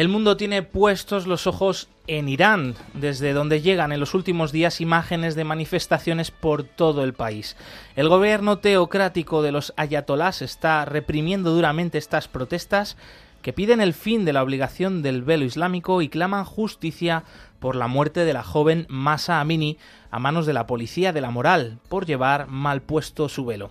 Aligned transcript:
El 0.00 0.08
mundo 0.08 0.38
tiene 0.38 0.62
puestos 0.62 1.26
los 1.26 1.46
ojos 1.46 1.90
en 2.06 2.30
Irán, 2.30 2.74
desde 2.94 3.34
donde 3.34 3.60
llegan 3.60 3.92
en 3.92 4.00
los 4.00 4.14
últimos 4.14 4.50
días 4.50 4.80
imágenes 4.80 5.34
de 5.34 5.44
manifestaciones 5.44 6.30
por 6.30 6.62
todo 6.62 7.04
el 7.04 7.12
país. 7.12 7.54
El 7.96 8.08
gobierno 8.08 8.60
teocrático 8.60 9.42
de 9.42 9.52
los 9.52 9.74
ayatolás 9.76 10.40
está 10.40 10.86
reprimiendo 10.86 11.50
duramente 11.50 11.98
estas 11.98 12.28
protestas 12.28 12.96
que 13.42 13.52
piden 13.52 13.82
el 13.82 13.92
fin 13.92 14.24
de 14.24 14.32
la 14.32 14.42
obligación 14.42 15.02
del 15.02 15.20
velo 15.20 15.44
islámico 15.44 16.00
y 16.00 16.08
claman 16.08 16.46
justicia 16.46 17.24
por 17.58 17.76
la 17.76 17.86
muerte 17.86 18.24
de 18.24 18.32
la 18.32 18.42
joven 18.42 18.86
Masa 18.88 19.38
Amini 19.38 19.76
a 20.10 20.18
manos 20.18 20.46
de 20.46 20.54
la 20.54 20.66
policía 20.66 21.12
de 21.12 21.20
la 21.20 21.30
moral 21.30 21.76
por 21.90 22.06
llevar 22.06 22.46
mal 22.46 22.80
puesto 22.80 23.28
su 23.28 23.44
velo. 23.44 23.70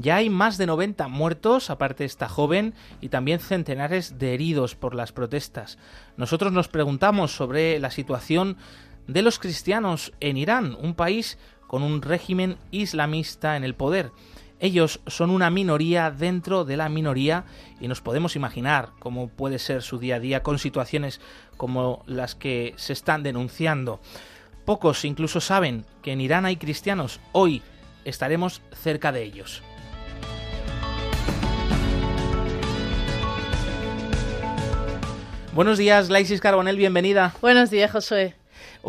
Ya 0.00 0.14
hay 0.14 0.30
más 0.30 0.58
de 0.58 0.66
90 0.66 1.08
muertos, 1.08 1.70
aparte 1.70 2.04
de 2.04 2.06
esta 2.06 2.28
joven, 2.28 2.72
y 3.00 3.08
también 3.08 3.40
centenares 3.40 4.16
de 4.20 4.32
heridos 4.32 4.76
por 4.76 4.94
las 4.94 5.10
protestas. 5.10 5.76
Nosotros 6.16 6.52
nos 6.52 6.68
preguntamos 6.68 7.32
sobre 7.34 7.80
la 7.80 7.90
situación 7.90 8.56
de 9.08 9.22
los 9.22 9.40
cristianos 9.40 10.12
en 10.20 10.36
Irán, 10.36 10.76
un 10.80 10.94
país 10.94 11.36
con 11.66 11.82
un 11.82 12.00
régimen 12.00 12.58
islamista 12.70 13.56
en 13.56 13.64
el 13.64 13.74
poder. 13.74 14.12
Ellos 14.60 15.00
son 15.08 15.30
una 15.30 15.50
minoría 15.50 16.12
dentro 16.12 16.64
de 16.64 16.76
la 16.76 16.88
minoría 16.88 17.44
y 17.80 17.88
nos 17.88 18.00
podemos 18.00 18.36
imaginar 18.36 18.90
cómo 19.00 19.26
puede 19.26 19.58
ser 19.58 19.82
su 19.82 19.98
día 19.98 20.16
a 20.16 20.20
día 20.20 20.44
con 20.44 20.60
situaciones 20.60 21.20
como 21.56 22.04
las 22.06 22.36
que 22.36 22.72
se 22.76 22.92
están 22.92 23.24
denunciando. 23.24 24.00
Pocos 24.64 25.04
incluso 25.04 25.40
saben 25.40 25.84
que 26.02 26.12
en 26.12 26.20
Irán 26.20 26.44
hay 26.44 26.56
cristianos. 26.56 27.18
Hoy 27.32 27.62
estaremos 28.04 28.62
cerca 28.72 29.10
de 29.10 29.24
ellos. 29.24 29.62
Buenos 35.58 35.76
días, 35.76 36.06
Glaisis 36.06 36.40
Carbonel, 36.40 36.76
bienvenida. 36.76 37.34
Buenos 37.40 37.68
días, 37.68 37.90
Josué. 37.90 38.36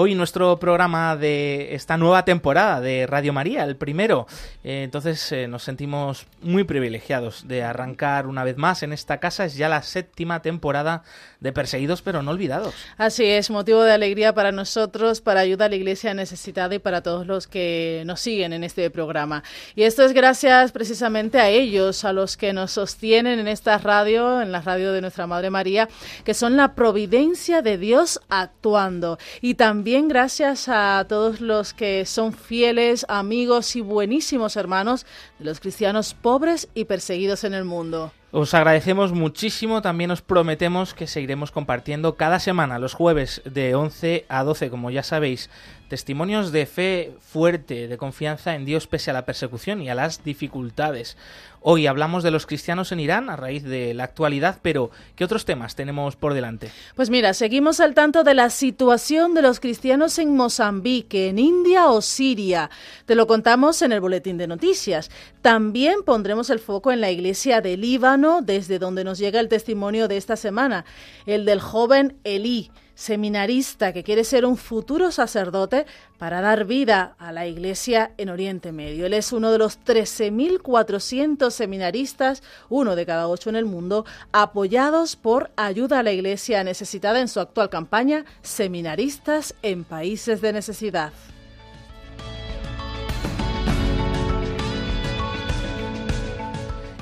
Hoy 0.01 0.15
nuestro 0.15 0.57
programa 0.59 1.17
de 1.17 1.75
esta 1.75 1.97
nueva 1.97 2.23
temporada 2.23 2.79
de 2.79 3.05
Radio 3.05 3.33
María, 3.33 3.65
el 3.65 3.75
primero. 3.75 4.27
Eh, 4.63 4.83
entonces 4.83 5.29
eh, 5.33 5.49
nos 5.49 5.63
sentimos 5.63 6.25
muy 6.41 6.63
privilegiados 6.63 7.49
de 7.49 7.63
arrancar 7.63 8.25
una 8.25 8.45
vez 8.45 8.55
más 8.55 8.81
en 8.81 8.93
esta 8.93 9.17
casa. 9.17 9.43
Es 9.43 9.57
ya 9.57 9.67
la 9.67 9.81
séptima 9.81 10.41
temporada 10.41 11.03
de 11.41 11.51
Perseguidos 11.51 12.01
pero 12.01 12.23
no 12.23 12.31
olvidados. 12.31 12.73
Así 12.95 13.25
es, 13.25 13.49
motivo 13.49 13.83
de 13.83 13.91
alegría 13.91 14.33
para 14.33 14.53
nosotros, 14.53 15.19
para 15.19 15.41
ayudar 15.41 15.65
a 15.65 15.69
la 15.71 15.75
iglesia 15.75 16.13
necesitada 16.13 16.75
y 16.75 16.79
para 16.79 17.03
todos 17.03 17.27
los 17.27 17.47
que 17.47 18.03
nos 18.05 18.21
siguen 18.21 18.53
en 18.53 18.63
este 18.63 18.89
programa. 18.89 19.43
Y 19.75 19.83
esto 19.83 20.05
es 20.05 20.13
gracias 20.13 20.71
precisamente 20.71 21.41
a 21.41 21.49
ellos, 21.49 22.05
a 22.05 22.13
los 22.13 22.37
que 22.37 22.53
nos 22.53 22.71
sostienen 22.71 23.37
en 23.37 23.49
esta 23.49 23.77
radio, 23.77 24.41
en 24.41 24.53
la 24.53 24.61
radio 24.61 24.93
de 24.93 25.01
nuestra 25.01 25.27
Madre 25.27 25.49
María, 25.49 25.89
que 26.23 26.33
son 26.33 26.55
la 26.55 26.73
providencia 26.73 27.61
de 27.61 27.77
Dios 27.77 28.21
actuando. 28.29 29.17
Y 29.41 29.55
también 29.55 29.88
gracias 29.97 30.69
a 30.69 31.03
todos 31.09 31.41
los 31.41 31.73
que 31.73 32.05
son 32.05 32.31
fieles, 32.31 33.05
amigos 33.09 33.75
y 33.75 33.81
buenísimos 33.81 34.55
hermanos 34.55 35.05
de 35.39 35.45
los 35.45 35.59
cristianos 35.59 36.13
pobres 36.13 36.69
y 36.75 36.85
perseguidos 36.85 37.43
en 37.43 37.55
el 37.55 37.65
mundo. 37.65 38.11
Os 38.31 38.53
agradecemos 38.53 39.11
muchísimo, 39.11 39.81
también 39.81 40.11
os 40.11 40.21
prometemos 40.21 40.93
que 40.93 41.07
seguiremos 41.07 41.49
compartiendo 41.49 42.15
cada 42.15 42.37
semana, 42.39 42.77
los 42.77 42.93
jueves 42.93 43.41
de 43.45 43.73
11 43.73 44.25
a 44.29 44.43
12, 44.43 44.69
como 44.69 44.91
ya 44.91 45.01
sabéis, 45.01 45.49
testimonios 45.89 46.53
de 46.53 46.65
fe 46.65 47.13
fuerte, 47.19 47.87
de 47.87 47.97
confianza 47.97 48.55
en 48.55 48.63
Dios 48.63 48.87
pese 48.87 49.09
a 49.09 49.13
la 49.13 49.25
persecución 49.25 49.81
y 49.81 49.89
a 49.89 49.95
las 49.95 50.23
dificultades. 50.23 51.17
Hoy 51.61 51.87
hablamos 51.87 52.23
de 52.23 52.31
los 52.31 52.45
cristianos 52.45 52.93
en 52.93 53.01
Irán 53.01 53.29
a 53.29 53.35
raíz 53.35 53.63
de 53.63 53.93
la 53.93 54.05
actualidad, 54.05 54.59
pero 54.61 54.91
¿qué 55.17 55.25
otros 55.25 55.43
temas 55.43 55.75
tenemos 55.75 56.15
por 56.15 56.33
delante? 56.33 56.71
Pues 56.95 57.09
mira, 57.09 57.33
seguimos 57.33 57.81
al 57.81 57.95
tanto 57.95 58.23
de 58.23 58.33
la 58.33 58.49
situación 58.49 59.33
de 59.33 59.41
los 59.41 59.59
cristianos 59.59 60.19
en 60.19 60.37
Mozambique, 60.37 61.27
en 61.27 61.39
India 61.39 61.87
o 61.87 62.01
Siria. 62.01 62.69
Te 63.05 63.15
lo 63.15 63.27
contamos 63.27 63.81
en 63.81 63.91
el 63.91 63.99
boletín 63.99 64.37
de 64.37 64.47
noticias. 64.47 65.11
También 65.41 66.03
pondremos 66.05 66.49
el 66.49 66.59
foco 66.59 66.93
en 66.93 67.01
la 67.01 67.11
iglesia 67.11 67.59
de 67.59 67.75
Líbano, 67.75 68.41
desde 68.41 68.79
donde 68.79 69.03
nos 69.03 69.17
llega 69.17 69.41
el 69.41 69.49
testimonio 69.49 70.07
de 70.07 70.15
esta 70.15 70.37
semana, 70.37 70.85
el 71.25 71.43
del 71.43 71.59
joven 71.59 72.15
Elí 72.23 72.71
seminarista 72.99 73.93
que 73.93 74.03
quiere 74.03 74.25
ser 74.25 74.45
un 74.45 74.57
futuro 74.57 75.09
sacerdote 75.13 75.85
para 76.17 76.41
dar 76.41 76.65
vida 76.65 77.15
a 77.17 77.31
la 77.31 77.47
Iglesia 77.47 78.11
en 78.17 78.27
Oriente 78.27 78.73
Medio. 78.73 79.05
Él 79.05 79.13
es 79.13 79.31
uno 79.31 79.53
de 79.53 79.57
los 79.57 79.79
13.400 79.79 81.49
seminaristas, 81.49 82.43
uno 82.67 82.97
de 82.97 83.05
cada 83.05 83.29
ocho 83.29 83.49
en 83.49 83.55
el 83.55 83.63
mundo, 83.63 84.05
apoyados 84.33 85.15
por 85.15 85.49
Ayuda 85.55 85.99
a 85.99 86.03
la 86.03 86.11
Iglesia 86.11 86.61
Necesitada 86.65 87.21
en 87.21 87.29
su 87.29 87.39
actual 87.39 87.69
campaña 87.69 88.25
Seminaristas 88.41 89.55
en 89.61 89.85
Países 89.85 90.41
de 90.41 90.51
Necesidad. 90.51 91.13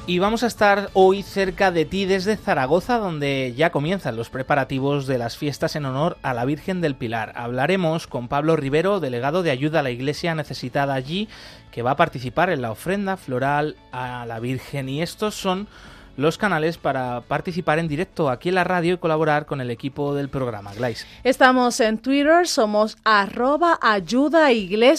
Y 0.09 0.19
vamos 0.19 0.43
a 0.43 0.47
estar 0.47 0.89
hoy 0.93 1.21
cerca 1.21 1.69
de 1.69 1.83
ti 1.83 2.05
desde 2.05 2.37
Zaragoza, 2.37 2.97
donde 2.97 3.53
ya 3.57 3.71
comienzan 3.71 4.15
los 4.15 4.29
preparativos 4.29 5.05
de 5.05 5.17
las 5.17 5.35
fiestas 5.35 5.75
en 5.75 5.83
honor 5.83 6.17
a 6.21 6.33
la 6.33 6.45
Virgen 6.45 6.79
del 6.79 6.95
Pilar. 6.95 7.33
Hablaremos 7.35 8.07
con 8.07 8.29
Pablo 8.29 8.55
Rivero, 8.55 9.01
delegado 9.01 9.43
de 9.43 9.51
ayuda 9.51 9.81
a 9.81 9.83
la 9.83 9.91
iglesia 9.91 10.33
necesitada 10.33 10.93
allí, 10.93 11.27
que 11.71 11.81
va 11.81 11.91
a 11.91 11.97
participar 11.97 12.49
en 12.51 12.61
la 12.61 12.71
ofrenda 12.71 13.17
floral 13.17 13.75
a 13.91 14.25
la 14.25 14.39
Virgen. 14.39 14.87
Y 14.87 15.01
estos 15.01 15.35
son 15.35 15.67
los 16.17 16.37
canales 16.37 16.77
para 16.79 17.21
participar 17.21 17.77
en 17.79 17.87
directo 17.87 18.29
aquí 18.29 18.49
en 18.49 18.55
la 18.55 18.63
radio 18.63 18.95
y 18.95 18.97
colaborar 18.97 19.45
con 19.45 19.61
el 19.61 19.69
equipo 19.69 20.15
del 20.15 20.29
programa. 20.29 20.73
Glais. 20.73 21.05
Estamos 21.23 21.79
en 21.79 21.99
Twitter, 21.99 22.47
somos 22.47 22.97
arroba 23.03 23.77
ayuda 23.81 24.49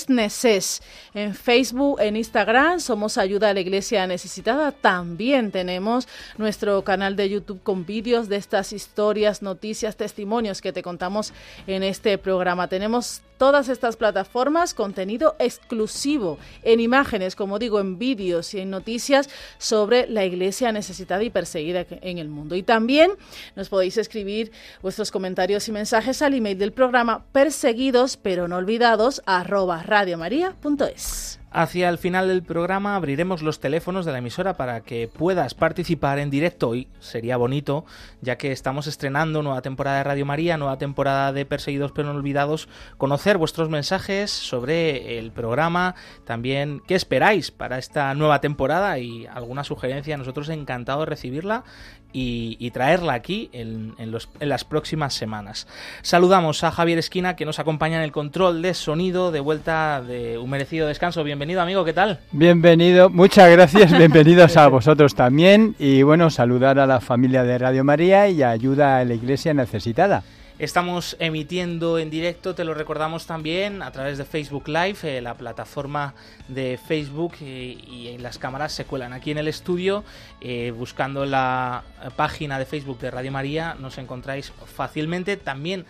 neces. 0.09 0.81
En 1.13 1.35
Facebook, 1.35 2.01
en 2.01 2.17
Instagram, 2.17 2.79
somos 2.79 3.19
ayuda 3.19 3.51
a 3.51 3.55
la 3.55 3.61
iglesia 3.61 4.07
necesitada. 4.07 4.71
También 4.71 5.51
tenemos 5.51 6.07
nuestro 6.37 6.83
canal 6.85 7.17
de 7.17 7.29
YouTube 7.29 7.63
con 7.65 7.85
vídeos 7.85 8.29
de 8.29 8.37
estas 8.37 8.73
historias, 8.73 9.43
noticias, 9.43 9.97
testimonios 9.97 10.63
que 10.63 10.73
te 10.73 10.83
contamos 10.83 11.33
en 11.67 11.83
este 11.83 12.17
programa. 12.17 12.69
Tenemos 12.69 13.23
todas 13.39 13.69
estas 13.69 13.97
plataformas, 13.97 14.75
contenido 14.75 15.37
exclusivo 15.39 16.39
en 16.63 16.81
imágenes, 16.81 17.37
como 17.37 17.59
digo, 17.59 17.81
en 17.81 17.99
vídeos 17.99 18.53
y 18.55 18.61
en 18.61 18.71
noticias 18.71 19.29
sobre 19.59 20.09
la 20.09 20.25
iglesia 20.25 20.73
necesitada 20.73 21.08
y 21.23 21.31
perseguida 21.31 21.87
en 21.91 22.19
el 22.19 22.29
mundo. 22.29 22.55
Y 22.55 22.63
también 22.63 23.11
nos 23.57 23.69
podéis 23.69 23.97
escribir 23.97 24.53
vuestros 24.83 25.11
comentarios 25.11 25.67
y 25.69 25.73
mensajes 25.73 26.23
al 26.23 26.35
email 26.35 26.59
del 26.59 26.73
programa 26.73 27.25
perseguidos 27.33 28.17
pero 28.17 28.49
no 28.49 28.57
olvidados 28.57 29.23
arroba 29.27 29.83
radiomaria.es. 29.83 31.41
Hacia 31.51 31.89
el 31.89 31.97
final 31.97 32.29
del 32.29 32.43
programa 32.43 32.95
abriremos 32.95 33.41
los 33.41 33.59
teléfonos 33.59 34.05
de 34.05 34.13
la 34.13 34.19
emisora 34.19 34.59
para 34.59 34.83
que 34.83 35.09
puedas 35.09 35.55
participar 35.55 36.19
en 36.19 36.29
directo. 36.29 36.75
Y 36.75 36.89
sería 37.01 37.39
bonito, 37.39 37.87
ya 38.21 38.37
que 38.37 38.53
estamos 38.53 38.87
estrenando 38.87 39.43
nueva 39.43 39.63
temporada 39.63 39.99
de 39.99 40.05
Radio 40.05 40.27
María, 40.27 40.59
nueva 40.59 40.77
temporada 40.77 41.33
de 41.33 41.47
Perseguidos 41.47 41.93
pero 41.93 42.13
no 42.13 42.19
olvidados, 42.19 42.69
conocer 42.99 43.39
vuestros 43.39 43.71
mensajes 43.71 44.31
sobre 44.31 45.19
el 45.19 45.33
programa, 45.33 45.95
también 46.27 46.83
qué 46.87 46.95
esperáis 46.95 47.51
para 47.51 47.79
esta 47.79 48.13
nueva 48.13 48.43
temporada 48.43 48.99
y 48.99 49.27
alguna 49.27 49.65
sugerencia, 49.65 50.19
nosotros 50.19 50.51
encantados 50.51 51.07
de 51.07 51.11
recibirla 51.11 51.65
y, 52.13 52.71
traerla 52.71 53.15
aquí 53.15 53.51
en, 53.53 53.95
en, 53.99 54.49
las 54.49 54.65
próximas 54.65 55.15
semanas. 55.15 55.67
Saludamos 56.03 56.65
a 56.65 56.71
Javier 56.71 56.99
Esquina 56.99 57.37
que 57.37 57.45
nos 57.45 57.59
acompaña 57.59 57.97
en 57.97 58.03
el 58.03 58.13
control 58.13 58.63
de 58.63 58.75
sonido 58.75 59.31
de 59.33 59.41
vuelta 59.41 60.03
de 60.03 60.39
un 60.39 60.51
merecido 60.51 60.87
descanso. 60.87 61.25
Bienvenido 61.25 61.61
amigo, 61.61 61.85
¿qué 61.85 61.93
tal? 61.93 62.21
Bienvenido, 62.33 63.11
muchas 63.11 63.51
gracias, 63.51 63.91
bienvenidos 63.99 64.57
a 64.57 64.69
vosotros 64.69 65.15
también 65.15 65.75
y 65.79 66.03
bueno, 66.03 66.31
saludar 66.31 66.79
a 66.79 66.87
la 66.87 67.01
familia 67.01 67.45
de 67.45 67.59
Radio 67.59 67.85
María 67.85 68.29
y 68.29 68.43
ayuda 68.43 68.99
a 68.99 69.05
la 69.05 69.15
iglesia 69.15 69.55
necesitada. 69.55 70.23
Estamos 70.59 71.17
emitiendo 71.21 72.01
en 72.01 72.11
directo, 72.11 72.57
te 72.57 72.65
lo 72.65 72.75
recordamos 72.75 73.27
también, 73.27 73.81
a 73.81 73.93
través 73.93 74.19
de 74.19 74.25
Facebook 74.25 74.67
Live, 74.67 74.99
eh, 75.05 75.21
la 75.21 75.35
plataforma 75.35 76.15
de 76.49 76.81
Facebook 76.85 77.35
eh, 77.41 77.79
y 77.87 78.19
las 78.19 78.39
cámaras 78.39 78.73
se 78.73 78.85
cuelan 78.85 79.13
aquí 79.13 79.31
en 79.31 79.39
el 79.39 79.47
estudio. 79.47 80.03
Eh, 80.41 80.73
buscando 80.77 81.25
la 81.27 81.85
página 82.17 82.59
de 82.59 82.67
Facebook 82.67 82.99
de 82.99 83.13
Radio 83.13 83.31
María 83.31 83.77
nos 83.79 83.99
encontráis 83.99 84.53
fácilmente. 84.67 85.37
También 85.37 85.87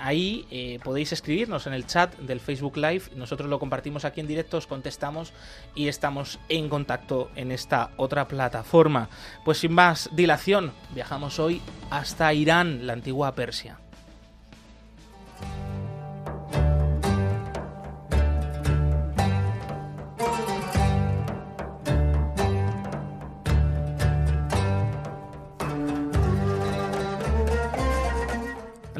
ahí 0.00 0.80
podéis 0.82 1.12
escribirnos 1.12 1.68
en 1.68 1.72
el 1.72 1.86
chat 1.86 2.16
del 2.18 2.40
Facebook 2.40 2.76
Live. 2.76 3.04
Nosotros 3.14 3.48
lo 3.48 3.60
compartimos 3.60 4.04
aquí 4.04 4.20
en 4.20 4.26
directo, 4.26 4.56
os 4.56 4.66
contestamos 4.66 5.32
y 5.76 5.86
estamos 5.86 6.40
en 6.48 6.68
contacto 6.68 7.30
en 7.36 7.52
esta 7.52 7.90
otra 7.96 8.26
plataforma. 8.26 9.08
Pues 9.44 9.58
sin 9.58 9.72
más 9.72 10.10
dilación, 10.12 10.72
viajamos 10.92 11.38
hoy 11.38 11.62
hasta 11.90 12.34
Irán, 12.34 12.86
la 12.86 12.94
antigua 12.94 13.34
Persia. 13.36 13.81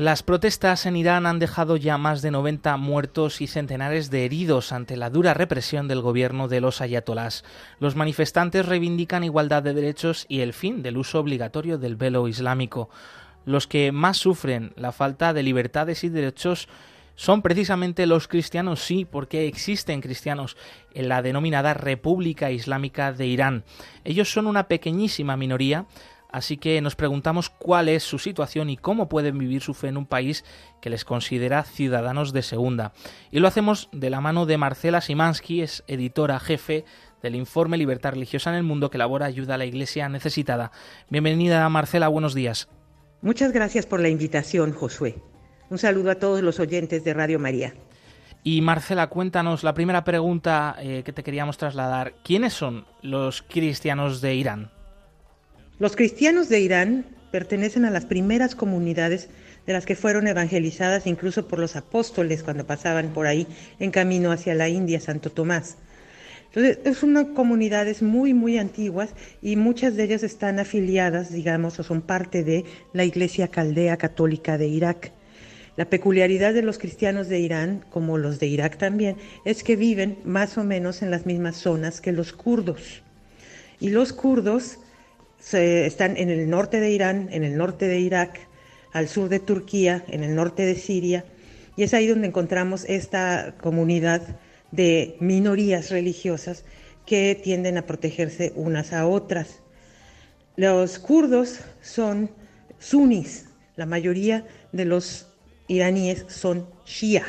Las 0.03 0.25
protestas 0.25 0.85
en 0.87 0.97
Irán 0.97 1.27
han 1.27 1.39
dejado 1.39 1.77
ya 1.77 1.97
más 1.97 2.23
de 2.23 2.33
90 2.33 2.77
muertos 2.77 3.41
y 3.41 3.47
centenares 3.47 4.11
de 4.11 4.25
heridos 4.25 4.73
ante 4.73 4.97
la 4.97 5.11
dura 5.11 5.33
represión 5.33 5.87
del 5.87 6.01
gobierno 6.01 6.49
de 6.49 6.61
los 6.61 6.81
ayatolás. 6.81 7.45
Los 7.79 7.95
manifestantes 7.95 8.67
reivindican 8.67 9.23
igualdad 9.23 9.63
de 9.63 9.75
derechos 9.75 10.27
y 10.29 10.41
el 10.41 10.55
fin 10.55 10.83
del 10.83 10.97
uso 10.97 11.21
obligatorio 11.21 11.79
del 11.79 11.95
velo 11.95 12.27
islámico. 12.27 12.91
Los 13.45 13.67
que 13.67 13.93
más 13.93 14.17
sufren 14.17 14.73
la 14.77 14.93
falta 14.93 15.33
de 15.33 15.43
libertades 15.43 16.05
y 16.05 16.09
derechos 16.09 16.69
son 17.15 17.43
precisamente 17.43 18.07
los 18.07 18.27
cristianos, 18.27 18.81
sí, 18.81 19.05
porque 19.05 19.47
existen 19.47 20.01
cristianos 20.01 20.57
en 20.95 21.09
la 21.09 21.23
denominada 21.23 21.75
República 21.75 22.51
Islámica 22.51 23.13
de 23.13 23.27
Irán. 23.27 23.65
Ellos 24.05 24.33
son 24.33 24.47
una 24.47 24.69
pequeñísima 24.69 25.37
minoría, 25.37 25.87
Así 26.33 26.57
que 26.57 26.81
nos 26.81 26.97
preguntamos 26.97 27.51
cuál 27.51 27.91
es 27.91 28.03
su 28.03 28.19
situación 28.19 28.71
y 28.71 28.79
cómo 28.79 29.07
pueden 29.11 29.37
vivir 29.37 29.61
su 29.61 29.75
fe 29.75 29.89
en 29.89 29.99
un 29.99 30.07
país 30.07 30.47
que 30.81 30.89
les 30.89 31.05
considera 31.05 31.63
ciudadanos 31.63 32.33
de 32.33 32.41
segunda. 32.41 32.95
Y 33.31 33.39
lo 33.39 33.49
hacemos 33.49 33.91
de 33.93 34.09
la 34.09 34.23
mano 34.23 34.47
de 34.47 34.57
Marcela 34.57 35.03
Simansky, 35.03 35.61
es 35.61 35.85
editora 35.89 36.41
jefe 36.41 36.87
del 37.23 37.37
informe 37.37 37.77
Libertad 37.77 38.13
Religiosa 38.13 38.49
en 38.49 38.57
el 38.57 38.63
Mundo 38.63 38.89
que 38.89 38.97
elabora 38.97 39.27
ayuda 39.27 39.55
a 39.55 39.59
la 39.59 39.67
Iglesia 39.67 40.09
necesitada. 40.09 40.73
Bienvenida 41.11 41.69
Marcela, 41.69 42.09
buenos 42.09 42.33
días. 42.33 42.69
Muchas 43.23 43.53
gracias 43.53 43.87
por 43.87 44.01
la 44.01 44.09
invitación, 44.09 44.73
Josué. 44.73 45.15
Un 45.71 45.79
saludo 45.79 46.11
a 46.11 46.17
todos 46.17 46.43
los 46.43 46.59
oyentes 46.59 47.05
de 47.05 47.15
Radio 47.15 47.39
María. 47.39 47.73
Y 48.43 48.61
Marcela, 48.63 49.07
cuéntanos 49.07 49.63
la 49.63 49.75
primera 49.75 50.03
pregunta 50.03 50.75
eh, 50.81 51.03
que 51.05 51.13
te 51.13 51.23
queríamos 51.23 51.57
trasladar. 51.57 52.15
¿Quiénes 52.25 52.53
son 52.53 52.85
los 53.01 53.43
cristianos 53.43 54.21
de 54.21 54.35
Irán? 54.35 54.73
Los 55.79 55.95
cristianos 55.95 56.49
de 56.49 56.61
Irán 56.61 57.07
pertenecen 57.31 57.85
a 57.85 57.91
las 57.91 58.07
primeras 58.07 58.57
comunidades 58.57 59.31
de 59.67 59.73
las 59.73 59.87
que 59.87 59.95
fueron 59.95 60.27
evangelizadas 60.27 61.07
incluso 61.07 61.47
por 61.47 61.61
los 61.61 61.77
apóstoles 61.77 62.43
cuando 62.43 62.67
pasaban 62.67 63.13
por 63.13 63.29
ahí 63.29 63.47
en 63.79 63.93
camino 63.93 64.33
hacia 64.33 64.57
la 64.57 64.69
India, 64.69 64.99
Santo 64.99 65.31
Tomás. 65.31 65.79
Entonces, 66.55 66.81
es 66.85 67.03
una 67.03 67.33
comunidades 67.33 68.03
muy, 68.03 68.35
muy 68.35 68.59
antiguas 68.59 69.15
y 69.41 69.57
muchas 69.57 69.97
de 69.97 70.05
ellas 70.05 70.23
están 70.23 70.59
afiliadas, 70.59 71.33
digamos, 71.33 71.81
o 71.81 71.83
son 71.83 72.03
parte 72.03 72.45
de 72.45 72.67
la 72.93 73.05
Iglesia 73.05 73.49
Caldea 73.49 73.97
Católica 73.97 74.59
de 74.59 74.69
Irak. 74.69 75.13
La 75.77 75.87
peculiaridad 75.87 76.53
de 76.53 76.61
los 76.61 76.77
cristianos 76.79 77.29
de 77.29 77.39
Irán, 77.39 77.83
como 77.89 78.19
los 78.19 78.39
de 78.39 78.49
Irak 78.49 78.77
también, 78.77 79.17
es 79.47 79.65
que 79.65 79.77
viven 79.77 80.19
más 80.25 80.59
o 80.59 80.65
menos 80.65 81.01
en 81.01 81.11
las 81.11 81.25
mismas 81.25 81.57
zonas 81.57 82.03
que 82.03 82.13
los 82.13 82.35
kurdos. 82.35 83.03
Y 83.81 83.89
los 83.89 84.13
kurdos 84.13 84.79
están 85.51 86.19
en 86.19 86.29
el 86.29 86.51
norte 86.51 86.81
de 86.81 86.91
Irán, 86.91 87.29
en 87.33 87.45
el 87.45 87.57
norte 87.57 87.89
de 87.89 87.99
Irak, 87.99 88.41
al 88.93 89.09
sur 89.09 89.31
de 89.31 89.41
Turquía, 89.41 90.05
en 90.09 90.23
el 90.23 90.35
norte 90.35 90.67
de 90.67 90.75
Siria, 90.75 91.25
y 91.77 91.85
es 91.85 91.95
ahí 91.95 92.07
donde 92.07 92.29
encontramos 92.29 92.85
esta 92.85 93.55
comunidad 93.59 94.37
de 94.73 95.17
minorías 95.21 95.91
religiosas 95.91 96.65
que 97.07 97.41
tienden 97.41 97.79
a 97.79 97.87
protegerse 97.87 98.53
unas 98.57 98.93
a 98.93 99.07
otras. 99.07 99.61
Los 100.57 100.99
kurdos 100.99 101.61
son 101.81 102.31
sunnis, 102.79 103.47
la 103.77 103.87
mayoría 103.87 104.45
de 104.73 104.85
los 104.85 105.29
iraníes 105.69 106.25
son 106.29 106.67
shia. 106.85 107.25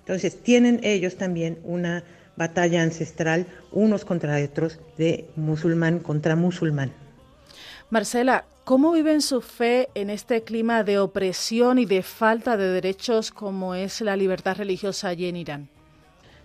Entonces 0.00 0.42
tienen 0.42 0.80
ellos 0.82 1.16
también 1.16 1.58
una 1.64 2.04
batalla 2.36 2.82
ancestral 2.82 3.46
unos 3.72 4.04
contra 4.04 4.42
otros 4.42 4.78
de 4.96 5.28
musulmán 5.36 5.98
contra 5.98 6.36
musulmán. 6.36 6.92
Marcela, 7.90 8.44
¿cómo 8.64 8.92
viven 8.92 9.20
su 9.20 9.40
fe 9.40 9.88
en 9.94 10.10
este 10.10 10.42
clima 10.42 10.84
de 10.84 10.98
opresión 10.98 11.78
y 11.78 11.86
de 11.86 12.02
falta 12.02 12.56
de 12.56 12.68
derechos 12.68 13.30
como 13.30 13.74
es 13.74 14.00
la 14.00 14.16
libertad 14.16 14.56
religiosa 14.56 15.08
allí 15.08 15.26
en 15.26 15.36
Irán? 15.36 15.79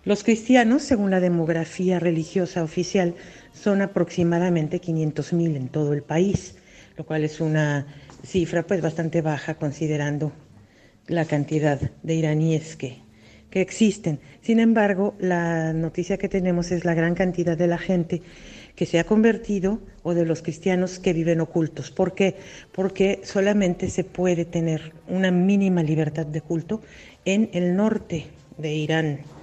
Los 0.05 0.23
cristianos, 0.23 0.83
según 0.83 1.09
la 1.09 1.19
demografía 1.19 1.97
religiosa 1.99 2.63
oficial, 2.63 3.15
son 3.53 3.81
aproximadamente 3.81 4.79
500.000 4.79 5.55
en 5.55 5.67
todo 5.67 5.93
el 5.93 6.03
país, 6.03 6.57
lo 6.95 7.07
cual 7.07 7.23
es 7.23 7.41
una 7.41 7.87
cifra 8.23 8.67
pues 8.67 8.81
bastante 8.81 9.21
baja 9.21 9.55
considerando 9.55 10.31
la 11.07 11.25
cantidad 11.25 11.79
de 12.03 12.13
iraníes 12.13 12.75
que, 12.75 12.99
que 13.49 13.61
existen. 13.61 14.19
Sin 14.41 14.59
embargo, 14.59 15.15
la 15.17 15.73
noticia 15.73 16.17
que 16.17 16.29
tenemos 16.29 16.71
es 16.71 16.85
la 16.85 16.93
gran 16.93 17.15
cantidad 17.15 17.57
de 17.57 17.65
la 17.65 17.79
gente 17.79 18.21
que 18.75 18.85
se 18.85 18.99
ha 18.99 19.05
convertido 19.05 19.79
o 20.03 20.13
de 20.13 20.25
los 20.25 20.43
cristianos 20.43 20.99
que 20.99 21.13
viven 21.13 21.41
ocultos. 21.41 21.89
¿Por 21.89 22.13
qué? 22.13 22.35
Porque 22.73 23.21
solamente 23.23 23.89
se 23.89 24.03
puede 24.03 24.45
tener 24.45 24.93
una 25.07 25.31
mínima 25.31 25.81
libertad 25.81 26.27
de 26.27 26.41
culto 26.41 26.83
en 27.25 27.49
el 27.53 27.75
norte 27.75 28.27
de 28.59 28.75
Irán. 28.75 29.34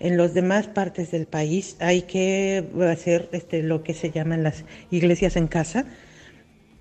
En 0.00 0.16
las 0.16 0.34
demás 0.34 0.66
partes 0.66 1.10
del 1.10 1.26
país 1.26 1.76
hay 1.80 2.02
que 2.02 2.64
hacer 2.90 3.28
este, 3.32 3.62
lo 3.62 3.82
que 3.82 3.94
se 3.94 4.10
llaman 4.10 4.42
las 4.42 4.64
iglesias 4.90 5.36
en 5.36 5.46
casa 5.46 5.86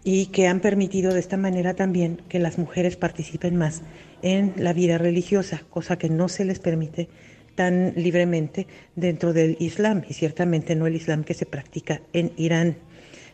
y 0.03 0.27
que 0.27 0.47
han 0.47 0.59
permitido 0.59 1.13
de 1.13 1.19
esta 1.19 1.37
manera 1.37 1.75
también 1.75 2.21
que 2.27 2.39
las 2.39 2.57
mujeres 2.57 2.97
participen 2.97 3.55
más 3.55 3.81
en 4.21 4.53
la 4.57 4.73
vida 4.73 4.97
religiosa, 4.97 5.63
cosa 5.69 5.97
que 5.97 6.09
no 6.09 6.27
se 6.27 6.45
les 6.45 6.59
permite 6.59 7.07
tan 7.55 7.93
libremente 7.95 8.67
dentro 8.95 9.31
del 9.31 9.57
Islam 9.59 10.03
y 10.09 10.13
ciertamente 10.13 10.75
no 10.75 10.87
el 10.87 10.95
Islam 10.95 11.23
que 11.23 11.33
se 11.33 11.45
practica 11.45 12.01
en 12.11 12.31
Irán. 12.35 12.77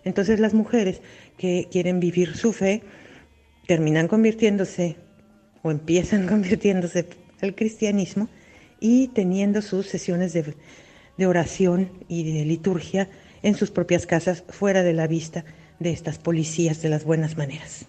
Entonces 0.04 0.40
las 0.40 0.54
mujeres 0.54 1.02
que 1.38 1.68
quieren 1.71 2.00
vivir 2.00 2.36
su 2.36 2.54
fe 2.54 2.83
terminan 3.68 4.07
convirtiéndose 4.07 4.98
o 5.62 5.71
empiezan 5.71 6.28
convirtiéndose 6.33 7.06
al 7.42 7.56
cristianismo 7.56 8.30
y 8.80 9.09
teniendo 9.09 9.62
sus 9.62 9.88
sesiones 9.88 10.33
de, 10.33 10.56
de 11.18 11.28
oración 11.28 11.92
y 12.07 12.31
de 12.31 12.45
liturgia 12.45 13.09
en 13.42 13.56
sus 13.56 13.71
propias 13.71 14.06
casas 14.06 14.44
fuera 14.50 14.83
de 14.83 14.94
la 14.94 15.07
vista 15.07 15.45
de 15.80 15.92
estas 15.92 16.18
policías 16.18 16.81
de 16.81 16.90
las 16.90 17.06
buenas 17.06 17.38
maneras. 17.38 17.86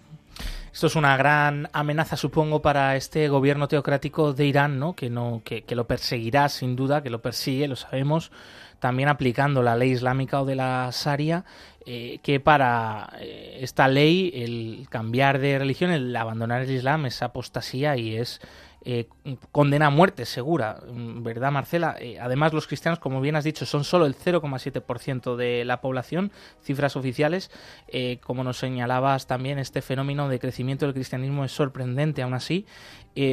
Esto 0.73 0.87
es 0.87 0.95
una 0.95 1.17
gran 1.17 1.69
amenaza, 1.73 2.17
supongo, 2.17 2.63
para 2.63 2.95
este 2.95 3.29
gobierno 3.29 3.67
teocrático 3.67 4.33
de 4.33 4.47
Irán, 4.47 4.79
¿no? 4.79 4.95
Que, 4.95 5.11
no 5.11 5.43
que, 5.45 5.65
lo 5.75 5.87
perseguirá, 5.87 6.49
sin 6.49 6.77
duda, 6.77 7.03
que 7.03 7.11
lo 7.11 7.21
persigue, 7.21 7.67
lo 7.67 7.75
sabemos, 7.75 8.31
también 8.79 9.09
aplicando 9.09 9.63
la 9.63 9.75
ley 9.75 9.91
islámica 9.91 10.41
o 10.41 10.45
de 10.45 10.55
la 10.55 10.89
Sharia, 10.93 11.45
eh, 11.85 12.21
que 12.23 12.39
para 12.39 13.13
eh, 13.19 13.59
esta 13.61 13.89
ley 13.89 14.31
el 14.33 14.87
cambiar 14.89 15.41
de 15.41 15.59
religión, 15.59 15.91
el 15.91 16.15
abandonar 16.15 16.63
el 16.63 16.71
Islam 16.71 17.07
es 17.07 17.21
apostasía 17.21 17.97
y 17.97 18.17
es 18.17 18.41
eh, 18.83 19.09
condena 19.53 19.87
a 19.87 19.91
muerte 19.91 20.25
segura, 20.25 20.81
¿verdad, 20.91 21.53
Marcela? 21.53 21.97
Eh, 22.01 22.19
además, 22.19 22.53
los 22.53 22.67
cristianos, 22.67 22.99
como 22.99 23.21
bien 23.21 23.37
has 23.37 23.45
dicho, 23.45 23.67
son 23.67 23.85
solo 23.85 24.07
el 24.07 24.17
0,7% 24.17 25.37
de 25.37 25.65
la 25.65 25.81
población, 25.81 26.33
cifras 26.63 26.97
oficiales. 26.97 27.51
Eh, 27.89 28.19
como 28.25 28.43
nos 28.43 28.59
señalabas 28.59 29.27
también, 29.27 29.59
este 29.59 29.83
fenómeno 29.83 30.29
de 30.29 30.39
crecimiento 30.39 30.87
del 30.87 30.95
cristianismo 30.95 31.45
es 31.45 31.53
sorprendente 31.53 32.23
aún 32.23 32.35
así. 32.35 32.67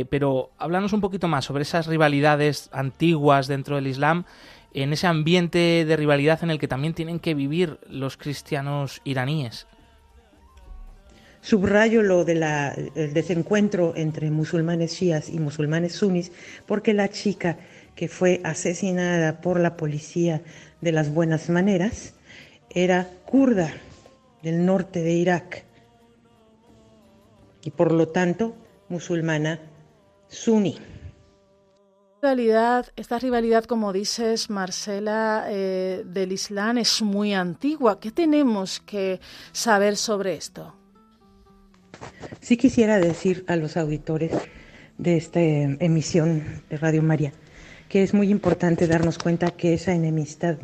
pero 0.10 0.51
háblanos 0.58 0.92
un 0.94 1.01
poquito 1.01 1.27
más 1.27 1.46
sobre 1.46 1.62
esas 1.62 1.88
rivalidades 1.88 2.70
antiguas 2.74 3.48
dentro 3.48 3.75
del 3.75 3.88
Islam 3.88 4.25
en 4.74 4.92
ese 4.92 5.08
ambiente 5.08 5.86
de 5.86 5.96
rivalidad 5.96 6.44
en 6.44 6.50
el 6.50 6.60
que 6.60 6.68
también 6.68 6.94
tienen 6.94 7.20
que 7.20 7.36
vivir 7.36 7.80
los 7.88 8.18
cristianos 8.18 9.01
iraníes. 9.06 9.68
Subrayo 11.48 12.04
lo 12.04 12.25
del 12.25 12.44
desencuentro 13.13 13.94
entre 13.96 14.30
musulmanes 14.32 14.98
chiíes 14.98 15.30
y 15.30 15.39
musulmanes 15.39 15.94
sunis, 15.94 16.34
porque 16.66 16.94
la 16.94 17.08
chica 17.08 17.58
que 17.96 18.10
fue 18.10 18.42
asesinada 18.44 19.39
por 19.39 19.58
la 19.58 19.77
policía 19.77 20.42
de 20.82 20.92
las 20.92 21.10
buenas 21.10 21.50
maneras 21.50 22.16
era 22.70 23.08
kurda 23.25 23.72
del 24.44 24.66
norte 24.66 25.01
de 25.01 25.13
Irak 25.13 25.63
y 27.62 27.72
por 27.72 27.94
lo 27.94 28.10
tanto 28.10 28.58
musulmana 28.89 29.62
suní. 30.27 30.77
esta 32.98 33.20
rivalidad, 33.20 33.63
como 33.63 33.94
dices, 33.94 34.50
Marcela, 34.50 35.46
eh, 35.48 36.04
del 36.06 36.34
Islam 36.34 36.80
es 36.80 37.01
muy 37.01 37.34
antigua. 37.34 38.01
¿Qué 38.01 38.12
tenemos 38.12 38.82
que 38.82 39.22
saber 39.54 39.96
sobre 39.96 40.36
esto? 40.36 40.76
Sí 42.42 42.58
quisiera 42.58 43.00
decir 43.00 43.44
a 43.48 43.56
los 43.56 43.77
auditores 43.77 44.32
de 44.98 45.18
esta 45.18 45.42
emisión 45.42 46.44
de 46.70 46.77
Radio 46.77 47.04
María, 47.04 47.34
que 47.89 48.04
es 48.04 48.13
muy 48.13 48.30
importante 48.30 48.88
darnos 48.88 49.18
cuenta 49.18 49.51
que 49.51 49.74
esa 49.74 49.94
enemistad 49.94 50.58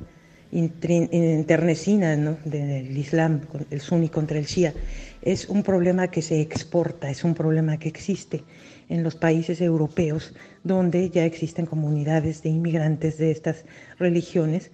internecina 0.51 2.15
del 2.45 2.97
Islam, 2.97 3.41
el 3.71 3.81
suní 3.81 4.09
contra 4.09 4.37
el 4.37 4.45
shia, 4.45 4.73
es 5.21 5.49
un 5.49 5.63
problema 5.63 6.09
que 6.09 6.21
se 6.21 6.41
exporta, 6.41 7.09
es 7.09 7.23
un 7.23 7.33
problema 7.33 7.77
que 7.77 7.89
existe 7.89 8.43
en 8.89 9.03
los 9.03 9.15
países 9.15 9.61
europeos, 9.61 10.33
donde 10.63 11.09
ya 11.09 11.25
existen 11.25 11.65
comunidades 11.65 12.43
de 12.43 12.49
inmigrantes 12.49 13.17
de 13.17 13.31
estas 13.31 13.65
religiones 13.97 14.71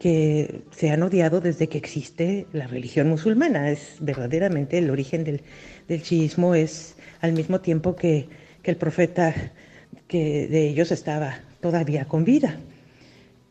que 0.00 0.62
se 0.70 0.90
han 0.90 1.02
odiado 1.02 1.42
desde 1.42 1.68
que 1.68 1.76
existe 1.76 2.46
la 2.54 2.66
religión 2.66 3.08
musulmana. 3.08 3.70
Es 3.70 3.98
verdaderamente 4.00 4.78
el 4.78 4.88
origen 4.88 5.24
del, 5.24 5.42
del 5.88 6.02
chiismo, 6.02 6.54
es 6.54 6.96
al 7.20 7.34
mismo 7.34 7.60
tiempo 7.60 7.94
que, 7.94 8.26
que 8.62 8.70
el 8.70 8.78
profeta 8.78 9.34
que 10.08 10.48
de 10.48 10.68
ellos 10.68 10.90
estaba 10.90 11.40
todavía 11.60 12.06
con 12.06 12.24
vida. 12.24 12.58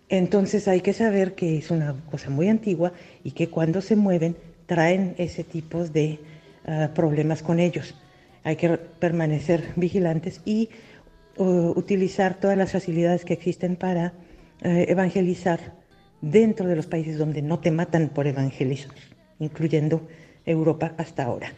Entonces 0.10 0.68
hay 0.68 0.82
que 0.82 0.94
saber 0.94 1.36
que 1.36 1.60
es 1.60 1.70
una 1.70 1.96
cosa 2.10 2.32
muy 2.32 2.50
antigua 2.50 2.94
y 3.24 3.32
que 3.32 3.50
cuando 3.50 3.80
se 3.80 3.96
mueven 3.96 4.36
traen 4.66 5.14
ese 5.20 5.44
tipo 5.44 5.86
de 5.88 6.18
ah, 6.66 6.90
problemas 6.96 7.44
con 7.44 7.60
ellos. 7.60 7.94
Hay 8.44 8.56
que 8.56 8.70
permanecer 8.70 9.66
vigilantes 9.76 10.42
y 10.46 10.70
utilizar 11.38 12.38
todas 12.38 12.58
las 12.58 12.74
facilidades 12.74 13.24
que 13.24 13.34
existen 13.34 13.78
para 13.78 14.12
eh, 14.62 14.88
evangelizar 14.90 15.79
dentro 16.22 16.68
de 16.68 16.76
los 16.76 16.88
países 16.88 17.18
donde 17.18 17.42
no 17.42 17.60
te 17.60 17.72
matan 17.72 18.10
por 18.10 18.28
evangelismo, 18.28 18.94
incluyendo 19.40 20.08
Europa 20.46 20.94
hasta 20.98 21.24
ahora. 21.24 21.54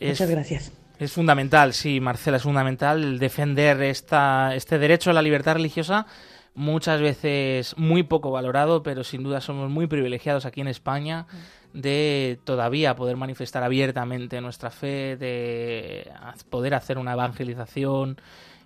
Muchas 0.00 0.30
gracias. 0.30 0.72
Es 0.98 1.12
fundamental, 1.12 1.72
sí, 1.72 2.00
Marcela, 2.00 2.36
es 2.36 2.42
fundamental 2.42 3.18
defender 3.18 3.82
esta, 3.82 4.54
este 4.54 4.78
derecho 4.78 5.10
a 5.10 5.14
la 5.14 5.22
libertad 5.22 5.54
religiosa 5.54 6.06
muchas 6.54 7.00
veces 7.00 7.74
muy 7.76 8.02
poco 8.02 8.30
valorado, 8.30 8.82
pero 8.82 9.04
sin 9.04 9.22
duda 9.22 9.40
somos 9.40 9.70
muy 9.70 9.86
privilegiados 9.86 10.44
aquí 10.44 10.60
en 10.60 10.68
España 10.68 11.26
de 11.72 12.38
todavía 12.44 12.94
poder 12.94 13.16
manifestar 13.16 13.62
abiertamente 13.62 14.40
nuestra 14.40 14.70
fe, 14.70 15.16
de 15.16 16.10
poder 16.50 16.74
hacer 16.74 16.98
una 16.98 17.14
evangelización, 17.14 18.18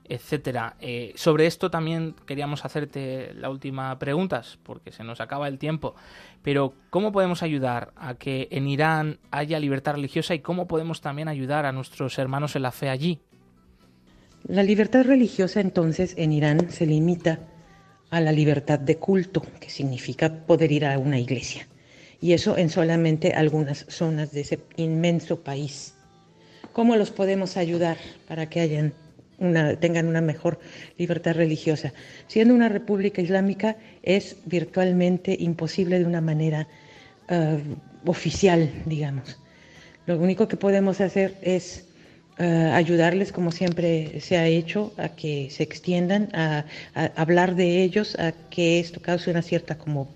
etcétera. 0.08 0.76
Eh, 0.80 1.12
sobre 1.16 1.46
esto 1.46 1.70
también 1.70 2.14
queríamos 2.26 2.64
hacerte 2.64 3.32
la 3.34 3.50
última 3.50 3.98
pregunta, 3.98 4.42
porque 4.62 4.92
se 4.92 5.04
nos 5.04 5.20
acaba 5.20 5.48
el 5.48 5.58
tiempo. 5.58 5.94
Pero 6.42 6.74
¿cómo 6.90 7.12
podemos 7.12 7.42
ayudar 7.42 7.92
a 7.96 8.14
que 8.14 8.48
en 8.50 8.68
Irán 8.68 9.18
haya 9.30 9.58
libertad 9.58 9.94
religiosa 9.94 10.34
y 10.34 10.40
cómo 10.40 10.66
podemos 10.66 11.00
también 11.00 11.28
ayudar 11.28 11.66
a 11.66 11.72
nuestros 11.72 12.18
hermanos 12.18 12.56
en 12.56 12.62
la 12.62 12.72
fe 12.72 12.88
allí? 12.88 13.20
La 14.46 14.62
libertad 14.62 15.04
religiosa 15.04 15.60
entonces 15.60 16.14
en 16.16 16.32
Irán 16.32 16.70
se 16.70 16.86
limita 16.86 17.40
a 18.10 18.20
la 18.20 18.32
libertad 18.32 18.78
de 18.78 18.96
culto, 18.96 19.42
que 19.60 19.70
significa 19.70 20.46
poder 20.46 20.70
ir 20.70 20.86
a 20.86 20.98
una 20.98 21.18
iglesia. 21.18 21.66
Y 22.20 22.32
eso 22.32 22.56
en 22.56 22.70
solamente 22.70 23.32
algunas 23.32 23.86
zonas 23.88 24.32
de 24.32 24.42
ese 24.42 24.60
inmenso 24.76 25.40
país. 25.40 25.94
¿Cómo 26.72 26.96
los 26.96 27.10
podemos 27.10 27.56
ayudar 27.56 27.96
para 28.28 28.48
que 28.48 28.60
hayan 28.60 28.94
una, 29.38 29.76
tengan 29.76 30.06
una 30.06 30.20
mejor 30.20 30.58
libertad 30.98 31.34
religiosa? 31.34 31.92
Siendo 32.26 32.54
una 32.54 32.68
república 32.68 33.20
islámica 33.20 33.76
es 34.02 34.36
virtualmente 34.44 35.36
imposible 35.38 35.98
de 35.98 36.04
una 36.04 36.20
manera 36.20 36.68
eh, 37.28 37.58
oficial, 38.04 38.70
digamos. 38.84 39.38
Lo 40.06 40.18
único 40.18 40.46
que 40.46 40.56
podemos 40.56 41.00
hacer 41.00 41.34
es 41.42 41.86
eh, 42.38 42.44
ayudarles 42.44 43.32
como 43.32 43.50
siempre 43.50 44.20
se 44.20 44.36
ha 44.36 44.46
hecho 44.46 44.92
a 44.98 45.08
que 45.08 45.48
se 45.50 45.62
extiendan, 45.62 46.28
a, 46.34 46.64
hablar 47.16 47.56
de 47.56 47.82
ellos, 47.82 48.14
a 48.18 48.32
que 48.50 48.78
esto 48.78 49.00
cause 49.00 49.30
una 49.30 49.42
cierta 49.42 49.78
como 49.78 50.08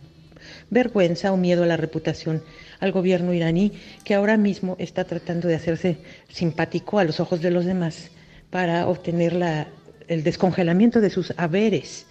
vergüenza 0.71 1.33
o 1.33 1.37
miedo 1.37 1.65
a 1.65 1.67
la 1.67 1.77
reputación 1.77 2.43
al 2.79 2.93
gobierno 2.93 3.35
iraní, 3.35 3.73
que 4.05 4.15
ahora 4.15 4.37
mismo 4.37 4.77
está 4.79 5.05
tratando 5.05 5.49
de 5.49 5.55
hacerse 5.55 5.99
simpático 6.29 6.99
a 6.99 7.05
los 7.05 7.21
ojos 7.21 7.41
de 7.41 7.51
los 7.51 7.65
demás 7.65 8.11
para 8.51 8.89
obtener 8.89 9.33
la, 9.33 9.69
el 10.09 10.23
descongelamiento 10.25 11.01
de 11.01 11.11
sus 11.11 11.33
haberes 11.37 12.07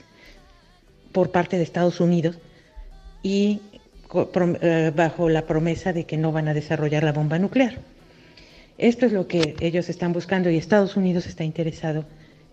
por 1.11 1.31
parte 1.31 1.57
de 1.57 1.63
Estados 1.63 1.99
Unidos 1.99 2.39
y 3.21 3.61
eh, 4.13 4.91
bajo 4.95 5.29
la 5.29 5.45
promesa 5.45 5.93
de 5.93 6.05
que 6.05 6.17
no 6.17 6.31
van 6.31 6.47
a 6.47 6.53
desarrollar 6.53 7.03
la 7.03 7.11
bomba 7.11 7.37
nuclear. 7.37 7.77
Esto 8.77 9.05
es 9.05 9.11
lo 9.11 9.27
que 9.27 9.55
ellos 9.59 9.89
están 9.89 10.13
buscando 10.13 10.49
y 10.49 10.57
Estados 10.57 10.95
Unidos 10.95 11.27
está 11.27 11.43
interesado 11.43 12.05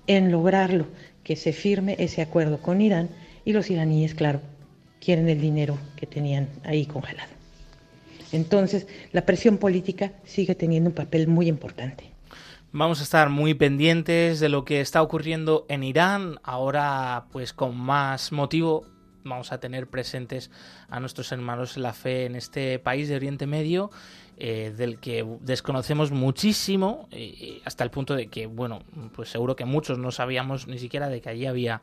en 0.07 0.33
lograrlo, 0.33 0.87
que 1.23 1.37
se 1.37 1.53
firme 1.53 1.97
ese 1.99 2.23
acuerdo 2.23 2.59
con 2.59 2.81
Irán 2.81 3.09
y 3.45 3.53
los 3.53 3.71
iraníes, 3.71 4.15
claro, 4.15 4.41
quieren 5.01 5.29
el 5.29 5.41
dinero 5.41 5.79
que 5.97 6.07
tenían 6.07 6.49
ahí 6.65 6.87
congelado. 6.87 7.31
Entonces, 8.33 8.87
la 9.13 9.25
presión 9.25 9.59
política 9.59 10.13
sigue 10.25 10.55
teniendo 10.55 10.91
un 10.91 10.95
papel 10.95 11.29
muy 11.29 11.49
importante. 11.49 12.16
Vamos 12.79 13.01
a 13.01 13.05
estar 13.05 13.31
muy 13.31 13.55
pendientes 13.55 14.39
de 14.39 14.51
lo 14.51 14.67
que 14.67 14.83
está 14.83 15.01
ocurriendo 15.01 15.65
en 15.71 15.83
Irán, 15.83 16.39
ahora 16.43 17.25
pues 17.33 17.55
con 17.55 17.75
más 17.75 18.33
motivo 18.33 18.85
vamos 19.25 19.51
a 19.51 19.61
tener 19.61 19.87
presentes 19.87 20.51
a 20.91 21.01
nuestros 21.01 21.33
hermanos 21.33 21.79
en 21.79 21.85
la 21.85 21.95
fe 21.95 22.27
en 22.27 22.37
este 22.37 22.79
país 22.79 23.09
de 23.09 23.17
Oriente 23.17 23.47
Medio 23.47 23.91
eh, 24.37 24.75
del 24.77 24.99
que 24.99 25.25
desconocemos 25.41 26.11
muchísimo, 26.11 27.09
eh, 27.13 27.63
hasta 27.65 27.83
el 27.83 27.91
punto 27.91 28.15
de 28.15 28.27
que, 28.27 28.47
bueno, 28.47 28.81
pues 29.15 29.31
seguro 29.31 29.57
que 29.57 29.65
muchos 29.65 29.99
no 29.99 30.13
sabíamos 30.13 30.67
ni 30.67 30.79
siquiera 30.79 31.09
de 31.09 31.23
que 31.23 31.31
allí 31.31 31.47
había 31.47 31.81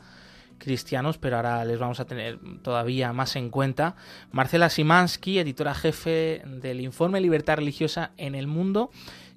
cristianos, 0.59 1.17
pero 1.17 1.37
ahora 1.37 1.65
les 1.65 1.79
vamos 1.79 1.99
a 1.99 2.05
tener 2.05 2.37
todavía 2.61 3.13
más 3.13 3.35
en 3.35 3.49
cuenta. 3.49 3.95
Marcela 4.31 4.69
Simansky, 4.69 5.39
editora 5.39 5.73
jefe 5.73 6.43
del 6.45 6.81
informe 6.81 7.19
Libertad 7.19 7.57
Religiosa 7.57 8.11
en 8.17 8.35
el 8.35 8.45
Mundo, 8.45 8.91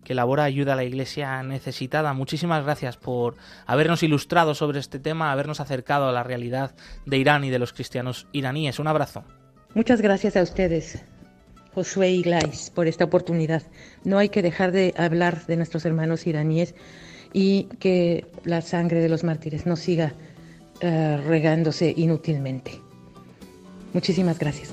que 0.06 0.12
elabora 0.12 0.44
ayuda 0.44 0.74
a 0.74 0.76
la 0.76 0.84
Iglesia 0.84 1.42
necesitada. 1.42 2.12
Muchísimas 2.12 2.62
gracias 2.62 2.96
por 2.96 3.34
habernos 3.66 4.04
ilustrado 4.04 4.54
sobre 4.54 4.78
este 4.78 5.00
tema, 5.00 5.32
habernos 5.32 5.58
acercado 5.58 6.08
a 6.08 6.12
la 6.12 6.22
realidad 6.22 6.76
de 7.06 7.18
Irán 7.18 7.42
y 7.42 7.50
de 7.50 7.58
los 7.58 7.72
cristianos 7.72 8.28
iraníes. 8.30 8.78
Un 8.78 8.86
abrazo. 8.86 9.24
Muchas 9.74 10.00
gracias 10.00 10.36
a 10.36 10.42
ustedes. 10.42 11.02
Josué 11.74 12.10
Iglais 12.10 12.70
por 12.72 12.86
esta 12.86 13.02
oportunidad. 13.02 13.64
No 14.04 14.18
hay 14.18 14.28
que 14.28 14.42
dejar 14.42 14.70
de 14.70 14.94
hablar 14.96 15.44
de 15.46 15.56
nuestros 15.56 15.84
hermanos 15.84 16.28
iraníes 16.28 16.76
y 17.32 17.64
que 17.80 18.26
la 18.44 18.62
sangre 18.62 19.00
de 19.00 19.08
los 19.08 19.24
mártires 19.24 19.66
no 19.66 19.74
siga 19.74 20.14
uh, 20.84 21.16
regándose 21.26 21.92
inútilmente. 21.96 22.80
Muchísimas 23.92 24.38
gracias. 24.38 24.72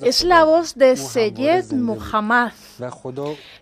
Es 0.00 0.24
la 0.24 0.42
voz 0.42 0.74
de 0.74 0.96
Seyed 0.96 1.70
Muhammad. 1.70 2.50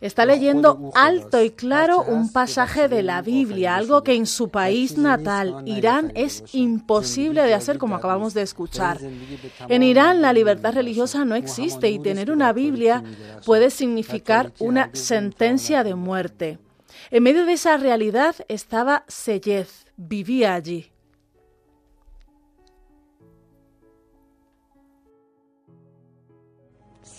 Está 0.01 0.25
leyendo 0.25 0.91
alto 0.95 1.43
y 1.43 1.51
claro 1.51 2.03
un 2.03 2.33
pasaje 2.33 2.89
de 2.89 3.03
la 3.03 3.21
Biblia, 3.21 3.77
algo 3.77 4.03
que 4.03 4.15
en 4.15 4.25
su 4.25 4.49
país 4.49 4.97
natal, 4.97 5.63
Irán, 5.67 6.13
es 6.15 6.45
imposible 6.53 7.43
de 7.43 7.53
hacer, 7.53 7.77
como 7.77 7.95
acabamos 7.97 8.33
de 8.33 8.41
escuchar. 8.41 8.99
En 9.69 9.83
Irán 9.83 10.23
la 10.23 10.33
libertad 10.33 10.73
religiosa 10.73 11.27
no 11.27 11.35
existe 11.35 11.91
y 11.91 11.99
tener 11.99 12.31
una 12.31 12.55
Biblia 12.55 13.05
puede 13.45 13.69
significar 13.69 14.51
una 14.61 14.89
sentencia 14.95 15.85
de 15.85 15.95
muerte. 15.95 16.59
En 17.11 17.23
medio 17.23 17.45
de 17.45 17.53
esa 17.53 17.77
realidad 17.77 18.35
estaba 18.49 19.05
Seyed, 19.09 19.67
vivía 19.99 20.55
allí. 20.55 20.91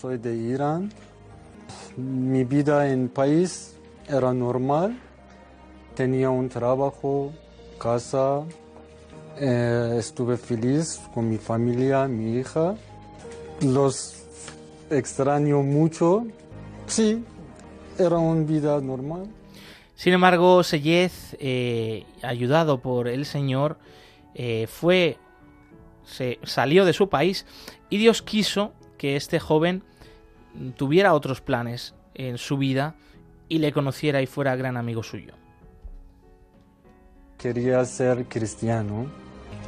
Soy 0.02 0.18
de 0.18 0.34
Irán. 0.34 0.90
Mi 1.96 2.42
vida 2.42 2.90
en 2.90 3.08
país 3.08 3.76
era 4.08 4.32
normal. 4.32 4.98
Tenía 5.94 6.28
un 6.28 6.48
trabajo, 6.48 7.32
casa. 7.78 8.42
Eh, 9.38 9.94
estuve 9.96 10.36
feliz 10.36 11.00
con 11.14 11.30
mi 11.30 11.38
familia, 11.38 12.08
mi 12.08 12.36
hija. 12.36 12.74
Los 13.60 14.24
extraño 14.90 15.62
mucho. 15.62 16.26
Sí, 16.86 17.22
era 17.96 18.18
una 18.18 18.44
vida 18.44 18.80
normal. 18.80 19.28
Sin 19.94 20.14
embargo, 20.14 20.64
Sellez, 20.64 21.36
eh, 21.38 22.06
ayudado 22.22 22.80
por 22.80 23.06
el 23.06 23.24
Señor, 23.24 23.78
eh, 24.34 24.66
fue, 24.66 25.18
se 26.04 26.40
salió 26.42 26.84
de 26.84 26.92
su 26.92 27.08
país 27.08 27.46
y 27.88 27.98
Dios 27.98 28.20
quiso 28.20 28.72
que 28.98 29.14
este 29.14 29.38
joven 29.38 29.84
tuviera 30.76 31.14
otros 31.14 31.40
planes 31.40 31.94
en 32.14 32.38
su 32.38 32.58
vida 32.58 32.94
y 33.48 33.58
le 33.58 33.72
conociera 33.72 34.22
y 34.22 34.26
fuera 34.26 34.56
gran 34.56 34.76
amigo 34.76 35.02
suyo. 35.02 35.34
Quería 37.38 37.84
ser 37.84 38.26
cristiano. 38.26 39.06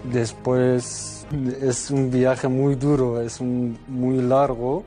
Después 0.05 1.27
es 1.61 1.91
un 1.91 2.11
viaje 2.11 2.47
muy 2.49 2.75
duro, 2.75 3.21
es 3.21 3.41
un, 3.41 3.79
muy 3.89 4.23
largo, 4.23 4.85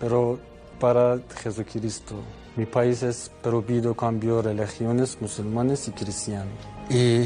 pero 0.00 0.38
para 0.78 1.18
Jesucristo. 1.42 2.14
Mi 2.56 2.66
país 2.66 3.02
es 3.02 3.30
prohibido 3.42 3.94
cambiar 3.94 4.44
religiones 4.44 5.16
musulmanes 5.20 5.88
y 5.88 5.92
cristianos. 5.92 6.54
Y 6.90 7.24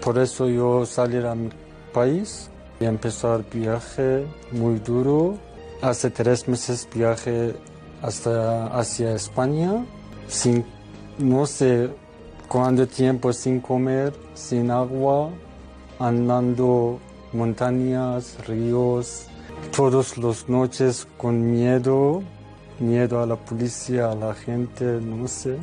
por 0.00 0.18
eso 0.18 0.48
yo 0.48 0.86
salí 0.86 1.18
a 1.18 1.34
mi 1.34 1.50
país 1.92 2.50
y 2.80 2.84
empezar 2.84 3.44
viaje 3.52 4.24
muy 4.52 4.78
duro. 4.78 5.38
Hace 5.82 6.10
tres 6.10 6.46
meses 6.46 6.88
viaje 6.94 7.54
hasta 8.02 8.66
hacia 8.66 9.14
España 9.14 9.84
sin 10.28 10.64
no 11.18 11.46
sé 11.46 11.90
cuánto 12.48 12.86
tiempo 12.86 13.32
sin 13.32 13.60
comer, 13.60 14.12
sin 14.34 14.70
agua, 14.70 15.30
andando 15.98 16.98
montañas, 17.32 18.36
ríos, 18.46 19.26
todas 19.74 20.16
las 20.18 20.48
noches 20.48 21.06
con 21.16 21.50
miedo 21.50 22.22
miedo 22.80 23.22
a 23.22 23.26
la 23.26 23.36
policía, 23.36 24.10
a 24.10 24.14
la 24.14 24.34
gente, 24.34 24.84
no 24.84 25.28
sé. 25.28 25.56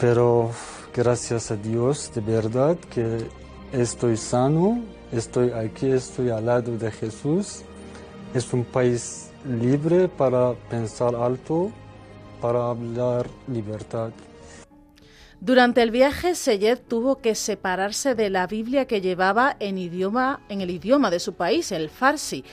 Pero 0.00 0.50
gracias 0.94 1.50
a 1.50 1.56
Dios, 1.56 2.10
de 2.14 2.20
verdad, 2.20 2.76
que 2.90 3.28
estoy 3.72 4.16
sano, 4.16 4.80
estoy 5.12 5.52
aquí, 5.52 5.90
estoy 5.90 6.30
al 6.30 6.46
lado 6.46 6.76
de 6.76 6.90
Jesús. 6.90 7.62
Es 8.34 8.52
un 8.52 8.64
país 8.64 9.25
libre 9.46 10.08
para 10.08 10.54
pensar 10.68 11.14
alto, 11.14 11.70
para 12.40 12.70
hablar 12.70 13.26
libertad. 13.48 14.10
Durante 15.40 15.82
el 15.82 15.90
viaje, 15.90 16.34
Seyed 16.34 16.78
tuvo 16.88 17.16
que 17.16 17.34
separarse 17.34 18.14
de 18.14 18.30
la 18.30 18.46
Biblia 18.46 18.86
que 18.86 19.00
llevaba 19.00 19.56
en, 19.60 19.76
idioma, 19.78 20.40
en 20.48 20.60
el 20.60 20.70
idioma 20.70 21.10
de 21.10 21.20
su 21.20 21.34
país, 21.34 21.72
el 21.72 21.90
farsi. 21.90 22.44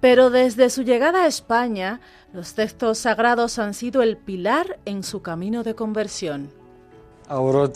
Pero 0.00 0.30
desde 0.30 0.68
su 0.68 0.82
llegada 0.82 1.22
a 1.22 1.26
España, 1.28 2.00
los 2.32 2.54
textos 2.54 2.98
sagrados 2.98 3.60
han 3.60 3.72
sido 3.72 4.02
el 4.02 4.16
pilar 4.16 4.80
en 4.84 5.04
su 5.04 5.22
camino 5.22 5.62
de 5.62 5.76
conversión. 5.76 6.50
Ahora 7.28 7.70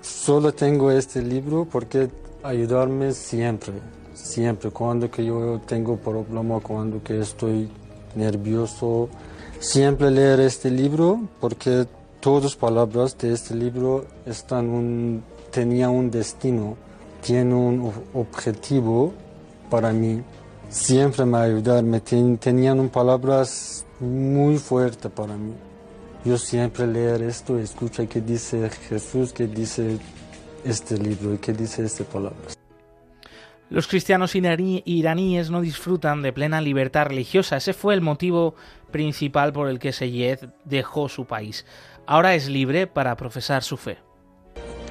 solo 0.00 0.52
tengo 0.52 0.90
este 0.90 1.22
libro 1.22 1.64
porque 1.70 2.10
ayudarme 2.42 3.12
siempre, 3.12 3.74
siempre, 4.14 4.70
cuando 4.70 5.08
que 5.08 5.24
yo 5.24 5.60
tengo 5.64 5.96
problema, 5.96 6.58
cuando 6.58 7.00
que 7.00 7.20
estoy 7.20 7.70
nervioso, 8.14 9.08
siempre 9.58 10.10
leer 10.10 10.40
este 10.40 10.70
libro 10.70 11.20
porque 11.40 11.86
todas 12.20 12.44
las 12.44 12.56
palabras 12.56 13.16
de 13.18 13.32
este 13.32 13.54
libro 13.54 14.06
están 14.26 14.68
un, 14.68 15.22
tenía 15.50 15.90
un 15.90 16.10
destino, 16.10 16.76
tiene 17.22 17.54
un 17.54 17.92
objetivo 18.14 19.12
para 19.70 19.92
mí 19.92 20.22
siempre 20.68 21.24
me 21.24 21.38
ayudaron, 21.38 21.90
me 21.90 22.00
tenían 22.00 22.88
palabras 22.88 23.84
muy 24.00 24.58
fuertes 24.58 25.10
para 25.10 25.36
mí. 25.36 25.54
Yo 26.24 26.36
siempre 26.36 26.86
leer 26.86 27.22
esto, 27.22 27.58
escucha 27.58 28.06
qué 28.06 28.20
dice 28.20 28.68
Jesús, 28.88 29.32
qué 29.32 29.46
dice 29.46 29.98
este 30.64 30.98
libro 30.98 31.34
y 31.34 31.38
qué 31.38 31.52
dice 31.52 31.84
esta 31.84 32.04
palabras. 32.04 32.57
Los 33.70 33.86
cristianos 33.86 34.34
iraníes 34.34 35.50
no 35.50 35.60
disfrutan 35.60 36.22
de 36.22 36.32
plena 36.32 36.60
libertad 36.60 37.06
religiosa. 37.06 37.58
Ese 37.58 37.74
fue 37.74 37.92
el 37.92 38.00
motivo 38.00 38.54
principal 38.90 39.52
por 39.52 39.68
el 39.68 39.78
que 39.78 39.92
Seyed 39.92 40.38
dejó 40.64 41.08
su 41.08 41.26
país. 41.26 41.66
Ahora 42.06 42.34
es 42.34 42.48
libre 42.48 42.86
para 42.86 43.14
profesar 43.16 43.62
su 43.62 43.76
fe. 43.76 43.98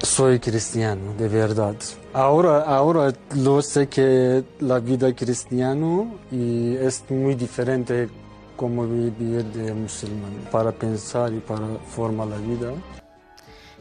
Soy 0.02 0.38
cristiano, 0.38 1.12
de 1.18 1.28
verdad. 1.28 1.74
Ahora, 2.12 2.60
ahora 2.62 3.12
lo 3.34 3.60
sé 3.62 3.88
que 3.88 4.44
la 4.60 4.78
vida 4.78 5.12
cristiana 5.12 6.04
y 6.30 6.76
es 6.76 7.04
muy 7.10 7.34
diferente 7.34 8.08
como 8.54 8.86
vivir 8.86 9.44
de 9.44 9.74
musulmán, 9.74 10.32
para 10.52 10.70
pensar 10.70 11.32
y 11.32 11.40
para 11.40 11.66
formar 11.88 12.28
la 12.28 12.36
vida. 12.38 12.72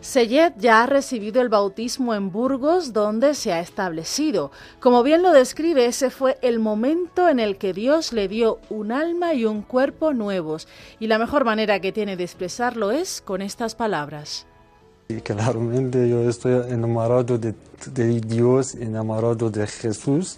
Seyed 0.08 0.54
ya 0.58 0.84
ha 0.84 0.86
recibido 0.86 1.42
el 1.42 1.50
bautismo 1.50 2.16
en 2.16 2.32
Burgos, 2.32 2.94
donde 2.94 3.36
se 3.36 3.52
ha 3.52 3.60
establecido. 3.60 4.52
Como 4.80 5.04
bien 5.04 5.22
lo 5.22 5.34
describe, 5.34 5.86
ese 5.86 6.10
fue 6.12 6.38
el 6.42 6.60
momento 6.60 7.28
en 7.28 7.42
el 7.42 7.58
que 7.58 7.74
Dios 7.74 8.14
le 8.14 8.30
dio 8.30 8.60
un 8.70 8.94
alma 8.94 9.34
y 9.34 9.44
un 9.44 9.64
cuerpo 9.64 10.14
nuevos. 10.14 10.70
Y 11.02 11.08
la 11.08 11.20
mejor 11.20 11.44
manera 11.44 11.82
que 11.82 11.92
tiene 11.92 12.16
de 12.16 12.24
expresarlo 12.24 12.92
es 12.92 13.20
con 13.20 13.42
estas 13.42 13.76
palabras. 13.76 14.46
Claramente 15.24 16.08
yo 16.08 16.22
estoy 16.30 16.54
enamorado 16.72 17.38
de, 17.38 17.54
de 17.92 18.22
Dios, 18.22 18.76
enamorado 18.76 19.50
de 19.50 19.68
Jesús. 19.68 20.38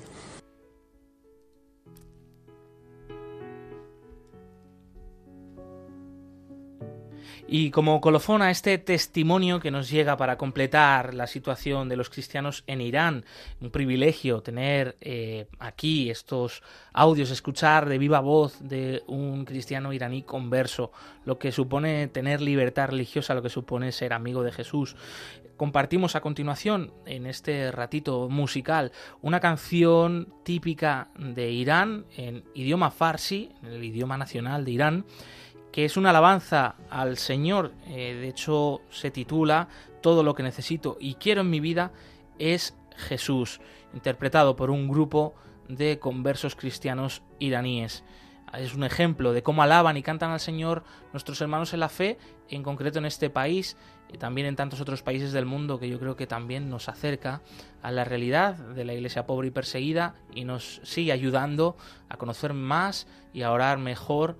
Y 7.52 7.72
como 7.72 8.00
colofón 8.00 8.44
a 8.44 8.52
este 8.52 8.78
testimonio 8.78 9.60
que 9.60 9.72
nos 9.72 9.90
llega 9.90 10.18
para 10.18 10.38
completar 10.38 11.16
la 11.16 11.26
situación 11.26 11.90
de 11.90 11.96
los 11.96 12.12
cristianos 12.12 12.64
en 12.68 12.80
Irán, 12.80 13.26
un 13.60 13.72
privilegio 13.72 14.44
tener 14.44 14.98
eh, 15.02 15.48
aquí 15.58 16.12
estos 16.12 16.62
audios, 16.94 17.32
escuchar 17.32 17.90
de 17.90 17.98
viva 17.98 18.20
voz 18.20 18.60
de 18.62 19.02
un 19.08 19.46
cristiano 19.46 19.94
iraní 19.94 20.22
converso, 20.22 20.92
lo 21.26 21.40
que 21.40 21.52
supone 21.52 22.08
tener 22.10 22.40
libertad 22.40 22.90
religiosa, 22.90 23.34
lo 23.34 23.42
que 23.42 23.50
supone 23.50 23.92
ser 23.94 24.14
amigo 24.14 24.44
de 24.44 24.52
Jesús. 24.52 24.96
Compartimos 25.58 26.16
a 26.16 26.22
continuación, 26.22 26.94
en 27.08 27.26
este 27.26 27.72
ratito 27.72 28.30
musical, 28.30 28.92
una 29.24 29.40
canción 29.40 30.32
típica 30.44 31.10
de 31.18 31.50
Irán 31.50 32.06
en 32.16 32.44
idioma 32.54 32.92
farsi, 32.92 33.50
en 33.64 33.70
el 33.70 33.84
idioma 33.84 34.20
nacional 34.20 34.66
de 34.66 34.72
Irán, 34.72 35.06
que 35.72 35.86
es 35.86 35.98
una 35.98 36.10
alabanza 36.10 36.76
al 36.90 37.18
Señor. 37.18 37.74
Eh, 37.88 38.18
de 38.20 38.28
hecho, 38.28 38.82
se 38.90 39.12
titula 39.12 39.68
Todo 40.02 40.24
lo 40.24 40.34
que 40.34 40.44
necesito 40.44 40.98
y 41.00 41.16
quiero 41.16 41.42
en 41.42 41.50
mi 41.50 41.60
vida 41.60 41.92
es 42.38 42.76
Jesús, 42.96 43.60
interpretado 43.94 44.56
por 44.56 44.72
un 44.72 44.88
grupo 44.88 45.36
de 45.68 46.00
conversos 46.00 46.56
cristianos 46.56 47.22
iraníes. 47.40 48.04
Es 48.58 48.74
un 48.74 48.84
ejemplo 48.84 49.32
de 49.32 49.44
cómo 49.44 49.62
alaban 49.62 49.96
y 49.98 50.02
cantan 50.02 50.32
al 50.32 50.40
Señor 50.40 50.84
nuestros 51.14 51.40
hermanos 51.40 51.74
en 51.74 51.82
la 51.82 51.90
fe, 51.90 52.18
en 52.50 52.64
concreto 52.64 52.98
en 52.98 53.06
este 53.06 53.30
país 53.30 53.78
y 54.12 54.18
también 54.18 54.48
en 54.48 54.56
tantos 54.56 54.82
otros 54.82 55.04
países 55.04 55.32
del 55.34 55.46
mundo 55.46 55.80
que 55.80 55.88
yo 55.88 56.00
creo 56.00 56.16
que 56.16 56.26
también 56.26 56.68
nos 56.68 56.90
acerca 56.90 57.42
a 57.84 57.92
la 57.92 58.06
realidad 58.06 58.56
de 58.56 58.86
la 58.86 58.94
iglesia 58.94 59.28
pobre 59.28 59.50
y 59.50 59.52
perseguida 59.52 60.16
y 60.34 60.46
nos 60.46 60.82
sigue 60.84 61.12
ayudando 61.12 61.78
a 62.10 62.18
conocer 62.18 62.54
más 62.56 63.08
y 63.34 63.44
a 63.44 63.52
orar 63.52 63.78
mejor 63.78 64.40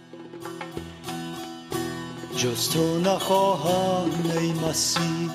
جز 2.37 2.69
تو 2.69 2.99
نخواهم 2.99 4.09
ای 4.39 4.53
مسیح. 4.53 5.29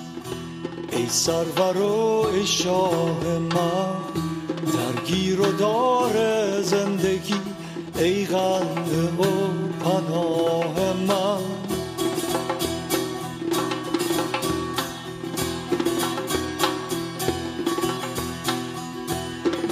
ای 0.92 1.08
سرور 1.08 1.76
و 1.76 2.26
ای 2.34 2.46
شاه 2.46 3.38
من 3.38 3.94
درگیر 4.72 5.40
و 5.40 5.52
دار 5.52 6.12
زندگی 6.62 7.40
ای 7.98 8.26
غنده 8.26 9.02
و 9.02 9.22
پناه 9.84 10.92
من 11.08 11.42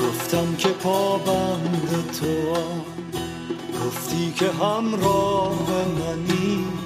گفتم 0.03 0.57
که 0.59 0.69
پابند 0.69 2.11
تو 2.21 2.55
گفتی 3.87 4.33
که 4.37 4.51
همراه 4.51 5.69
منی. 5.99 6.84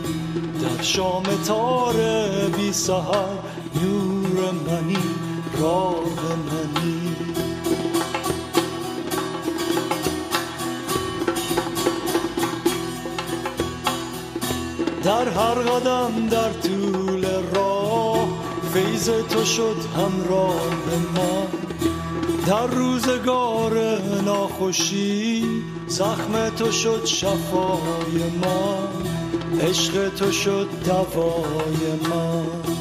در 0.63 0.83
شام 0.83 1.23
تار 1.47 1.95
بی 2.57 2.73
سهر 2.73 3.29
نور 3.75 4.51
منی 4.51 4.99
راه 5.61 5.97
منی. 6.51 7.17
در 15.05 15.29
هر 15.29 15.55
قدم 15.55 16.29
در 16.31 16.53
طول 16.53 17.27
راه 17.55 18.29
فیض 18.75 19.11
تو 19.31 19.45
شد 19.45 19.77
همراه 19.97 20.71
من 21.15 21.47
در 22.47 22.67
روزگار 22.67 23.99
ناخوشی 24.25 25.45
زخم 25.87 26.49
تو 26.49 26.73
شد 26.73 27.05
شفای 27.05 28.23
من 28.43 29.18
عشق 29.61 30.09
تو 30.09 30.33
شد 30.33 30.69
دوای 30.85 31.93
من. 32.11 32.78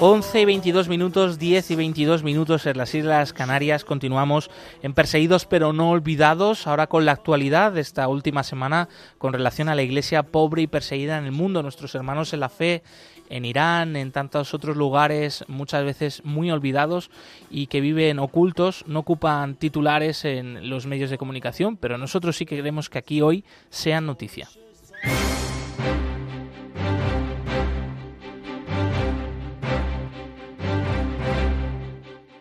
11 0.00 0.42
y 0.42 0.44
22 0.44 0.88
minutos, 0.88 1.40
10 1.40 1.72
y 1.72 1.74
22 1.74 2.22
minutos 2.22 2.66
en 2.66 2.78
las 2.78 2.94
Islas 2.94 3.32
Canarias. 3.32 3.84
Continuamos 3.84 4.48
en 4.80 4.94
Perseguidos 4.94 5.44
pero 5.44 5.72
no 5.72 5.90
olvidados. 5.90 6.68
Ahora 6.68 6.86
con 6.86 7.04
la 7.04 7.10
actualidad 7.10 7.72
de 7.72 7.80
esta 7.80 8.06
última 8.06 8.44
semana 8.44 8.88
con 9.18 9.32
relación 9.32 9.68
a 9.68 9.74
la 9.74 9.82
iglesia 9.82 10.22
pobre 10.22 10.62
y 10.62 10.66
perseguida 10.68 11.18
en 11.18 11.24
el 11.24 11.32
mundo. 11.32 11.64
Nuestros 11.64 11.96
hermanos 11.96 12.32
en 12.32 12.38
la 12.38 12.48
fe 12.48 12.84
en 13.28 13.44
Irán, 13.44 13.96
en 13.96 14.12
tantos 14.12 14.54
otros 14.54 14.76
lugares 14.76 15.44
muchas 15.48 15.84
veces 15.84 16.22
muy 16.24 16.48
olvidados 16.52 17.10
y 17.50 17.66
que 17.66 17.80
viven 17.80 18.20
ocultos, 18.20 18.84
no 18.86 19.00
ocupan 19.00 19.56
titulares 19.56 20.24
en 20.24 20.70
los 20.70 20.86
medios 20.86 21.10
de 21.10 21.18
comunicación, 21.18 21.76
pero 21.76 21.98
nosotros 21.98 22.36
sí 22.36 22.46
que 22.46 22.54
queremos 22.54 22.88
que 22.88 22.98
aquí 22.98 23.20
hoy 23.20 23.44
sean 23.68 24.06
noticia. 24.06 24.48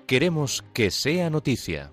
Queremos 0.08 0.63
que 0.72 0.89
sea 0.89 1.30
noticia. 1.30 1.91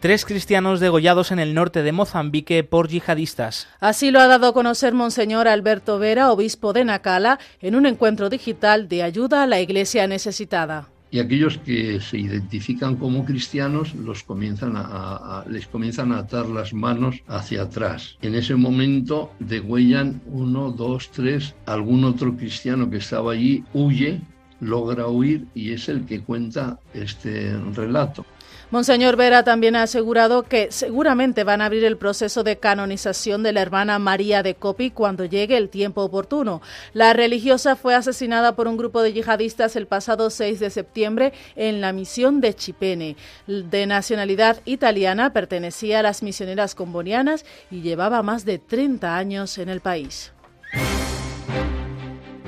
Tres 0.00 0.24
cristianos 0.24 0.80
degollados 0.80 1.30
en 1.30 1.38
el 1.38 1.54
norte 1.54 1.84
de 1.84 1.92
Mozambique 1.92 2.64
por 2.64 2.88
yihadistas. 2.88 3.68
Así 3.78 4.10
lo 4.10 4.18
ha 4.18 4.26
dado 4.26 4.48
a 4.48 4.52
conocer 4.52 4.92
Monseñor 4.92 5.46
Alberto 5.46 6.00
Vera, 6.00 6.32
obispo 6.32 6.72
de 6.72 6.84
Nacala, 6.84 7.38
en 7.60 7.76
un 7.76 7.86
encuentro 7.86 8.28
digital 8.28 8.88
de 8.88 9.04
ayuda 9.04 9.44
a 9.44 9.46
la 9.46 9.60
iglesia 9.60 10.08
necesitada 10.08 10.88
y 11.14 11.20
aquellos 11.20 11.58
que 11.58 12.00
se 12.00 12.18
identifican 12.18 12.96
como 12.96 13.24
cristianos 13.24 13.94
los 13.94 14.24
comienzan 14.24 14.72
a, 14.74 15.44
les 15.48 15.68
comienzan 15.68 16.10
a 16.10 16.18
atar 16.18 16.48
las 16.48 16.74
manos 16.74 17.22
hacia 17.28 17.62
atrás. 17.62 18.18
En 18.20 18.34
ese 18.34 18.56
momento 18.56 19.30
degüellan 19.38 20.20
uno, 20.26 20.72
dos, 20.72 21.12
tres, 21.12 21.54
algún 21.66 22.02
otro 22.02 22.36
cristiano 22.36 22.90
que 22.90 22.96
estaba 22.96 23.30
allí 23.30 23.62
huye, 23.72 24.22
logra 24.58 25.06
huir 25.06 25.46
y 25.54 25.70
es 25.70 25.88
el 25.88 26.04
que 26.04 26.20
cuenta 26.20 26.80
este 26.94 27.56
relato. 27.76 28.26
Monseñor 28.74 29.14
Vera 29.14 29.44
también 29.44 29.76
ha 29.76 29.84
asegurado 29.84 30.42
que 30.42 30.72
seguramente 30.72 31.44
van 31.44 31.60
a 31.60 31.66
abrir 31.66 31.84
el 31.84 31.96
proceso 31.96 32.42
de 32.42 32.58
canonización 32.58 33.44
de 33.44 33.52
la 33.52 33.62
hermana 33.62 34.00
María 34.00 34.42
de 34.42 34.56
Copi 34.56 34.90
cuando 34.90 35.24
llegue 35.24 35.56
el 35.56 35.68
tiempo 35.68 36.02
oportuno. 36.02 36.60
La 36.92 37.12
religiosa 37.12 37.76
fue 37.76 37.94
asesinada 37.94 38.56
por 38.56 38.66
un 38.66 38.76
grupo 38.76 39.00
de 39.00 39.12
yihadistas 39.12 39.76
el 39.76 39.86
pasado 39.86 40.28
6 40.28 40.58
de 40.58 40.70
septiembre 40.70 41.32
en 41.54 41.80
la 41.80 41.92
misión 41.92 42.40
de 42.40 42.52
Chipene. 42.52 43.16
De 43.46 43.86
nacionalidad 43.86 44.60
italiana, 44.64 45.32
pertenecía 45.32 46.00
a 46.00 46.02
las 46.02 46.24
misioneras 46.24 46.74
combonianas 46.74 47.44
y 47.70 47.80
llevaba 47.80 48.24
más 48.24 48.44
de 48.44 48.58
30 48.58 49.16
años 49.16 49.56
en 49.58 49.68
el 49.68 49.82
país. 49.82 50.32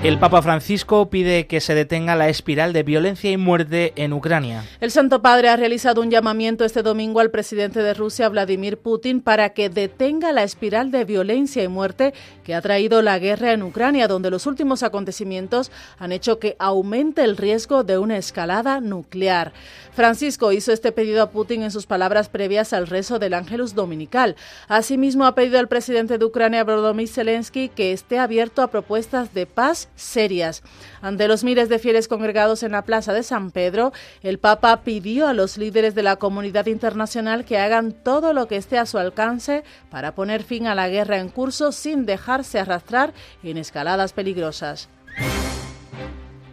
El 0.03 0.19
Papa 0.21 0.43
Francisco 0.43 1.09
pide 1.09 1.47
que 1.47 1.61
se 1.61 1.75
detenga 1.75 2.15
la 2.15 2.29
espiral 2.29 2.73
de 2.75 2.83
violencia 2.83 3.31
y 3.31 3.39
muerte 3.39 3.95
en 3.97 4.13
Ucrania. 4.13 4.63
El 4.81 4.91
Santo 4.91 5.23
Padre 5.23 5.49
ha 5.49 5.57
realizado 5.57 6.03
un 6.03 6.11
llamamiento 6.11 6.65
este 6.65 6.83
domingo 6.83 7.19
al 7.19 7.31
presidente 7.31 7.83
de 7.83 7.95
Rusia, 7.95 8.29
Vladimir 8.29 8.77
Putin, 8.77 9.21
para 9.21 9.49
que 9.51 9.71
detenga 9.71 10.33
la 10.33 10.45
espiral 10.45 10.91
de 10.91 11.05
violencia 11.05 11.65
y 11.65 11.69
muerte 11.69 12.13
que 12.45 12.55
ha 12.55 12.61
traído 12.61 13.01
la 13.01 13.19
guerra 13.19 13.53
en 13.53 13.63
Ucrania, 13.63 14.07
donde 14.07 14.31
los 14.31 14.47
últimos 14.47 14.83
acontecimientos 14.83 15.73
han 15.99 16.13
hecho 16.13 16.39
que 16.39 16.57
aumente 16.59 17.25
el 17.25 17.37
riesgo 17.37 17.83
de 17.83 17.99
una 17.99 18.19
escalada 18.19 18.81
nuclear. 18.81 19.55
Francisco 19.93 20.53
hizo 20.53 20.73
este 20.73 20.93
pedido 20.93 21.23
a 21.23 21.31
Putin 21.31 21.63
en 21.63 21.71
sus 21.71 21.87
palabras 21.87 22.29
previas 22.29 22.75
al 22.75 22.87
rezo 22.87 23.19
del 23.19 23.35
Ángelus 23.35 23.75
Dominical. 23.75 24.37
Asimismo, 24.69 25.25
ha 25.25 25.35
pedido 25.35 25.59
al 25.59 25.69
presidente 25.69 26.19
de 26.19 26.25
Ucrania, 26.25 26.65
Volodymyr 26.65 27.09
Zelensky, 27.09 27.71
que 27.71 27.93
esté 27.93 28.19
abierto 28.19 28.63
a 28.63 28.71
propuestas 28.71 29.33
de 29.33 29.47
paz 29.47 29.86
serias. 29.95 30.63
Ante 31.01 31.29
los 31.29 31.45
miles 31.45 31.69
de 31.69 31.79
fieles 31.79 32.09
congregados 32.09 32.63
en 32.63 32.73
la 32.73 32.83
Plaza 32.83 33.13
de 33.13 33.23
San 33.23 33.51
Pedro, 33.51 33.93
el 34.23 34.39
Papa 34.39 34.83
pidió 34.83 35.29
a 35.29 35.33
los 35.33 35.59
líderes 35.59 35.95
de 35.95 36.03
la 36.03 36.17
comunidad 36.17 36.67
internacional 36.67 37.45
que 37.45 37.59
hagan 37.59 37.93
todo 37.93 38.33
lo 38.33 38.49
que 38.49 38.57
esté 38.57 38.79
a 38.79 38.87
su 38.87 38.99
alcance 38.99 39.65
para 39.91 40.15
poner 40.15 40.43
fin 40.43 40.67
a 40.67 40.75
la 40.75 40.89
guerra 40.89 41.19
en 41.19 41.29
curso 41.29 41.73
sin 41.73 42.07
dejarse 42.07 42.59
arrastrar 42.59 43.15
en 43.43 43.57
escaladas 43.57 44.13
peligrosas 44.13 44.89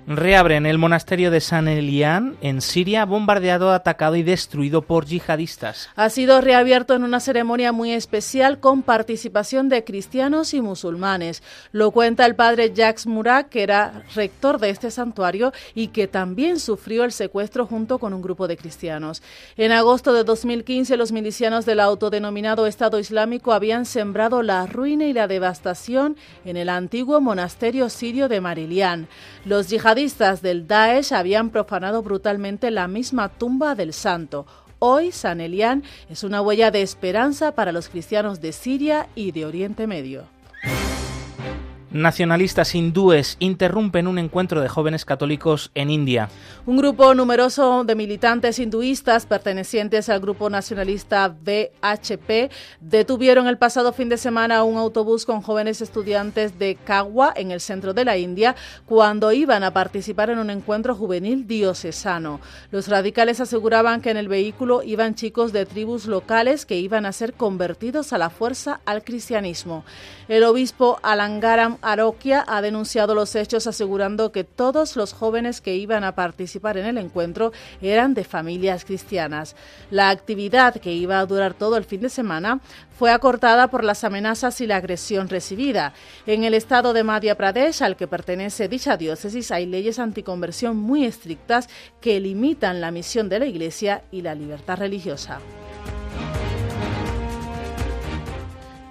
reabren 0.06 0.66
el 0.66 0.78
monasterio 0.78 1.32
de 1.32 1.40
San 1.40 1.68
Elián 1.68 2.36
en 2.42 2.62
Siria, 2.62 3.06
bombardeado, 3.06 3.72
atacado 3.72 4.16
y 4.16 4.24
destruido 4.24 4.82
por 4.82 5.06
yihadistas. 5.06 5.90
Ha 5.96 6.10
sido 6.10 6.42
reabierto 6.42 6.94
en 6.94 7.04
una 7.04 7.20
ceremonia 7.20 7.72
muy 7.72 7.92
especial 7.92 8.60
con 8.60 8.82
participación 8.82 9.70
de 9.70 9.84
cristianos 9.84 10.54
y 10.54 10.62
musulmanes. 10.62 11.42
Lo 11.72 11.92
cuenta 11.92 12.26
el 12.26 12.36
padre 12.36 12.74
Jacques 12.74 13.08
Murat, 13.08 13.48
que 13.48 13.64
era 13.64 14.04
rector 14.14 14.60
de 14.60 14.72
este 14.72 14.92
santuario 14.92 15.54
y 15.74 15.88
que 15.88 16.08
también 16.08 16.60
sufrió 16.60 17.04
el 17.06 17.12
secuestro 17.12 17.66
junto 17.66 17.98
con 17.98 18.14
un 18.14 18.22
grupo 18.22 18.48
de 18.48 18.58
cristianos. 18.58 19.22
En 19.56 19.72
agosto 19.72 20.14
de 20.14 20.24
2015, 20.24 20.98
los 20.98 21.12
milicianos 21.12 21.66
del 21.66 21.80
autodenominado 21.80 22.68
Estado 22.68 23.00
Islámico 23.00 23.54
habían 23.54 23.86
sembrado 23.86 24.44
la 24.44 24.66
ruina 24.66 25.06
y 25.06 25.14
la 25.14 25.28
devastación 25.28 26.18
en 26.44 26.58
el 26.58 26.70
antiguo 26.70 27.22
monasterio 27.22 27.90
sirio 27.90 28.28
de 28.28 28.42
Marilián. 28.42 29.08
Los 29.46 29.70
yihadistas 29.70 29.93
del 29.94 30.66
Daesh 30.66 31.14
habían 31.14 31.52
profanado 31.52 32.02
brutalmente 32.02 32.72
la 32.72 32.88
misma 32.88 33.30
tumba 33.30 33.76
del 33.76 33.94
santo. 33.94 34.48
Hoy 34.80 35.12
San 35.12 35.40
Elián 35.40 35.84
es 36.10 36.24
una 36.24 36.42
huella 36.42 36.72
de 36.72 36.82
esperanza 36.82 37.54
para 37.54 37.72
los 37.72 37.90
cristianos 37.90 38.42
de 38.42 38.54
Siria 38.54 39.08
y 39.14 39.34
de 39.34 39.46
Oriente 39.46 39.86
Medio. 39.86 40.33
Nacionalistas 41.94 42.74
hindúes 42.74 43.38
interrumpen 43.38 44.08
un 44.08 44.18
encuentro 44.18 44.62
de 44.62 44.68
jóvenes 44.68 45.06
católicos 45.06 45.70
en 45.76 45.92
India. 45.92 46.28
Un 46.66 46.78
grupo 46.78 47.14
numeroso 47.14 47.84
de 47.84 47.94
militantes 47.94 48.58
hinduistas 48.58 49.28
pertenecientes 49.28 50.10
al 50.10 50.20
grupo 50.20 50.50
nacionalista 50.50 51.28
BHP 51.28 52.52
detuvieron 52.82 53.46
el 53.46 53.60
pasado 53.60 53.94
fin 53.94 54.10
de 54.10 54.18
semana 54.18 54.64
un 54.64 54.78
autobús 54.78 55.24
con 55.24 55.44
jóvenes 55.44 55.82
estudiantes 55.82 56.58
de 56.58 56.78
Kagwa 56.84 57.32
en 57.36 57.52
el 57.52 57.62
centro 57.62 57.94
de 57.94 58.06
la 58.06 58.18
India 58.18 58.56
cuando 58.88 59.32
iban 59.32 59.64
a 59.64 59.72
participar 59.72 60.32
en 60.32 60.40
un 60.40 60.50
encuentro 60.50 60.96
juvenil 60.96 61.46
diocesano. 61.46 62.42
Los 62.72 62.88
radicales 62.88 63.40
aseguraban 63.40 64.02
que 64.02 64.10
en 64.10 64.18
el 64.18 64.30
vehículo 64.30 64.82
iban 64.82 65.14
chicos 65.14 65.54
de 65.54 65.68
tribus 65.68 66.08
locales 66.08 66.66
que 66.66 66.80
iban 66.80 67.06
a 67.06 67.12
ser 67.12 67.34
convertidos 67.34 68.14
a 68.14 68.18
la 68.18 68.32
fuerza 68.32 68.82
al 68.86 69.04
cristianismo. 69.04 69.86
El 70.28 70.44
obispo 70.44 70.98
Alangaram 71.04 71.78
Aroquia 71.84 72.44
ha 72.48 72.62
denunciado 72.62 73.14
los 73.14 73.36
hechos 73.36 73.68
asegurando 73.68 74.32
que 74.32 74.44
todos 74.44 74.96
los 74.96 75.14
jóvenes 75.14 75.62
que 75.62 75.76
iban 75.76 76.04
a 76.04 76.16
participar 76.16 76.78
en 76.78 76.86
el 76.86 76.98
encuentro 76.98 77.52
eran 77.82 78.14
de 78.14 78.24
familias 78.24 78.86
cristianas. 78.86 79.56
La 79.92 80.10
actividad, 80.10 80.76
que 80.76 80.94
iba 80.94 81.20
a 81.20 81.26
durar 81.26 81.54
todo 81.54 81.78
el 81.78 81.84
fin 81.84 82.02
de 82.02 82.10
semana, 82.10 82.62
fue 82.98 83.12
acortada 83.12 83.68
por 83.68 83.84
las 83.84 84.04
amenazas 84.04 84.62
y 84.62 84.68
la 84.68 84.78
agresión 84.78 85.30
recibida. 85.30 85.94
En 86.26 86.44
el 86.44 86.54
estado 86.54 86.94
de 86.94 87.04
Madhya 87.04 87.36
Pradesh, 87.36 87.84
al 87.84 87.96
que 87.96 88.08
pertenece 88.08 88.68
dicha 88.68 88.98
diócesis, 88.98 89.52
hay 89.52 89.66
leyes 89.66 90.00
anticonversión 90.00 90.78
muy 90.78 91.06
estrictas 91.06 91.68
que 92.00 92.20
limitan 92.20 92.82
la 92.82 92.92
misión 92.92 93.30
de 93.30 93.40
la 93.40 93.46
Iglesia 93.46 94.04
y 94.12 94.22
la 94.22 94.36
libertad 94.36 94.78
religiosa. 94.78 95.40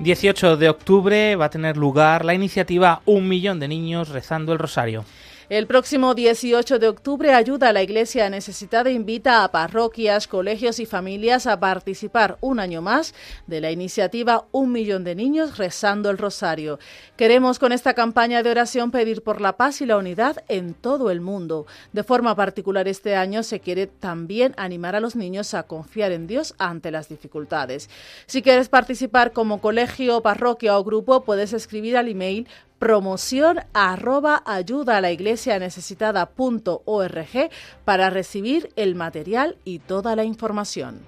18 0.02 0.56
de 0.56 0.68
octubre 0.68 1.36
va 1.36 1.44
a 1.44 1.50
tener 1.50 1.76
lugar 1.76 2.24
la 2.24 2.34
iniciativa 2.34 3.02
Un 3.06 3.28
Millón 3.28 3.60
de 3.60 3.68
Niños 3.68 4.08
Rezando 4.08 4.52
el 4.52 4.58
Rosario. 4.58 5.04
El 5.52 5.66
próximo 5.66 6.14
18 6.14 6.78
de 6.78 6.88
octubre 6.88 7.34
ayuda 7.34 7.68
a 7.68 7.72
la 7.74 7.82
Iglesia 7.82 8.30
necesitada 8.30 8.88
invita 8.88 9.44
a 9.44 9.52
parroquias, 9.52 10.26
colegios 10.26 10.78
y 10.78 10.86
familias 10.86 11.46
a 11.46 11.60
participar 11.60 12.38
un 12.40 12.58
año 12.58 12.80
más 12.80 13.14
de 13.46 13.60
la 13.60 13.70
iniciativa 13.70 14.46
Un 14.50 14.72
Millón 14.72 15.04
de 15.04 15.14
Niños 15.14 15.58
rezando 15.58 16.08
el 16.08 16.16
Rosario. 16.16 16.78
Queremos 17.18 17.58
con 17.58 17.72
esta 17.72 17.92
campaña 17.92 18.42
de 18.42 18.50
oración 18.50 18.90
pedir 18.90 19.22
por 19.22 19.42
la 19.42 19.58
paz 19.58 19.82
y 19.82 19.84
la 19.84 19.98
unidad 19.98 20.42
en 20.48 20.72
todo 20.72 21.10
el 21.10 21.20
mundo. 21.20 21.66
De 21.92 22.02
forma 22.02 22.34
particular 22.34 22.88
este 22.88 23.14
año 23.14 23.42
se 23.42 23.60
quiere 23.60 23.86
también 23.86 24.54
animar 24.56 24.96
a 24.96 25.00
los 25.00 25.16
niños 25.16 25.52
a 25.52 25.64
confiar 25.64 26.12
en 26.12 26.26
Dios 26.26 26.54
ante 26.56 26.90
las 26.90 27.10
dificultades. 27.10 27.90
Si 28.24 28.40
quieres 28.40 28.70
participar 28.70 29.32
como 29.32 29.60
colegio, 29.60 30.22
parroquia 30.22 30.78
o 30.78 30.82
grupo, 30.82 31.24
puedes 31.24 31.52
escribir 31.52 31.98
al 31.98 32.08
email 32.08 32.48
promoción 32.83 33.61
arroba 33.75 34.42
ayuda 34.45 34.97
a 34.97 35.01
la 35.01 35.12
iglesia 35.12 35.57
necesitada 35.61 36.31
punto 36.31 36.83
org 36.85 37.49
para 37.85 38.11
recibir 38.11 38.73
el 38.75 38.97
material 38.97 39.57
y 39.62 39.79
toda 39.79 40.16
la 40.16 40.25
información. 40.25 41.01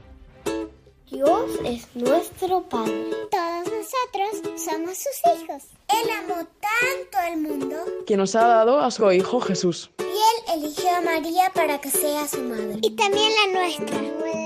Dios 1.10 1.50
es 1.64 1.88
nuestro 1.96 2.62
Padre. 2.68 3.10
Todos 3.28 3.64
nosotros 3.64 4.62
somos 4.64 4.96
sus 4.96 5.42
hijos. 5.42 5.62
Él 5.88 6.10
amó 6.22 6.46
tanto 6.60 7.18
al 7.18 7.40
mundo 7.40 7.76
que 8.06 8.16
nos 8.16 8.36
ha 8.36 8.46
dado 8.46 8.78
a 8.78 8.92
su 8.92 9.10
Hijo 9.10 9.40
Jesús. 9.40 9.90
Y 9.98 10.02
Él 10.02 10.62
eligió 10.62 10.94
a 10.94 11.00
María 11.00 11.50
para 11.56 11.80
que 11.80 11.90
sea 11.90 12.28
su 12.28 12.40
madre. 12.40 12.78
Y 12.82 12.90
también 12.92 13.32
la 13.34 13.60
nuestra. 13.60 14.43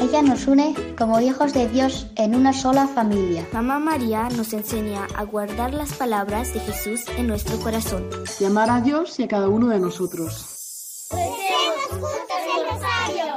Ella 0.00 0.22
nos 0.22 0.46
une 0.46 0.74
como 0.96 1.20
hijos 1.20 1.52
de 1.52 1.68
Dios 1.68 2.06
en 2.16 2.34
una 2.34 2.54
sola 2.54 2.88
familia. 2.88 3.46
Mamá 3.52 3.78
María 3.78 4.30
nos 4.30 4.54
enseña 4.54 5.06
a 5.14 5.24
guardar 5.24 5.74
las 5.74 5.92
palabras 5.92 6.54
de 6.54 6.60
Jesús 6.60 7.04
en 7.18 7.26
nuestro 7.26 7.58
corazón. 7.60 8.08
Y 8.40 8.44
amar 8.46 8.70
a 8.70 8.80
Dios 8.80 9.20
y 9.20 9.24
a 9.24 9.28
cada 9.28 9.48
uno 9.48 9.68
de 9.68 9.78
nosotros. 9.78 11.06
juntos 11.10 12.40
el 12.56 12.64
rosario! 12.70 13.29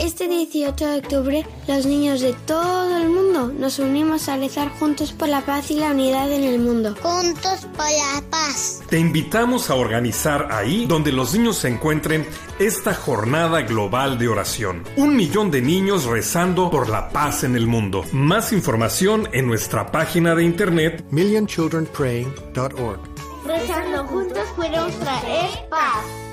Este 0.00 0.28
18 0.28 0.86
de 0.86 0.98
octubre, 0.98 1.46
los 1.68 1.84
niños 1.84 2.22
de 2.22 2.32
todo 2.46 2.96
el 2.96 3.10
mundo 3.10 3.48
nos 3.48 3.78
unimos 3.78 4.30
a 4.30 4.38
rezar 4.38 4.70
juntos 4.78 5.12
por 5.12 5.28
la 5.28 5.42
paz 5.42 5.70
y 5.70 5.74
la 5.74 5.90
unidad 5.90 6.32
en 6.32 6.42
el 6.42 6.58
mundo. 6.58 6.94
Juntos 7.02 7.66
por 7.76 7.84
la 7.84 8.22
paz. 8.30 8.80
Te 8.88 8.98
invitamos 8.98 9.68
a 9.68 9.74
organizar 9.74 10.48
ahí 10.52 10.86
donde 10.86 11.12
los 11.12 11.34
niños 11.34 11.58
se 11.58 11.68
encuentren 11.68 12.26
esta 12.58 12.94
jornada 12.94 13.60
global 13.60 14.18
de 14.18 14.28
oración. 14.28 14.84
Un 14.96 15.14
millón 15.16 15.50
de 15.50 15.60
niños 15.60 16.06
rezando 16.06 16.70
por 16.70 16.88
la 16.88 17.10
paz 17.10 17.44
en 17.44 17.54
el 17.54 17.66
mundo. 17.66 18.02
Más 18.10 18.54
información 18.54 19.28
en 19.32 19.46
nuestra 19.46 19.92
página 19.92 20.34
de 20.34 20.44
internet 20.44 21.04
millionchildrenpraying.org. 21.10 23.00
Rezando 23.44 24.06
juntos 24.06 24.48
podemos 24.56 24.98
traer 24.98 25.68
paz. 25.68 26.29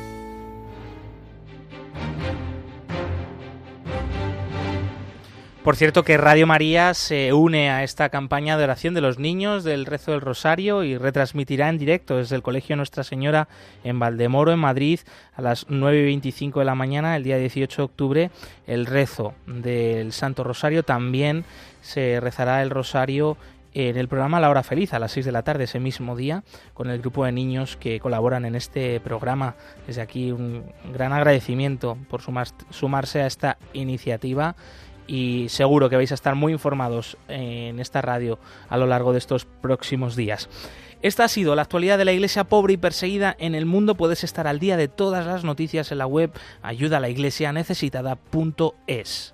Por 5.68 5.76
cierto 5.76 6.04
que 6.04 6.16
Radio 6.16 6.48
María 6.48 6.94
se 6.94 7.34
une 7.34 7.70
a 7.70 7.84
esta 7.84 8.08
campaña 8.08 8.58
de 8.58 8.64
oración 8.64 8.94
de 8.94 9.02
los 9.02 9.20
niños 9.20 9.66
del 9.66 9.86
rezo 9.86 10.12
del 10.12 10.22
Rosario 10.22 10.86
y 10.86 10.98
retransmitirá 10.98 11.68
en 11.68 11.78
directo 11.78 12.16
desde 12.16 12.38
el 12.38 12.42
Colegio 12.42 12.78
Nuestra 12.78 13.04
Señora 13.04 13.50
en 13.84 14.00
Valdemoro, 14.00 14.54
en 14.54 14.60
Madrid, 14.60 15.02
a 15.36 15.42
las 15.42 15.66
9 15.68 16.00
y 16.00 16.06
25 16.06 16.60
de 16.60 16.66
la 16.66 16.74
mañana, 16.74 17.18
el 17.18 17.24
día 17.24 17.38
18 17.38 17.82
de 17.82 17.84
octubre, 17.84 18.32
el 18.66 18.86
rezo 18.86 19.34
del 19.46 20.14
Santo 20.14 20.46
Rosario. 20.46 20.84
También 20.84 21.44
se 21.82 22.22
rezará 22.22 22.62
el 22.62 22.70
Rosario 22.70 23.36
en 23.74 23.98
el 23.98 24.08
programa 24.08 24.40
La 24.40 24.50
Hora 24.50 24.64
Feliz 24.64 24.94
a 24.94 25.00
las 25.00 25.12
6 25.12 25.26
de 25.26 25.32
la 25.34 25.44
tarde 25.44 25.66
ese 25.66 25.82
mismo 25.82 26.16
día 26.16 26.46
con 26.74 26.90
el 26.90 27.00
grupo 27.00 27.26
de 27.26 27.34
niños 27.34 27.76
que 27.76 28.00
colaboran 28.00 28.46
en 28.46 28.56
este 28.56 29.02
programa. 29.02 29.56
Desde 29.86 30.02
aquí 30.02 30.32
un 30.32 30.64
gran 30.94 31.12
agradecimiento 31.12 31.98
por 32.10 32.22
sumarse 32.22 33.22
a 33.22 33.28
esta 33.28 33.58
iniciativa 33.74 34.56
y 35.08 35.48
seguro 35.50 35.90
que 35.90 35.96
vais 35.96 36.12
a 36.12 36.16
estar 36.16 36.36
muy 36.36 36.54
informados 36.54 37.18
en 37.28 37.80
esta 37.80 38.02
radio 38.02 38.38
a 38.70 38.78
lo 38.78 38.86
largo 38.86 39.14
de 39.14 39.20
estos 39.20 39.46
próximos 39.46 40.16
días. 40.16 40.50
Esta 41.02 41.26
ha 41.26 41.28
sido 41.28 41.56
la 41.56 41.62
actualidad 41.62 41.98
de 41.98 42.06
la 42.06 42.12
iglesia 42.12 42.44
pobre 42.44 42.74
y 42.74 42.78
perseguida 42.78 43.36
en 43.40 43.56
el 43.56 43.66
mundo. 43.66 43.96
Puedes 43.96 44.24
estar 44.24 44.48
al 44.48 44.60
día 44.60 44.78
de 44.78 44.88
todas 44.88 45.26
las 45.26 45.44
noticias 45.44 45.92
en 45.92 46.00
la 46.00 46.08
web 46.08 46.32
ayuda 46.62 46.98
a 46.98 47.00
la 47.00 47.10
iglesia 47.10 47.54
necesitada.es. 47.54 49.34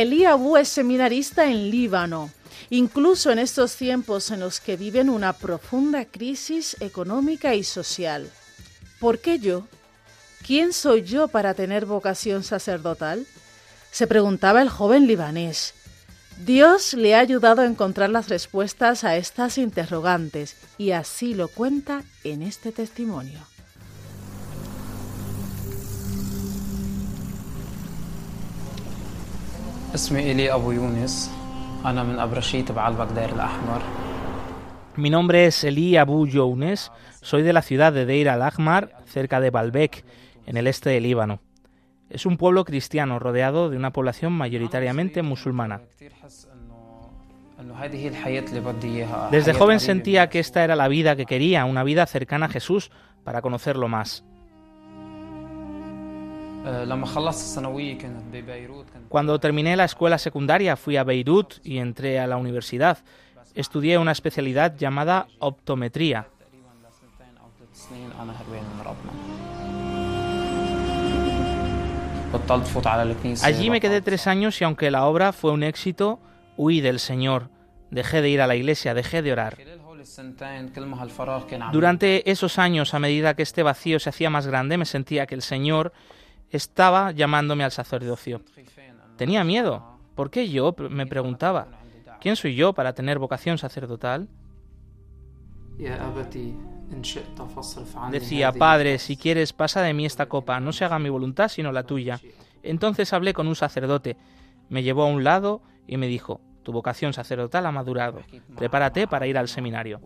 Elí 0.00 0.24
Abu 0.24 0.56
es 0.56 0.70
seminarista 0.70 1.44
en 1.44 1.70
Líbano. 1.70 2.30
Incluso 2.70 3.32
en 3.32 3.38
estos 3.38 3.76
tiempos 3.76 4.30
en 4.30 4.40
los 4.40 4.58
que 4.58 4.78
viven 4.78 5.10
una 5.10 5.34
profunda 5.34 6.06
crisis 6.06 6.74
económica 6.80 7.54
y 7.54 7.64
social. 7.64 8.30
¿Por 8.98 9.18
qué 9.18 9.38
yo? 9.38 9.66
¿Quién 10.46 10.72
soy 10.72 11.02
yo 11.02 11.28
para 11.28 11.52
tener 11.52 11.84
vocación 11.84 12.44
sacerdotal? 12.44 13.26
Se 13.90 14.06
preguntaba 14.06 14.62
el 14.62 14.70
joven 14.70 15.06
libanés. 15.06 15.74
Dios 16.46 16.94
le 16.94 17.14
ha 17.14 17.18
ayudado 17.18 17.60
a 17.60 17.66
encontrar 17.66 18.08
las 18.08 18.30
respuestas 18.30 19.04
a 19.04 19.18
estas 19.18 19.58
interrogantes 19.58 20.56
y 20.78 20.92
así 20.92 21.34
lo 21.34 21.48
cuenta 21.48 22.04
en 22.24 22.40
este 22.40 22.72
testimonio. 22.72 23.40
Mi 34.94 35.10
nombre 35.10 35.46
es 35.46 35.64
Eli 35.64 35.96
Abu 35.96 36.28
Younes, 36.28 36.92
soy 37.20 37.42
de 37.42 37.52
la 37.52 37.60
ciudad 37.60 37.92
de 37.92 38.06
Deir 38.06 38.28
al-Ahmar, 38.28 39.02
cerca 39.06 39.40
de 39.40 39.50
Baalbek, 39.50 40.04
en 40.46 40.56
el 40.56 40.68
este 40.68 40.90
del 40.90 41.02
Líbano. 41.02 41.40
Es 42.08 42.24
un 42.24 42.36
pueblo 42.36 42.64
cristiano 42.64 43.18
rodeado 43.18 43.68
de 43.68 43.76
una 43.76 43.92
población 43.92 44.32
mayoritariamente 44.32 45.22
musulmana. 45.22 45.80
Desde 49.32 49.54
joven 49.54 49.80
sentía 49.80 50.28
que 50.28 50.38
esta 50.38 50.62
era 50.62 50.76
la 50.76 50.86
vida 50.86 51.16
que 51.16 51.26
quería, 51.26 51.64
una 51.64 51.82
vida 51.82 52.06
cercana 52.06 52.46
a 52.46 52.48
Jesús, 52.48 52.92
para 53.24 53.42
conocerlo 53.42 53.88
más. 53.88 54.24
Cuando 59.08 59.38
terminé 59.38 59.76
la 59.76 59.84
escuela 59.84 60.18
secundaria 60.18 60.76
fui 60.76 60.96
a 60.96 61.04
Beirut 61.04 61.54
y 61.64 61.78
entré 61.78 62.20
a 62.20 62.26
la 62.26 62.36
universidad. 62.36 62.98
Estudié 63.54 63.98
una 63.98 64.12
especialidad 64.12 64.76
llamada 64.76 65.26
optometría. 65.38 66.26
Allí 73.42 73.70
me 73.70 73.80
quedé 73.80 74.00
tres 74.02 74.26
años 74.26 74.60
y 74.60 74.64
aunque 74.64 74.90
la 74.90 75.06
obra 75.06 75.32
fue 75.32 75.50
un 75.50 75.62
éxito, 75.62 76.20
huí 76.56 76.80
del 76.80 77.00
Señor. 77.00 77.48
Dejé 77.90 78.22
de 78.22 78.28
ir 78.28 78.40
a 78.40 78.46
la 78.46 78.54
iglesia, 78.54 78.94
dejé 78.94 79.22
de 79.22 79.32
orar. 79.32 79.56
Durante 81.72 82.30
esos 82.30 82.58
años, 82.58 82.94
a 82.94 82.98
medida 82.98 83.34
que 83.34 83.42
este 83.42 83.62
vacío 83.62 83.98
se 83.98 84.10
hacía 84.10 84.30
más 84.30 84.46
grande, 84.46 84.78
me 84.78 84.84
sentía 84.84 85.26
que 85.26 85.34
el 85.34 85.42
Señor 85.42 85.92
estaba 86.50 87.12
llamándome 87.12 87.64
al 87.64 87.70
sacerdocio. 87.70 88.42
Tenía 89.16 89.44
miedo. 89.44 89.98
¿Por 90.14 90.30
qué 90.30 90.48
yo? 90.48 90.74
Me 90.90 91.06
preguntaba. 91.06 91.68
¿Quién 92.20 92.36
soy 92.36 92.54
yo 92.54 92.72
para 92.72 92.92
tener 92.92 93.18
vocación 93.18 93.58
sacerdotal? 93.58 94.28
Decía, 98.10 98.52
Padre, 98.52 98.98
si 98.98 99.16
quieres, 99.16 99.52
pasa 99.52 99.80
de 99.80 99.94
mí 99.94 100.04
esta 100.04 100.26
copa, 100.26 100.60
no 100.60 100.72
se 100.72 100.84
haga 100.84 100.98
mi 100.98 101.08
voluntad 101.08 101.48
sino 101.48 101.72
la 101.72 101.84
tuya. 101.84 102.20
Entonces 102.62 103.12
hablé 103.12 103.32
con 103.32 103.46
un 103.46 103.56
sacerdote, 103.56 104.16
me 104.68 104.82
llevó 104.82 105.04
a 105.04 105.06
un 105.06 105.24
lado 105.24 105.62
y 105.86 105.96
me 105.96 106.06
dijo, 106.08 106.40
tu 106.62 106.72
vocación 106.72 107.12
sacerdotal 107.12 107.64
ha 107.64 107.72
madurado, 107.72 108.20
prepárate 108.56 109.06
para 109.06 109.26
ir 109.26 109.38
al 109.38 109.48
seminario. 109.48 110.00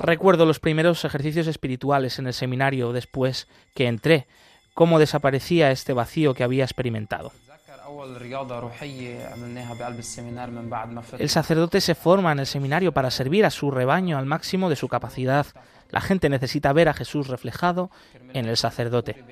Recuerdo 0.00 0.46
los 0.46 0.60
primeros 0.60 1.04
ejercicios 1.04 1.46
espirituales 1.46 2.18
en 2.18 2.26
el 2.26 2.34
seminario 2.34 2.92
después 2.92 3.48
que 3.74 3.86
entré, 3.86 4.26
cómo 4.74 4.98
desaparecía 4.98 5.70
este 5.70 5.92
vacío 5.92 6.34
que 6.34 6.44
había 6.44 6.64
experimentado. 6.64 7.32
El 11.18 11.28
sacerdote 11.28 11.80
se 11.80 11.94
forma 11.94 12.32
en 12.32 12.38
el 12.40 12.46
seminario 12.46 12.92
para 12.92 13.10
servir 13.10 13.44
a 13.44 13.50
su 13.50 13.70
rebaño 13.70 14.18
al 14.18 14.26
máximo 14.26 14.70
de 14.70 14.76
su 14.76 14.88
capacidad. 14.88 15.46
La 15.90 16.00
gente 16.00 16.28
necesita 16.28 16.72
ver 16.72 16.88
a 16.88 16.94
Jesús 16.94 17.28
reflejado 17.28 17.90
en 18.32 18.46
el 18.46 18.56
sacerdote. 18.56 19.22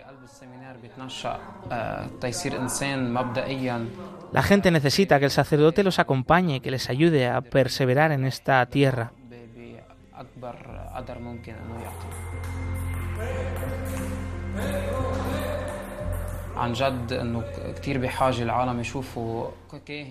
La 4.32 4.42
gente 4.42 4.70
necesita 4.70 5.18
que 5.18 5.24
el 5.24 5.30
sacerdote 5.30 5.82
los 5.82 5.98
acompañe, 5.98 6.60
que 6.60 6.70
les 6.70 6.90
ayude 6.90 7.28
a 7.28 7.40
perseverar 7.40 8.12
en 8.12 8.26
esta 8.26 8.64
tierra. 8.66 9.12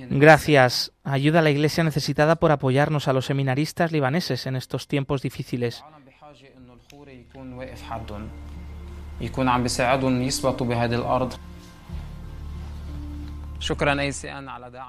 Gracias. 0.10 0.92
Ayuda 1.04 1.40
a 1.40 1.42
la 1.44 1.52
Iglesia 1.52 1.84
necesitada 1.84 2.38
por 2.38 2.52
apoyarnos 2.52 3.08
a 3.08 3.14
los 3.14 3.28
seminaristas 3.28 3.92
libaneses 3.92 4.48
en 4.48 4.56
estos 4.56 4.88
tiempos 4.88 5.22
difíciles. 5.22 5.84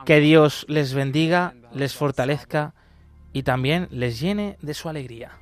Que 0.07 0.21
Dios 0.21 0.65
les 0.69 0.95
bendiga, 0.95 1.55
les 1.75 1.95
fortalezca 1.95 2.73
y 3.33 3.43
también 3.43 3.89
les 3.91 4.21
llene 4.21 4.57
de 4.61 4.75
su 4.75 4.89
alegría. 4.89 5.39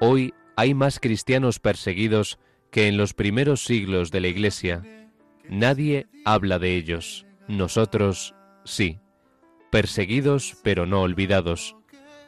Hoy 0.00 0.32
hay 0.56 0.74
más 0.74 1.00
cristianos 1.00 1.58
perseguidos 1.58 2.38
que 2.70 2.86
en 2.86 2.96
los 2.96 3.14
primeros 3.14 3.64
siglos 3.64 4.10
de 4.10 4.20
la 4.20 4.28
Iglesia. 4.28 4.82
Nadie 5.48 6.06
habla 6.24 6.58
de 6.58 6.76
ellos. 6.76 7.27
Nosotros 7.48 8.34
sí. 8.64 9.00
Perseguidos 9.70 10.56
pero 10.62 10.86
no 10.86 11.02
olvidados. 11.02 11.76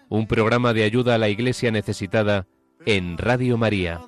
Un 0.08 0.26
programa 0.26 0.72
de 0.72 0.84
ayuda 0.84 1.14
a 1.14 1.18
la 1.18 1.28
Iglesia 1.28 1.70
necesitada 1.70 2.46
en 2.84 3.16
Radio 3.16 3.56
María. 3.56 4.00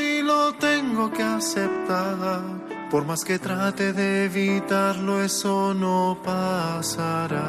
y 0.00 0.22
lo 0.22 0.54
tengo 0.54 1.10
que 1.12 1.22
aceptar. 1.22 2.62
Por 2.90 3.04
más 3.06 3.24
que 3.24 3.38
trate 3.38 3.92
de 3.92 4.26
evitarlo, 4.26 5.22
eso 5.22 5.72
no 5.74 6.18
pasará. 6.22 7.42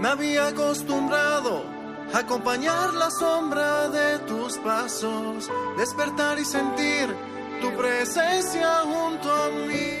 Me 0.00 0.08
había 0.08 0.48
acostumbrado 0.48 1.64
a 2.12 2.18
acompañar 2.18 2.92
la 2.94 3.10
sombra 3.10 3.88
de 3.88 4.18
tus 4.20 4.58
pasos, 4.58 5.48
despertar 5.76 6.38
y 6.38 6.44
sentir 6.44 7.14
tu 7.60 7.70
presencia 7.76 8.80
junto 8.82 9.32
a 9.32 9.50
mí. 9.68 9.99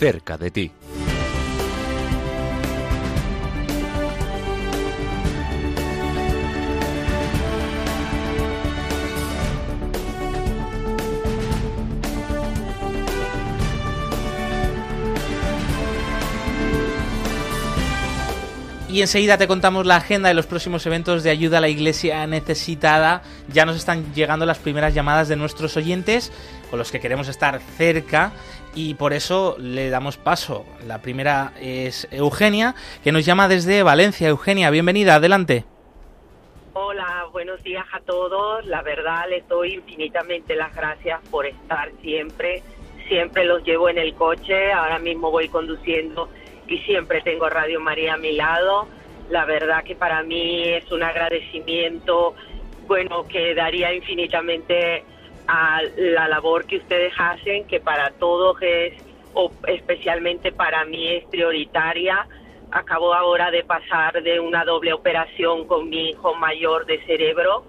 Cerca 0.02 0.36
de 0.36 0.50
ti. 0.50 0.72
Y 18.92 19.00
enseguida 19.00 19.38
te 19.38 19.48
contamos 19.48 19.86
la 19.86 19.96
agenda 19.96 20.28
de 20.28 20.36
los 20.36 20.48
próximos 20.48 20.86
eventos 20.86 21.24
de 21.24 21.30
ayuda 21.30 21.60
a 21.60 21.62
la 21.62 21.70
iglesia 21.70 22.28
necesitada. 22.28 23.22
Ya 23.48 23.66
nos 23.66 23.78
están 23.78 24.14
llegando 24.14 24.46
las 24.46 24.60
primeras 24.60 24.94
llamadas 24.94 25.30
de 25.30 25.38
nuestros 25.38 25.78
oyentes 25.78 26.30
con 26.70 26.78
los 26.78 26.92
que 26.92 27.00
queremos 27.00 27.30
estar 27.30 27.62
cerca 27.62 28.34
y 28.76 28.96
por 28.96 29.14
eso 29.14 29.56
le 29.58 29.90
damos 29.90 30.18
paso. 30.18 30.66
La 30.86 31.02
primera 31.02 31.54
es 31.62 32.06
Eugenia, 32.12 32.76
que 33.02 33.14
nos 33.14 33.26
llama 33.26 33.48
desde 33.48 33.82
Valencia. 33.82 34.28
Eugenia, 34.28 34.70
bienvenida, 34.70 35.16
adelante. 35.16 35.64
Hola, 36.74 37.28
buenos 37.32 37.64
días 37.64 37.86
a 37.94 38.02
todos. 38.02 38.66
La 38.66 38.82
verdad 38.82 39.24
les 39.30 39.48
doy 39.48 39.76
infinitamente 39.76 40.54
las 40.54 40.76
gracias 40.76 41.22
por 41.30 41.46
estar 41.46 41.90
siempre. 42.02 42.62
Siempre 43.08 43.46
los 43.46 43.64
llevo 43.64 43.88
en 43.88 43.98
el 43.98 44.14
coche, 44.16 44.74
ahora 44.74 45.00
mismo 45.00 45.32
voy 45.32 45.48
conduciendo 45.48 46.28
y 46.72 46.80
siempre 46.80 47.22
tengo 47.22 47.50
Radio 47.50 47.80
María 47.80 48.14
a 48.14 48.18
mi 48.18 48.34
lado. 48.34 48.88
La 49.30 49.46
verdad 49.46 49.84
que 49.84 49.96
para 49.96 50.24
mí 50.24 50.64
es 50.64 50.92
un 50.92 51.04
agradecimiento, 51.04 52.36
bueno, 52.88 53.28
que 53.28 53.54
daría 53.54 53.94
infinitamente 53.94 55.04
a 55.48 55.82
la 55.98 56.28
labor 56.28 56.66
que 56.66 56.78
ustedes 56.78 57.14
hacen, 57.18 57.66
que 57.68 57.80
para 57.80 58.12
todos 58.12 58.58
es, 58.62 58.94
o 59.34 59.52
especialmente 59.68 60.52
para 60.52 60.86
mí 60.86 61.08
es 61.08 61.26
prioritaria. 61.26 62.28
Acabo 62.72 63.14
ahora 63.14 63.52
de 63.52 63.64
pasar 63.64 64.24
de 64.24 64.40
una 64.40 64.64
doble 64.64 64.94
operación 64.94 65.68
con 65.68 65.90
mi 65.90 66.12
hijo 66.12 66.34
mayor 66.36 66.86
de 66.86 67.04
cerebro, 67.06 67.66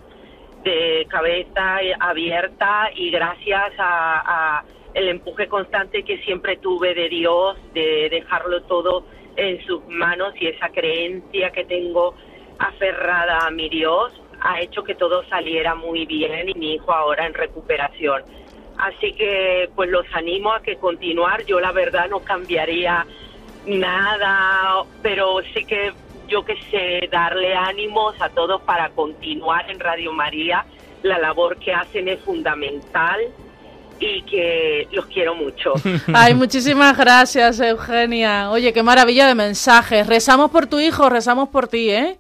de 0.63 1.07
cabeza 1.09 1.79
abierta 1.99 2.91
y 2.95 3.11
gracias 3.11 3.73
a, 3.79 4.59
a 4.59 4.65
el 5.03 5.09
empuje 5.09 5.49
constante 5.49 6.05
que 6.05 6.19
siempre 6.19 6.57
tuve 6.57 6.95
de 6.95 7.09
Dios, 7.09 7.57
de 7.75 8.09
dejarlo 8.11 8.63
todo 8.63 9.05
en 9.37 9.65
sus 9.67 9.87
manos 9.89 10.35
y 10.41 10.47
esa 10.47 10.69
creencia 10.69 11.51
que 11.51 11.65
tengo 11.65 12.15
aferrada 12.59 13.47
a 13.47 13.51
mi 13.51 13.69
Dios 13.69 14.13
ha 14.41 14.61
hecho 14.61 14.83
que 14.83 14.95
todo 14.95 15.25
saliera 15.29 15.75
muy 15.75 16.07
bien 16.07 16.49
y 16.49 16.55
mi 16.55 16.75
hijo 16.75 16.93
ahora 16.93 17.27
en 17.27 17.35
recuperación. 17.35 18.23
Así 18.79 19.13
que 19.13 19.71
pues 19.75 19.91
los 19.91 20.07
animo 20.13 20.53
a 20.53 20.63
que 20.63 20.77
continuar. 20.77 21.45
Yo 21.45 21.61
la 21.61 21.73
verdad 21.73 22.09
no 22.09 22.21
cambiaría 22.21 23.07
nada, 23.67 24.85
pero 25.03 25.41
sí 25.55 25.65
que 25.65 25.93
yo 26.29 26.45
que 26.45 26.57
sé, 26.71 27.09
darle 27.11 27.55
ánimos 27.55 28.21
a 28.21 28.31
todos 28.31 28.63
para 28.63 28.89
continuar 28.91 29.71
en 29.71 29.79
Radio 29.79 30.13
María. 30.13 30.65
La 31.03 31.19
labor 31.19 31.59
que 31.59 31.73
hacen 31.73 32.09
es 32.09 32.21
fundamental 32.21 33.21
y 34.03 34.23
que 34.23 34.89
los 34.93 35.07
quiero 35.07 35.35
mucho. 35.35 35.73
Ay, 36.13 36.35
muchísimas 36.35 36.97
gracias, 36.97 37.61
Eugenia. 37.61 38.51
Oye, 38.51 38.73
qué 38.73 38.83
maravilla 38.83 39.27
de 39.27 39.35
mensajes. 39.35 40.07
Rezamos 40.07 40.51
por 40.51 40.67
tu 40.67 40.81
hijo, 40.81 41.09
rezamos 41.09 41.49
por 41.49 41.69
ti, 41.69 41.91
¿eh? 41.91 42.19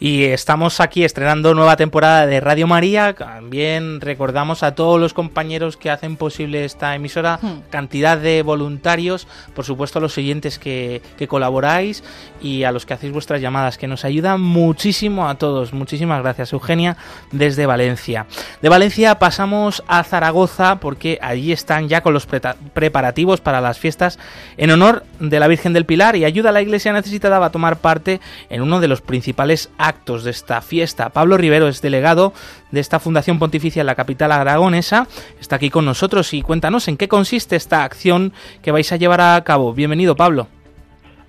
Y 0.00 0.24
estamos 0.24 0.80
aquí 0.80 1.04
estrenando 1.04 1.54
nueva 1.54 1.76
temporada 1.76 2.26
de 2.26 2.40
Radio 2.40 2.66
María. 2.66 3.12
También 3.14 4.00
recordamos 4.00 4.62
a 4.62 4.74
todos 4.74 5.00
los 5.00 5.14
compañeros 5.14 5.76
que 5.76 5.90
hacen 5.90 6.16
posible 6.16 6.64
esta 6.64 6.94
emisora, 6.94 7.38
Hmm. 7.42 7.60
cantidad 7.70 8.18
de 8.18 8.42
voluntarios, 8.42 9.26
por 9.54 9.64
supuesto 9.64 9.98
a 9.98 10.02
los 10.02 10.16
oyentes 10.18 10.58
que, 10.58 11.02
que 11.16 11.28
colaboráis 11.28 12.02
y 12.40 12.64
a 12.64 12.72
los 12.72 12.86
que 12.86 12.94
hacéis 12.94 13.12
vuestras 13.12 13.40
llamadas, 13.40 13.78
que 13.78 13.86
nos 13.86 14.04
ayudan 14.04 14.40
muchísimo 14.40 15.28
a 15.28 15.36
todos. 15.36 15.72
Muchísimas 15.72 16.22
gracias, 16.22 16.52
Eugenia, 16.52 16.96
desde 17.30 17.66
Valencia. 17.66 18.26
De 18.60 18.68
Valencia 18.68 19.18
pasamos 19.18 19.82
a 19.86 20.02
Zaragoza 20.04 20.76
porque 20.80 21.18
allí 21.22 21.52
están 21.52 21.88
ya 21.88 22.02
con 22.02 22.14
los 22.14 22.26
preparativos 22.26 23.40
para 23.40 23.60
las 23.60 23.78
fiestas 23.78 24.18
en 24.56 24.70
honor 24.70 25.04
de 25.20 25.40
la 25.40 25.48
Virgen 25.48 25.72
del 25.72 25.86
Pilar 25.86 26.16
y 26.16 26.24
ayuda 26.24 26.50
a 26.50 26.52
la 26.52 26.62
Iglesia 26.62 26.92
necesitada 26.92 27.38
va 27.38 27.46
a 27.46 27.52
tomar 27.52 27.78
parte 27.78 28.20
en 28.50 28.62
uno 28.62 28.80
de 28.80 28.88
los 28.88 29.00
principales 29.00 29.51
actos 29.78 30.24
de 30.24 30.30
esta 30.30 30.60
fiesta. 30.60 31.10
Pablo 31.10 31.36
Rivero 31.36 31.68
es 31.68 31.82
delegado 31.82 32.32
de 32.70 32.80
esta 32.80 33.00
Fundación 33.00 33.38
Pontificia 33.38 33.80
en 33.80 33.86
la 33.86 33.94
capital 33.94 34.32
aragonesa. 34.32 35.06
Está 35.40 35.56
aquí 35.56 35.70
con 35.70 35.84
nosotros 35.84 36.32
y 36.34 36.42
cuéntanos 36.42 36.88
en 36.88 36.96
qué 36.96 37.08
consiste 37.08 37.56
esta 37.56 37.84
acción 37.84 38.32
que 38.62 38.72
vais 38.72 38.90
a 38.92 38.96
llevar 38.96 39.20
a 39.20 39.42
cabo. 39.44 39.72
Bienvenido, 39.72 40.16
Pablo. 40.16 40.48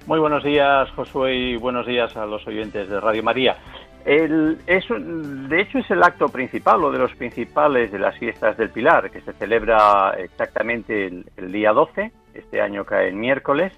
Muy 0.05 0.19
buenos 0.19 0.43
días, 0.43 0.89
Josué, 0.91 1.35
y 1.35 1.55
buenos 1.55 1.87
días 1.87 2.15
a 2.17 2.25
los 2.25 2.45
oyentes 2.45 2.89
de 2.89 2.99
Radio 2.99 3.23
María. 3.23 3.57
De 4.05 4.57
hecho, 4.67 5.77
es 5.77 5.91
el 5.91 6.03
acto 6.03 6.27
principal 6.27 6.83
o 6.83 6.91
de 6.91 6.99
los 6.99 7.15
principales 7.15 7.89
de 7.91 7.99
las 7.99 8.17
fiestas 8.17 8.57
del 8.57 8.69
Pilar, 8.69 9.09
que 9.09 9.21
se 9.21 9.31
celebra 9.33 10.13
exactamente 10.17 11.07
el, 11.07 11.25
el 11.37 11.51
día 11.53 11.71
12, 11.71 12.11
este 12.33 12.61
año 12.61 12.83
cae 12.83 13.09
en 13.09 13.19
miércoles, 13.19 13.71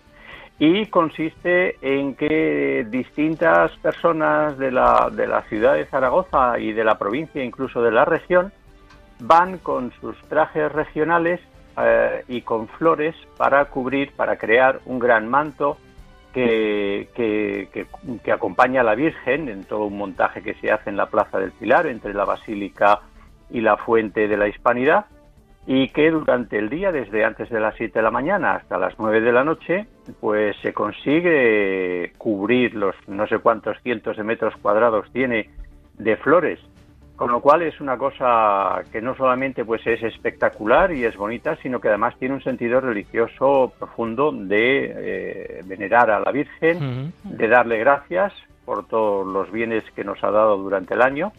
y 0.57 0.85
consiste 0.85 1.77
en 1.81 2.15
que 2.15 2.85
distintas 2.89 3.71
personas 3.77 4.57
de 4.57 4.71
la, 4.71 5.09
de 5.11 5.27
la 5.27 5.41
ciudad 5.43 5.73
de 5.73 5.85
Zaragoza 5.85 6.59
y 6.59 6.71
de 6.71 6.83
la 6.83 6.97
provincia, 6.97 7.43
incluso 7.43 7.81
de 7.81 7.91
la 7.91 8.05
región, 8.05 8.53
van 9.19 9.57
con 9.57 9.91
sus 9.99 10.17
trajes 10.29 10.71
regionales 10.71 11.41
eh, 11.77 12.23
y 12.29 12.41
con 12.41 12.67
flores 12.69 13.15
para 13.37 13.65
cubrir, 13.65 14.13
para 14.13 14.37
crear 14.37 14.79
un 14.85 14.99
gran 14.99 15.27
manto 15.27 15.77
que, 16.33 17.09
que, 17.15 18.31
acompaña 18.31 18.81
a 18.81 18.83
la 18.83 18.95
Virgen 18.95 19.47
en 19.47 19.63
todo 19.63 19.85
un 19.85 19.97
montaje 19.97 20.41
que 20.41 20.53
se 20.55 20.69
hace 20.69 20.89
en 20.89 20.97
la 20.97 21.05
Plaza 21.05 21.39
del 21.39 21.51
Pilar, 21.51 21.87
entre 21.87 22.13
la 22.13 22.25
Basílica 22.25 22.99
y 23.49 23.61
la 23.61 23.77
Fuente 23.77 24.27
de 24.27 24.35
la 24.35 24.49
Hispanidad, 24.49 25.05
y 25.67 25.89
que 25.89 26.11
durante 26.11 26.59
el 26.59 26.69
día, 26.69 26.91
desde 26.91 27.25
antes 27.25 27.49
de 27.49 27.59
las 27.59 27.75
7 27.75 27.97
de 27.97 28.03
la 28.03 28.11
mañana 28.11 28.55
hasta 28.55 28.77
las 28.77 28.93
9 28.99 29.21
de 29.21 29.31
la 29.31 29.43
noche, 29.43 29.87
pues 30.19 30.55
se 30.61 30.73
consigue 30.73 32.13
cubrir 32.17 32.75
los 32.75 32.95
no 33.07 33.25
sé 33.27 33.39
cuántos 33.39 33.81
cientos 33.81 34.17
de 34.17 34.23
metros 34.23 34.53
cuadrados 34.61 35.11
tiene 35.11 35.49
de 35.97 36.17
flores. 36.17 36.59
Con 37.15 37.31
lo 37.31 37.39
cual 37.39 37.61
es 37.61 37.79
una 37.79 37.97
cosa 37.97 38.83
que 38.91 39.01
no 39.01 39.15
solamente 39.15 39.63
pues 39.63 39.87
es 39.87 40.03
espectacular 40.03 40.91
y 40.91 41.05
es 41.05 41.15
bonita, 41.15 41.55
sino 41.63 41.79
que 41.79 41.87
además 41.87 42.15
tiene 42.19 42.35
un 42.35 42.43
sentido 42.43 42.81
religioso 42.81 43.73
profundo 43.79 44.33
de 44.33 44.93
eh, 44.93 45.61
venerar 45.65 46.11
a 46.11 46.19
la 46.19 46.31
Virgen, 46.31 47.13
de 47.23 47.47
darle 47.47 47.77
gracias 47.79 48.33
por 48.65 48.85
todos 48.87 49.25
los 49.25 49.49
bienes 49.49 49.83
que 49.95 50.03
nos 50.03 50.21
ha 50.25 50.29
dado 50.29 50.57
durante 50.57 50.93
el 50.93 51.01
año 51.01 51.31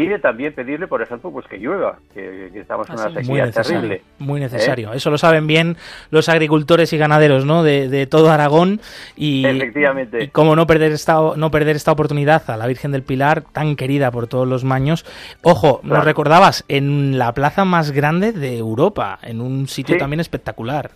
y 0.00 0.06
de 0.06 0.20
también 0.20 0.52
pedirle, 0.54 0.86
por 0.86 1.02
ejemplo, 1.02 1.32
pues 1.32 1.44
que 1.48 1.58
llueva, 1.58 1.98
que, 2.14 2.50
que 2.52 2.60
estamos 2.60 2.88
en 2.88 2.94
una 2.94 3.08
Muy 3.08 3.14
sequía 3.24 3.46
necesario, 3.46 3.80
terrible. 3.80 4.02
muy 4.20 4.38
¿eh? 4.40 4.44
necesario. 4.44 4.92
Eso 4.92 5.10
lo 5.10 5.18
saben 5.18 5.48
bien 5.48 5.76
los 6.10 6.28
agricultores 6.28 6.92
y 6.92 6.98
ganaderos, 6.98 7.44
¿no? 7.44 7.64
De, 7.64 7.88
de 7.88 8.06
todo 8.06 8.30
Aragón 8.30 8.80
y 9.16 9.44
Efectivamente. 9.44 10.22
y 10.22 10.28
cómo 10.28 10.54
no 10.54 10.68
perder 10.68 10.92
esta 10.92 11.18
no 11.36 11.50
perder 11.50 11.74
esta 11.74 11.90
oportunidad 11.90 12.48
a 12.48 12.56
la 12.56 12.68
Virgen 12.68 12.92
del 12.92 13.02
Pilar 13.02 13.42
tan 13.52 13.74
querida 13.74 14.12
por 14.12 14.28
todos 14.28 14.46
los 14.46 14.62
maños. 14.62 15.04
Ojo, 15.42 15.80
nos 15.82 16.04
recordabas 16.04 16.64
en 16.68 17.18
la 17.18 17.32
plaza 17.34 17.64
más 17.64 17.90
grande 17.90 18.30
de 18.32 18.56
Europa, 18.56 19.18
en 19.22 19.40
un 19.40 19.66
sitio 19.66 19.96
Sí. 19.96 19.98
también 19.98 20.20
espectacular. 20.20 20.90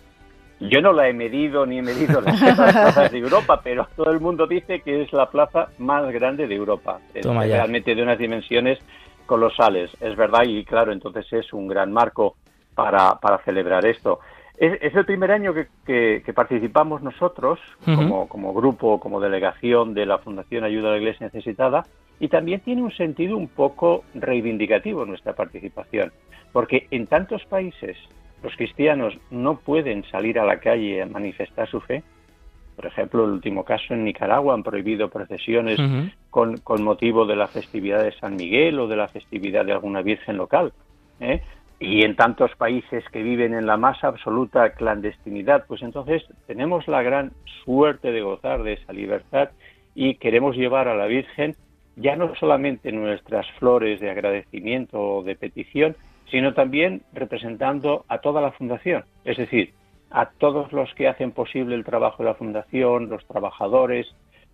Yo 0.69 0.81
no 0.81 0.93
la 0.93 1.09
he 1.09 1.13
medido 1.13 1.65
ni 1.65 1.79
he 1.79 1.81
medido 1.81 2.21
las 2.21 2.39
plazas 2.55 3.11
de 3.11 3.17
Europa, 3.17 3.59
pero 3.63 3.87
todo 3.95 4.11
el 4.11 4.19
mundo 4.19 4.47
dice 4.47 4.81
que 4.81 5.01
es 5.03 5.11
la 5.13 5.29
plaza 5.29 5.67
más 5.77 6.11
grande 6.11 6.47
de 6.47 6.55
Europa. 6.55 6.99
Es 7.13 7.25
ya. 7.25 7.41
realmente 7.41 7.95
de 7.95 8.01
unas 8.01 8.17
dimensiones 8.17 8.79
colosales, 9.25 9.91
es 9.99 10.15
verdad, 10.15 10.43
y 10.45 10.63
claro, 10.65 10.91
entonces 10.91 11.25
es 11.31 11.53
un 11.53 11.67
gran 11.67 11.91
marco 11.91 12.35
para, 12.75 13.19
para 13.19 13.39
celebrar 13.39 13.85
esto. 13.85 14.19
Es, 14.57 14.95
el 14.95 15.05
primer 15.05 15.31
año 15.31 15.53
que, 15.53 16.23
participamos 16.33 17.01
nosotros 17.01 17.59
como, 17.83 18.27
como, 18.27 18.53
grupo, 18.53 18.99
como 18.99 19.19
delegación 19.19 19.93
de 19.93 20.05
la 20.05 20.19
Fundación 20.19 20.63
Ayuda 20.63 20.89
a 20.89 20.91
la 20.91 20.97
Iglesia 20.99 21.25
Necesitada 21.25 21.83
y 22.19 22.27
también 22.27 22.61
tiene 22.61 22.83
un 22.83 22.91
sentido 22.91 23.35
un 23.35 23.47
poco 23.47 24.03
reivindicativo 24.13 25.05
nuestra 25.05 25.33
participación, 25.33 26.13
porque 26.51 26.87
en 26.91 27.07
tantos 27.07 27.43
países 27.45 27.97
los 28.43 28.55
cristianos 28.55 29.17
no 29.31 29.57
pueden 29.57 30.03
salir 30.11 30.37
a 30.37 30.45
la 30.45 30.59
calle 30.59 31.01
a 31.01 31.05
manifestar 31.05 31.69
su 31.69 31.79
fe. 31.81 32.03
Por 32.75 32.85
ejemplo, 32.85 33.23
el 33.23 33.31
último 33.31 33.63
caso 33.63 33.93
en 33.93 34.03
Nicaragua 34.03 34.53
han 34.53 34.63
prohibido 34.63 35.09
procesiones 35.09 35.79
con, 36.29 36.57
con, 36.57 36.83
motivo 36.83 37.25
de 37.25 37.35
la 37.35 37.47
festividad 37.47 38.03
de 38.03 38.11
San 38.13 38.35
Miguel 38.35 38.79
o 38.79 38.87
de 38.87 38.95
la 38.95 39.07
festividad 39.07 39.65
de 39.65 39.71
alguna 39.71 40.01
virgen 40.01 40.37
local. 40.37 40.73
¿eh? 41.19 41.41
y 41.83 42.03
en 42.05 42.15
tantos 42.15 42.51
países 42.55 43.03
que 43.11 43.21
viven 43.21 43.53
en 43.53 43.65
la 43.65 43.75
más 43.75 44.03
absoluta 44.03 44.71
clandestinidad, 44.71 45.65
pues 45.67 45.81
entonces 45.81 46.23
tenemos 46.47 46.87
la 46.87 47.01
gran 47.01 47.33
suerte 47.65 48.11
de 48.11 48.21
gozar 48.21 48.63
de 48.63 48.73
esa 48.73 48.93
libertad 48.93 49.49
y 49.93 50.15
queremos 50.15 50.55
llevar 50.55 50.87
a 50.87 50.95
la 50.95 51.07
Virgen 51.07 51.55
ya 51.95 52.15
no 52.15 52.33
solamente 52.35 52.91
nuestras 52.91 53.45
flores 53.59 53.99
de 53.99 54.09
agradecimiento 54.09 54.99
o 54.99 55.23
de 55.23 55.35
petición, 55.35 55.95
sino 56.29 56.53
también 56.53 57.03
representando 57.13 58.05
a 58.07 58.19
toda 58.19 58.41
la 58.41 58.51
fundación, 58.51 59.05
es 59.23 59.37
decir, 59.37 59.73
a 60.09 60.27
todos 60.29 60.71
los 60.71 60.93
que 60.93 61.07
hacen 61.07 61.31
posible 61.31 61.75
el 61.75 61.83
trabajo 61.83 62.23
de 62.23 62.29
la 62.29 62.35
fundación, 62.35 63.09
los 63.09 63.25
trabajadores, 63.25 64.07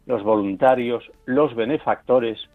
los 0.05 0.23
voluntarios, 0.23 1.11
los 1.25 1.53
benefactores 1.53 2.49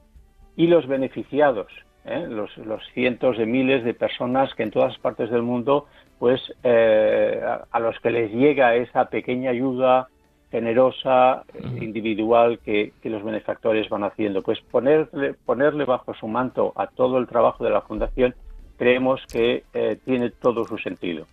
y 0.56 0.66
los 0.66 0.86
beneficiados, 0.86 1.70
¿eh? 2.04 2.26
los, 2.28 2.50
cientos 2.94 3.36
de 3.38 3.46
miles 3.46 3.84
de 3.84 3.94
personas 3.94 4.54
que 4.54 4.62
en 4.62 4.70
todas 4.70 4.96
partes 4.98 5.30
del 5.30 5.42
mundo, 5.42 5.86
pues 6.18 6.40
eh, 6.62 7.42
a, 7.70 7.80
los 7.80 7.98
que 8.00 8.10
les 8.10 8.32
llega 8.32 8.74
esa 8.74 9.06
pequeña 9.10 9.50
ayuda 9.50 10.08
generosa, 10.50 11.42
individual 11.80 12.60
que, 12.60 12.92
los 13.02 13.24
benefactores 13.24 13.88
van 13.88 14.04
haciendo. 14.04 14.40
Pues 14.40 14.60
ponerle, 14.70 15.34
ponerle 15.34 15.84
bajo 15.84 16.14
su 16.14 16.28
manto 16.28 16.72
a 16.76 16.86
todo 16.86 17.18
el 17.18 17.26
trabajo 17.26 17.64
de 17.64 17.70
la 17.70 17.82
Fundación 17.82 18.34
creemos 18.76 19.22
que 19.30 19.64
eh, 19.72 19.98
tiene 20.04 20.30
todo 20.30 20.64
su 20.64 20.78
sentido. 20.78 21.26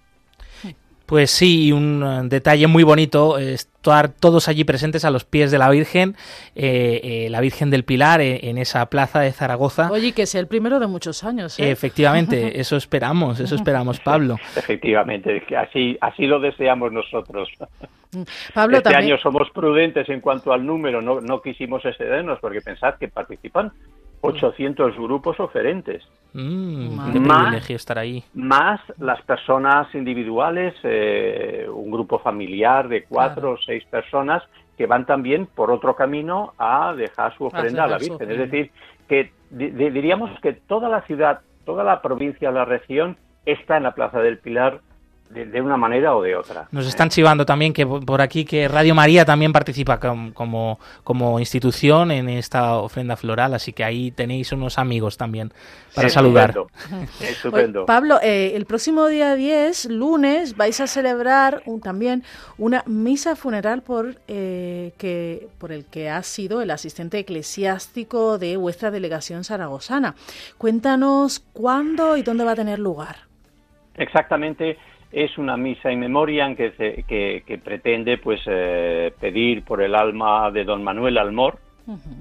Pues 1.12 1.30
sí, 1.30 1.74
un 1.74 2.02
eh, 2.02 2.30
detalle 2.30 2.68
muy 2.68 2.84
bonito, 2.84 3.38
estar 3.38 4.08
todos 4.08 4.48
allí 4.48 4.64
presentes 4.64 5.04
a 5.04 5.12
los 5.12 5.26
pies 5.26 5.52
de 5.52 5.58
la 5.58 5.70
Virgen, 5.70 6.16
eh, 6.56 7.02
eh, 7.04 7.28
la 7.30 7.42
Virgen 7.42 7.70
del 7.70 7.84
Pilar, 7.84 8.22
en 8.22 8.58
esa 8.58 8.86
plaza 8.86 9.20
de 9.20 9.34
Zaragoza. 9.34 9.92
Oye, 9.92 10.14
que 10.14 10.26
sea 10.26 10.40
el 10.40 10.48
primero 10.48 10.80
de 10.80 10.88
muchos 10.88 11.26
años. 11.26 11.60
Efectivamente, 11.60 12.58
eso 12.62 12.78
esperamos, 12.78 13.42
eso 13.42 13.56
esperamos, 13.56 14.00
Pablo. 14.00 14.38
Efectivamente, 14.56 15.44
que 15.46 15.58
así, 15.58 15.98
así 16.00 16.28
lo 16.28 16.40
deseamos 16.40 16.94
nosotros. 16.94 17.50
Pablo, 18.54 18.78
este 18.78 18.96
año 18.96 19.18
somos 19.18 19.50
prudentes 19.50 20.08
en 20.08 20.22
cuanto 20.22 20.54
al 20.54 20.66
número, 20.66 21.02
no, 21.02 21.20
no 21.20 21.42
quisimos 21.42 21.84
excedernos 21.84 22.40
porque 22.40 22.62
pensad 22.62 22.96
que 22.96 23.10
participan 23.10 23.74
800 24.22 24.96
grupos 24.98 25.40
oferentes. 25.40 26.04
Mm, 26.34 27.20
más, 27.28 27.70
estar 27.70 28.00
ahí. 28.00 28.24
Más 28.34 28.80
las 29.00 29.22
personas 29.24 29.94
individuales, 29.94 30.74
eh, 30.84 31.68
un 31.70 31.92
grupo 31.92 32.20
familiar 32.20 32.88
de 32.88 33.04
cuatro 33.04 33.52
o 33.52 33.58
seis 33.58 33.84
personas 33.86 34.42
que 34.78 34.86
van 34.88 35.06
también 35.06 35.46
por 35.46 35.72
otro 35.72 35.96
camino 35.96 36.54
a 36.58 36.94
dejar 36.94 37.36
su 37.36 37.46
ofrenda 37.46 37.84
a, 37.84 37.88
la 37.88 37.98
Virgen. 37.98 38.32
Es 38.32 38.38
decir, 38.38 38.72
que 39.10 39.32
diríamos 39.50 40.32
que 40.40 40.54
toda 40.54 40.88
la 40.88 41.02
ciudad, 41.02 41.42
toda 41.66 41.84
la 41.84 42.02
provincia, 42.02 42.50
la 42.52 42.66
región 42.66 43.18
está 43.46 43.78
en 43.78 43.84
la 43.84 43.94
Plaza 43.94 44.22
del 44.22 44.38
Pilar 44.38 44.80
de, 45.34 45.62
una 45.62 45.78
manera 45.78 46.16
o 46.16 46.22
de 46.22 46.36
otra. 46.36 46.68
Nos 46.72 46.88
están 46.88 47.10
chivando 47.10 47.46
también 47.46 47.74
que 47.74 47.86
por 47.86 48.22
aquí 48.22 48.46
que 48.46 48.68
Radio 48.68 48.94
María 48.94 49.26
también 49.26 49.54
participa 49.54 50.00
como, 50.34 50.80
como 51.04 51.40
institución 51.40 52.12
en 52.12 52.30
esta 52.30 52.78
ofrenda 52.78 53.16
floral, 53.16 53.54
así 53.54 53.74
que 53.74 53.84
ahí 53.84 54.12
tenéis 54.12 54.52
unos 54.52 54.78
amigos 54.78 55.18
también 55.18 55.52
para 55.96 56.10
saludar. 56.10 56.54
Estupendo. 57.22 57.86
Pablo, 57.86 58.20
eh, 58.22 58.54
el 58.56 58.66
próximo 58.66 59.08
día 59.08 59.36
10, 59.36 59.86
lunes, 59.86 60.58
vais 60.58 60.80
a 60.82 60.88
celebrar 60.88 61.64
también 61.82 62.24
una 62.58 62.84
misa 62.86 63.36
funeral 63.36 63.82
por, 63.82 64.16
eh, 64.28 64.94
que, 64.98 65.48
por 65.58 65.72
el 65.72 65.86
que 65.86 66.10
ha 66.10 66.24
sido 66.24 66.62
el 66.62 66.72
asistente 66.72 67.20
eclesiástico 67.20 68.38
de 68.38 68.58
vuestra 68.58 68.92
delegación 68.92 69.44
zaragozana. 69.44 70.16
Cuéntanos 70.58 71.40
cuándo 71.54 72.18
y 72.18 72.24
dónde 72.24 72.44
va 72.44 72.52
a 72.52 72.56
tener 72.56 72.80
lugar. 72.80 73.32
Exactamente 73.96 74.78
es 75.12 75.38
una 75.38 75.58
misa 75.58 75.92
en 75.92 76.00
memoria 76.00 76.56
que, 76.56 77.04
que, 77.46 77.58
pretende 77.58 78.18
pues 78.18 78.42
eh, 78.46 79.14
pedir 79.20 79.64
por 79.64 79.82
el 79.82 79.96
alma 79.96 80.50
de 80.52 80.64
don 80.64 80.84
Manuel 80.84 81.18
Almor, 81.18 81.60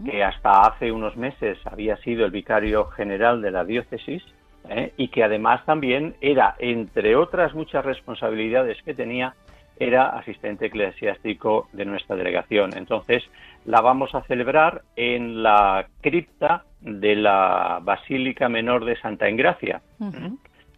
que 0.05 0.25
hasta 0.25 0.63
hace 0.63 0.91
unos 0.91 1.17
meses 1.17 1.59
había 1.65 1.97
sido 1.99 2.25
el 2.25 2.33
vicario 2.33 2.87
general 2.87 3.41
de 3.41 3.51
la 3.53 3.65
diócesis 3.65 4.23
¿eh? 4.69 4.93
y 4.97 5.09
que 5.09 5.23
además 5.23 5.65
también 5.65 6.17
era, 6.21 6.57
entre 6.59 7.15
otras 7.15 7.55
muchas 7.55 7.85
responsabilidades 7.85 8.83
que 8.83 8.95
tenía, 8.95 9.35
era 9.79 10.09
asistente 10.09 10.67
eclesiástico 10.67 11.69
de 11.73 11.85
nuestra 11.85 12.17
delegación. 12.17 12.77
Entonces, 12.77 13.23
la 13.65 13.81
vamos 13.81 14.15
a 14.15 14.23
celebrar 14.23 14.83
en 14.97 15.43
la 15.43 15.87
cripta 16.01 16.65
de 16.81 17.15
la 17.17 17.79
Basílica 17.83 18.49
Menor 18.49 18.85
de 18.85 18.97
Santa 19.01 19.29
Engracia 19.29 19.81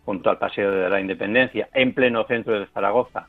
junto 0.04 0.30
al 0.30 0.38
Paseo 0.38 0.70
de 0.70 0.90
la 0.90 1.00
Independencia, 1.00 1.68
en 1.72 1.94
pleno 1.94 2.24
centro 2.24 2.58
de 2.58 2.66
Zaragoza. 2.66 3.26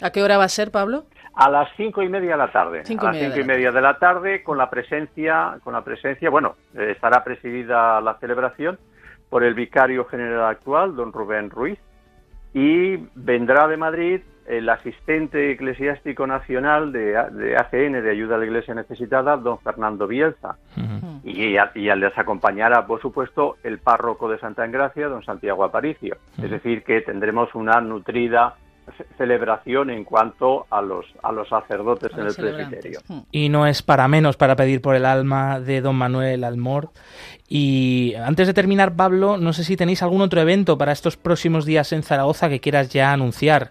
¿A 0.00 0.10
qué 0.10 0.22
hora 0.22 0.38
va 0.38 0.44
a 0.44 0.48
ser, 0.48 0.70
Pablo? 0.70 1.04
A 1.34 1.50
las 1.50 1.68
cinco 1.76 2.02
y 2.02 2.08
media 2.08 2.32
de 2.32 2.36
la 2.36 2.50
tarde. 2.50 2.78
a 2.78 3.04
las 3.04 3.16
cinco 3.16 3.38
y 3.38 3.44
media 3.44 3.70
de 3.70 3.80
la 3.80 3.98
tarde, 3.98 4.42
con 4.42 4.58
la 4.58 4.70
presencia, 4.70 5.58
con 5.62 5.74
la 5.74 5.82
presencia, 5.82 6.30
bueno, 6.30 6.56
eh, 6.74 6.92
estará 6.92 7.22
presidida 7.22 8.00
la 8.00 8.14
celebración 8.14 8.78
por 9.28 9.44
el 9.44 9.54
vicario 9.54 10.04
general 10.06 10.44
actual, 10.44 10.96
don 10.96 11.12
Rubén 11.12 11.50
Ruiz, 11.50 11.78
y 12.52 12.96
vendrá 13.14 13.68
de 13.68 13.76
Madrid 13.76 14.20
el 14.50 14.68
asistente 14.68 15.52
eclesiástico 15.52 16.26
nacional 16.26 16.90
de, 16.90 17.12
de, 17.32 17.56
ACN, 17.56 18.02
de 18.02 18.10
Ayuda 18.10 18.34
a 18.34 18.38
la 18.38 18.46
Iglesia 18.46 18.74
Necesitada, 18.74 19.36
don 19.36 19.60
Fernando 19.60 20.08
Bielsa. 20.08 20.56
y, 21.22 21.54
y, 21.74 21.88
al 21.88 22.00
les 22.00 22.18
acompañará, 22.18 22.84
por 22.86 23.00
supuesto, 23.00 23.56
el 23.62 23.78
párroco 23.78 24.28
de 24.28 24.38
Santa 24.38 24.64
Engracia, 24.64 25.08
don 25.08 25.24
Santiago 25.24 25.62
Aparicio. 25.62 26.16
Es 26.42 26.50
decir, 26.50 26.82
que 26.82 27.00
tendremos 27.00 27.54
una 27.54 27.80
nutrida 27.80 28.56
celebración 29.16 29.90
en 29.90 30.02
cuanto 30.02 30.66
a 30.68 30.82
los 30.82 31.06
a 31.22 31.30
los 31.30 31.48
sacerdotes 31.48 32.10
en 32.12 32.26
el 32.26 32.34
presbiterio. 32.34 33.00
Y 33.30 33.48
no 33.48 33.66
es 33.66 33.82
para 33.82 34.08
menos 34.08 34.36
para 34.36 34.56
pedir 34.56 34.80
por 34.80 34.96
el 34.96 35.06
alma 35.06 35.60
de 35.60 35.80
don 35.80 35.94
Manuel 35.94 36.42
Almor. 36.42 36.90
Y 37.48 38.14
antes 38.14 38.48
de 38.48 38.54
terminar, 38.54 38.96
Pablo, 38.96 39.36
no 39.36 39.52
sé 39.52 39.62
si 39.62 39.76
tenéis 39.76 40.02
algún 40.02 40.22
otro 40.22 40.40
evento 40.40 40.76
para 40.76 40.90
estos 40.90 41.16
próximos 41.16 41.64
días 41.64 41.92
en 41.92 42.02
Zaragoza 42.02 42.48
que 42.48 42.60
quieras 42.60 42.88
ya 42.88 43.12
anunciar. 43.12 43.70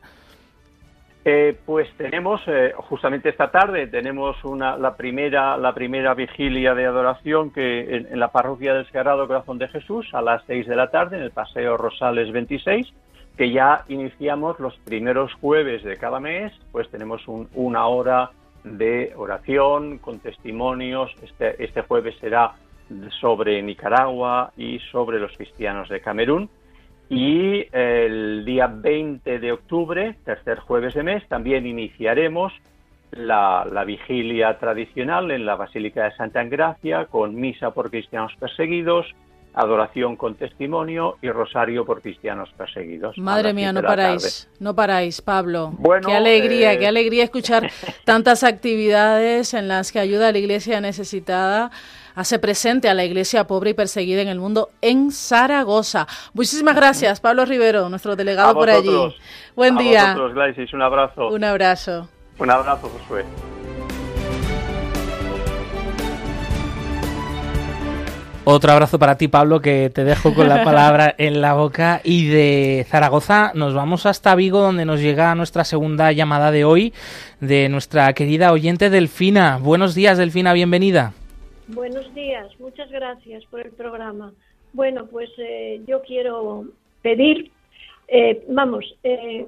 Eh, 1.32 1.55
pues 1.63 1.88
tenemos, 1.95 2.41
eh, 2.47 2.73
justamente 2.75 3.30
esta 3.30 3.51
tarde, 3.51 3.86
tenemos 3.86 4.43
una, 4.43 4.75
la, 4.77 4.95
primera, 4.95 5.57
la 5.57 5.75
primera 5.75 6.15
vigilia 6.15 6.73
de 6.73 6.88
adoración 6.88 7.51
que 7.51 7.97
en, 7.97 8.19
la 8.19 8.30
parroquia 8.30 8.73
del 8.73 8.88
Sagrado 8.88 9.27
Corazón 9.27 9.59
de 9.59 9.67
Jesús 9.67 10.07
a 10.13 10.23
las 10.23 10.41
6 10.47 10.65
de 10.65 10.75
la 10.75 10.89
tarde 10.89 11.17
en 11.17 11.21
el 11.21 11.30
Paseo 11.30 11.77
Rosales 11.77 12.32
26, 12.32 12.91
que 13.38 13.51
ya 13.51 13.86
iniciamos 13.89 14.59
los 14.59 14.75
primeros 14.80 15.32
jueves 15.36 15.84
de 15.84 15.97
cada 15.97 16.19
mes, 16.19 16.51
pues 16.71 16.89
tenemos 16.89 17.21
una 17.27 17.86
hora 17.86 18.32
de 18.63 19.13
oración 19.15 19.99
con 19.99 20.17
testimonios. 20.17 21.13
Este, 21.21 21.63
este 21.63 21.84
jueves 21.84 22.15
será 22.19 22.53
sobre 23.21 23.61
Nicaragua 23.61 24.51
y 24.57 24.80
sobre 24.91 25.19
los 25.19 25.38
cristianos 25.38 25.89
de 25.89 26.01
Camerún. 26.01 26.49
Y 27.10 27.66
el 27.72 28.45
día 28.45 28.68
20 28.68 29.39
de 29.39 29.51
octubre, 29.51 30.16
tercer 30.24 30.60
jueves 30.60 30.93
de 30.93 31.03
mes, 31.03 31.28
también 31.28 31.66
iniciaremos 31.66 32.53
la, 33.12 33.84
vigilia 33.86 34.60
tradicional 34.60 35.32
en 35.32 35.45
la 35.45 35.55
Basílica 35.55 36.03
de 36.03 36.16
Santa 36.16 36.41
Engracia 36.41 37.05
con 37.05 37.36
misa 37.36 37.72
por 37.72 37.89
cristianos 37.89 38.32
perseguidos, 38.39 39.07
adoración 39.55 40.16
con 40.16 40.36
testimonio 40.36 41.18
y 41.24 41.30
rosario 41.30 41.84
por 41.84 42.03
cristianos 42.03 42.49
perseguidos. 42.55 43.18
Madre 43.18 43.53
mía, 43.53 43.74
no 43.74 43.82
paráis, 43.82 44.47
no 44.60 44.76
paráis, 44.76 45.22
Pablo. 45.22 45.74
qué 46.05 46.14
alegría, 46.14 46.78
qué 46.78 46.86
eh, 46.86 46.89
alegría 46.89 47.24
escuchar 47.24 47.72
tantas 48.05 48.43
actividades 48.43 49.55
en 49.55 49.68
las 49.68 49.91
que 49.91 49.99
ayuda 49.99 50.28
a 50.28 50.32
la 50.32 50.38
iglesia 50.38 50.80
necesitada 50.80 51.72
hace 52.20 52.38
presente 52.38 52.89
a 52.89 52.93
la 52.93 53.05
iglesia 53.05 53.47
pobre 53.47 53.70
y 53.70 53.74
perseguida 53.74 54.22
en 54.22 54.28
el 54.28 54.39
mundo 54.39 54.72
en 54.82 55.09
Zaragoza. 55.11 56.05
Muchísimas 56.34 56.76
gracias, 56.76 57.22
Pablo 57.22 57.45
Rivero, 57.45 57.88
nuestro 57.88 58.17
delegado 58.17 58.53
por 58.53 58.70
allí. 58.70 59.15
Buen 59.55 59.78
día. 59.78 60.17
un 60.74 60.82
abrazo. 60.82 61.30
Un 61.30 61.43
abrazo. 61.45 62.09
Un 62.38 62.51
abrazo, 62.51 62.89
Josué. 62.89 63.24
Otro 68.43 68.72
abrazo 68.74 68.99
para 68.99 69.15
ti, 69.15 69.30
Pablo, 69.30 69.61
que 69.61 69.89
te 69.93 70.03
dejo 70.03 70.34
con 70.34 70.49
la 70.49 70.65
palabra 70.65 71.15
en 71.20 71.39
la 71.39 71.53
boca. 71.53 72.01
Y 72.03 72.28
de 72.28 72.86
Zaragoza 72.89 73.53
nos 73.55 73.74
vamos 73.74 74.05
hasta 74.05 74.36
Vigo, 74.36 74.59
donde 74.59 74.84
nos 74.84 74.99
llega 74.99 75.36
nuestra 75.36 75.63
segunda 75.63 76.11
llamada 76.11 76.51
de 76.51 76.65
hoy 76.65 76.93
de 77.39 77.70
nuestra 77.70 78.11
querida 78.11 78.51
oyente 78.51 78.89
Delfina. 78.89 79.57
Buenos 79.61 79.95
días, 79.95 80.17
Delfina, 80.17 80.51
bienvenida. 80.51 81.13
Buenos 81.72 82.11
días, 82.15 82.47
muchas 82.59 82.89
gracias 82.89 83.45
por 83.45 83.59
el 83.59 83.72
programa. 83.72 84.34
Bueno, 84.74 85.05
pues 85.05 85.30
eh, 85.38 85.82
yo 85.86 86.01
quiero 86.01 86.65
pedir, 87.03 87.51
eh, 88.07 88.43
vamos, 88.49 88.97
eh, 89.03 89.45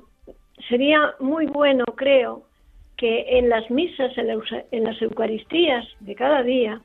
sería 0.69 1.15
muy 1.19 1.47
bueno, 1.47 1.83
creo, 1.95 2.43
que 2.95 3.39
en 3.39 3.49
las 3.49 3.71
misas, 3.71 4.11
en, 4.17 4.83
las 4.83 5.01
Eucaristías 5.01 5.83
de 5.99 6.13
cada 6.13 6.43
día, 6.43 6.79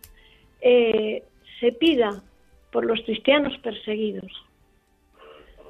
se 0.62 1.72
pida 1.78 2.22
por 2.72 2.87
los 2.87 2.99
cristianos 3.03 3.59
perseguidos. 3.59 4.32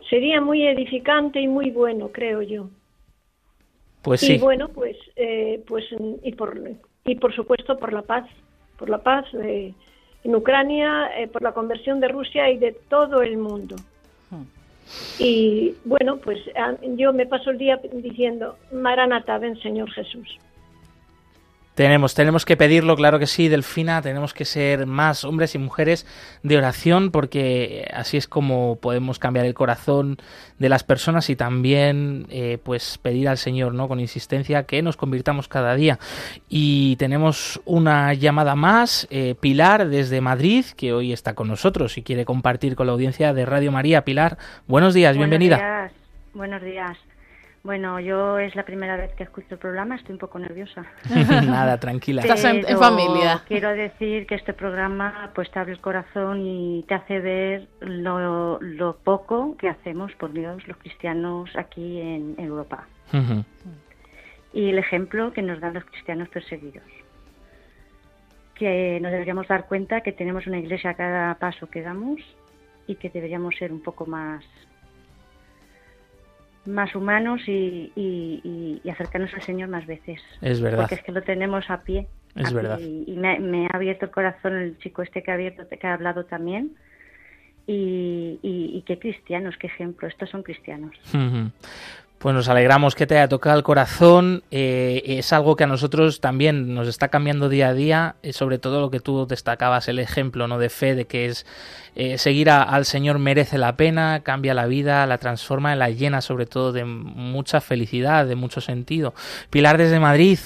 Sería 0.09 0.41
muy 0.41 0.65
edificante 0.65 1.41
y 1.41 1.49
muy 1.49 1.73
bueno, 1.73 2.13
creo 2.13 2.41
yo. 2.43 2.71
Pues 4.03 4.21
sí. 4.21 4.35
Y 4.35 4.39
bueno, 4.39 4.69
pues, 4.69 4.97
pues 5.67 5.85
y 6.23 6.33
por 6.35 6.57
y 7.05 7.17
por 7.17 7.35
supuesto 7.35 7.77
por 7.77 7.93
la 7.93 8.03
paz, 8.03 8.29
por 8.79 8.89
la 8.91 8.99
paz 8.99 9.27
en 9.33 10.35
Ucrania, 10.35 11.11
por 11.33 11.43
la 11.43 11.53
conversión 11.53 12.01
de 12.01 12.09
Rusia 12.09 12.51
y 12.51 12.59
de 12.59 12.73
todo 12.73 13.23
el 13.23 13.37
mundo. 13.37 13.77
Y 15.19 15.75
bueno, 15.85 16.19
pues 16.19 16.39
yo 16.97 17.13
me 17.13 17.27
paso 17.27 17.51
el 17.51 17.59
día 17.59 17.81
diciendo, 17.93 18.57
Maranatha, 18.73 19.39
ven 19.39 19.59
Señor 19.61 19.91
Jesús. 19.91 20.39
Tenemos, 21.77 22.15
tenemos 22.15 22.47
que 22.47 22.57
pedirlo, 22.57 22.97
claro 22.97 23.19
que 23.19 23.27
sí, 23.27 23.49
Delfina, 23.49 24.01
tenemos 24.01 24.33
que 24.33 24.47
ser 24.47 24.87
más 24.87 25.25
hombres 25.25 25.55
y 25.55 25.59
mujeres 25.59 26.07
de 26.43 26.57
oración 26.57 27.11
porque 27.11 27.87
así 27.93 28.17
es 28.17 28.27
como 28.27 28.77
podemos 28.81 29.19
cambiar 29.19 29.45
el 29.45 29.53
corazón 29.53 30.17
de 30.59 30.71
las 30.71 30.85
personas 30.85 31.29
y 31.29 31.37
también 31.37 32.29
eh, 32.31 32.57
pues 32.63 32.97
pedir 32.97 33.29
al 33.29 33.37
Señor, 33.37 33.75
¿no? 33.75 33.89
Con 33.89 34.01
insistencia 34.01 34.63
que 34.63 34.81
nos 34.81 34.97
convirtamos 34.97 35.49
cada 35.49 35.75
día. 35.75 35.99
Y 36.49 36.97
tenemos 36.97 37.61
una 37.67 38.15
llamada 38.15 38.55
más, 38.55 39.07
eh, 39.11 39.35
Pilar 39.39 39.87
desde 39.89 40.23
Madrid, 40.23 40.65
que 40.79 40.95
hoy 40.95 41.13
está 41.13 41.35
con 41.35 41.47
nosotros 41.47 41.99
y 41.99 42.03
quiere 42.03 42.25
compartir 42.25 42.75
con 42.75 42.87
la 42.87 42.95
audiencia 42.95 43.35
de 43.35 43.45
Radio 43.45 43.71
María. 43.71 44.03
Pilar, 44.03 44.39
buenos 44.67 44.95
días, 44.95 45.15
bienvenida. 45.19 45.57
Días. 45.57 45.93
Buenos 46.33 46.63
días. 46.63 46.97
Bueno, 47.67 47.99
yo 47.99 48.39
es 48.39 48.55
la 48.55 48.65
primera 48.65 48.97
vez 48.97 49.13
que 49.15 49.25
escucho 49.25 49.49
el 49.51 49.59
programa, 49.59 49.97
estoy 49.97 50.13
un 50.13 50.21
poco 50.21 50.39
nerviosa. 50.39 50.87
Nada, 51.11 51.81
tranquila. 51.81 52.23
Estás 52.23 52.45
en, 52.45 52.65
familia. 52.79 53.43
Quiero 53.49 53.71
decir 53.71 54.25
que 54.29 54.37
este 54.37 54.53
programa 54.53 55.33
pues 55.35 55.51
te 55.51 55.59
abre 55.59 55.73
el 55.73 55.81
corazón 55.81 56.47
y 56.47 56.85
te 56.87 56.95
hace 56.95 57.19
ver 57.19 57.67
lo, 57.81 58.61
poco 59.03 59.57
que 59.57 59.69
hacemos 59.69 60.13
por 60.13 60.33
Dios 60.33 60.65
los 60.69 60.77
cristianos 60.77 61.51
aquí 61.57 62.01
en, 62.01 62.37
Europa. 62.39 62.87
Y 64.53 64.71
el 64.71 64.79
ejemplo 64.79 65.33
que 65.33 65.43
nos 65.43 65.59
dan 65.59 65.75
los 65.75 65.85
cristianos 65.87 66.29
perseguidos. 66.29 66.85
Que 68.55 69.01
nos 69.03 69.11
deberíamos 69.11 69.49
dar 69.49 69.67
cuenta 69.67 70.03
que 70.03 70.13
tenemos 70.13 70.47
una 70.47 70.61
iglesia 70.61 70.91
a 70.91 70.95
cada 70.95 71.35
paso 71.35 71.69
que 71.69 71.83
damos 71.83 72.21
y 72.87 72.95
que 72.95 73.11
deberíamos 73.11 73.57
ser 73.57 73.73
un 73.73 73.83
poco 73.83 74.07
más 74.07 74.45
más 76.67 76.95
humanos 76.95 77.43
y, 77.47 77.93
y, 77.95 78.91
acercarnos 78.91 79.33
al 79.35 79.43
Señor 79.43 79.69
más 79.69 79.87
veces. 79.87 80.21
Es 80.41 80.61
verdad. 80.61 80.81
Porque 80.81 80.97
es 80.97 81.03
que 81.03 81.13
lo 81.13 81.23
tenemos 81.23 81.69
a 81.71 81.83
pie. 81.83 82.09
Es 82.35 82.53
verdad. 82.53 82.79
Y, 82.79 83.17
me, 83.17 83.67
ha 83.67 83.77
abierto 83.77 84.07
el 84.07 84.11
corazón 84.11 84.55
el 84.55 84.79
chico 84.79 85.03
este 85.03 85.23
que 85.23 85.31
ha, 85.31 85.35
abierto, 85.35 85.65
que 85.69 85.87
ha 85.87 85.95
hablado 85.95 86.25
también. 86.25 86.77
Y, 87.67 88.39
y, 88.43 88.83
qué 88.87 88.99
cristianos, 88.99 89.57
qué 89.59 89.67
ejemplo. 89.67 90.07
Estos 90.07 90.31
son 90.31 90.43
cristianos. 90.43 90.95
Pues 92.19 92.35
nos 92.35 92.49
alegramos 92.49 92.95
que 92.95 93.07
te 93.07 93.19
haya 93.19 93.29
tocado 93.29 93.59
el 93.59 93.63
corazón. 93.63 94.43
Eh, 94.51 95.03
es 95.05 95.35
algo 95.35 95.55
que 95.55 95.65
a 95.65 95.67
nosotros 95.67 96.21
también 96.21 96.75
nos 96.75 96.89
está 96.89 97.09
cambiando 97.09 97.51
día 97.51 97.69
a 97.69 97.75
día, 97.75 98.17
eh, 98.23 98.33
sobre 98.33 98.59
todo 98.59 98.81
lo 98.81 98.91
que 98.91 99.01
tú 99.01 99.27
destacabas, 99.27 99.87
el 99.89 99.99
ejemplo 99.99 100.49
¿no? 100.49 100.59
de 100.59 100.71
fe, 100.71 100.95
de 100.95 101.05
que 101.05 101.27
es 101.27 101.45
eh, 101.95 102.17
seguir 102.17 102.49
al 102.49 102.87
Señor 102.87 103.19
merece 103.19 103.59
la 103.59 103.77
pena, 103.77 104.21
cambia 104.23 104.55
la 104.55 104.65
vida, 104.65 105.07
la 105.07 105.19
transforma, 105.19 105.77
la 105.77 105.91
llena 105.91 106.23
sobre 106.23 106.47
todo 106.47 106.73
de 106.73 106.87
mucha 106.87 107.61
felicidad, 107.61 108.25
de 108.25 108.35
mucho 108.35 108.63
sentido. 108.63 109.13
Pilar 109.51 109.77
desde 109.77 110.01
Madrid, 110.01 110.39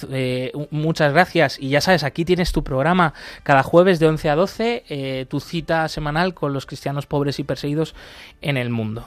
muchas 0.71 1.13
gracias. 1.13 1.57
Y 1.61 1.69
ya 1.69 1.81
sabes, 1.81 2.03
aquí 2.03 2.25
tienes 2.25 2.51
tu 2.51 2.65
programa 2.65 3.15
cada 3.45 3.63
jueves 3.63 4.01
de 4.01 4.09
11 4.09 4.31
a 4.31 4.35
12, 4.35 5.27
tu 5.29 5.39
cita 5.39 5.89
semanal 5.89 6.35
con 6.35 6.53
los 6.53 6.67
cristianos 6.67 7.07
pobres 7.07 7.39
y 7.39 7.45
perseguidos 7.45 7.95
en 8.43 8.57
el 8.57 8.71
mundo. 8.71 9.07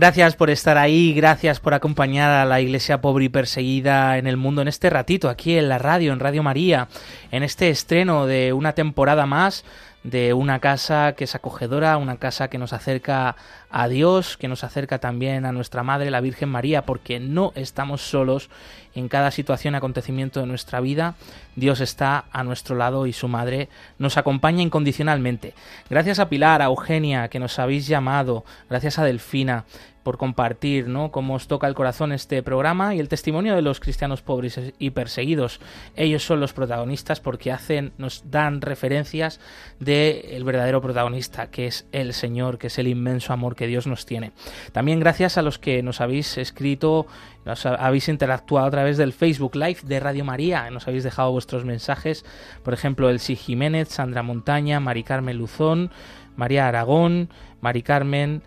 Gracias 0.00 0.34
por 0.34 0.48
estar 0.48 0.78
ahí, 0.78 1.12
gracias 1.12 1.60
por 1.60 1.74
acompañar 1.74 2.30
a 2.30 2.46
la 2.46 2.58
iglesia 2.62 3.02
pobre 3.02 3.26
y 3.26 3.28
perseguida 3.28 4.16
en 4.16 4.26
el 4.26 4.38
mundo 4.38 4.62
en 4.62 4.68
este 4.68 4.88
ratito, 4.88 5.28
aquí 5.28 5.58
en 5.58 5.68
la 5.68 5.76
radio, 5.76 6.14
en 6.14 6.20
Radio 6.20 6.42
María, 6.42 6.88
en 7.30 7.42
este 7.42 7.68
estreno 7.68 8.24
de 8.24 8.54
una 8.54 8.72
temporada 8.72 9.26
más 9.26 9.62
de 10.02 10.32
una 10.32 10.58
casa 10.58 11.12
que 11.12 11.24
es 11.24 11.34
acogedora, 11.34 11.98
una 11.98 12.16
casa 12.16 12.48
que 12.48 12.56
nos 12.56 12.72
acerca 12.72 13.36
a 13.70 13.88
Dios, 13.88 14.36
que 14.36 14.48
nos 14.48 14.64
acerca 14.64 14.98
también 14.98 15.46
a 15.46 15.52
nuestra 15.52 15.82
Madre, 15.82 16.10
la 16.10 16.20
Virgen 16.20 16.48
María, 16.48 16.84
porque 16.84 17.20
no 17.20 17.52
estamos 17.54 18.02
solos 18.02 18.50
en 18.94 19.08
cada 19.08 19.30
situación, 19.30 19.74
acontecimiento 19.74 20.40
de 20.40 20.46
nuestra 20.46 20.80
vida. 20.80 21.14
Dios 21.54 21.80
está 21.80 22.24
a 22.32 22.42
nuestro 22.42 22.76
lado 22.76 23.06
y 23.06 23.12
su 23.12 23.28
Madre 23.28 23.68
nos 23.98 24.16
acompaña 24.16 24.62
incondicionalmente. 24.62 25.54
Gracias 25.88 26.18
a 26.18 26.28
Pilar, 26.28 26.62
a 26.62 26.66
Eugenia, 26.66 27.28
que 27.28 27.38
nos 27.38 27.58
habéis 27.58 27.86
llamado, 27.86 28.44
gracias 28.68 28.98
a 28.98 29.04
Delfina, 29.04 29.64
por 30.02 30.16
compartir, 30.16 30.88
¿no? 30.88 31.10
Cómo 31.10 31.34
os 31.34 31.46
toca 31.46 31.66
el 31.66 31.74
corazón 31.74 32.12
este 32.12 32.42
programa 32.42 32.94
y 32.94 33.00
el 33.00 33.08
testimonio 33.08 33.54
de 33.54 33.62
los 33.62 33.80
cristianos 33.80 34.22
pobres 34.22 34.58
y 34.78 34.90
perseguidos. 34.90 35.60
Ellos 35.94 36.24
son 36.24 36.40
los 36.40 36.52
protagonistas 36.52 37.20
porque 37.20 37.52
hacen, 37.52 37.92
nos 37.98 38.30
dan 38.30 38.60
referencias 38.62 39.40
del 39.78 40.24
el 40.30 40.44
verdadero 40.44 40.80
protagonista, 40.80 41.50
que 41.50 41.66
es 41.66 41.86
el 41.92 42.14
Señor, 42.14 42.58
que 42.58 42.68
es 42.68 42.78
el 42.78 42.88
inmenso 42.88 43.32
amor 43.32 43.56
que 43.60 43.66
Dios 43.66 43.86
nos 43.86 44.06
tiene. 44.06 44.32
También 44.72 45.00
gracias 45.00 45.36
a 45.36 45.42
los 45.42 45.58
que 45.58 45.82
nos 45.82 46.00
habéis 46.00 46.38
escrito, 46.38 47.06
nos 47.44 47.66
habéis 47.66 48.08
interactuado 48.08 48.66
a 48.66 48.70
través 48.70 48.96
del 48.96 49.12
Facebook 49.12 49.54
Live 49.54 49.80
de 49.82 50.00
Radio 50.00 50.24
María, 50.24 50.70
nos 50.70 50.88
habéis 50.88 51.04
dejado 51.04 51.30
vuestros 51.30 51.66
mensajes, 51.66 52.24
por 52.62 52.72
ejemplo, 52.72 53.10
Elsie 53.10 53.36
Jiménez, 53.36 53.88
Sandra 53.90 54.22
Montaña, 54.22 54.80
Mari 54.80 55.02
Carmen 55.02 55.36
Luzón, 55.36 55.90
María 56.36 56.68
Aragón, 56.68 57.28
Mari 57.60 57.82
Carmen, 57.82 58.42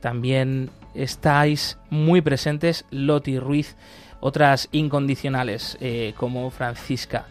también 0.00 0.70
estáis 0.96 1.78
muy 1.88 2.20
presentes 2.20 2.86
Loti 2.90 3.38
Ruiz, 3.38 3.76
otras 4.18 4.68
incondicionales 4.72 5.78
eh, 5.80 6.12
como 6.16 6.50
Francisca. 6.50 7.26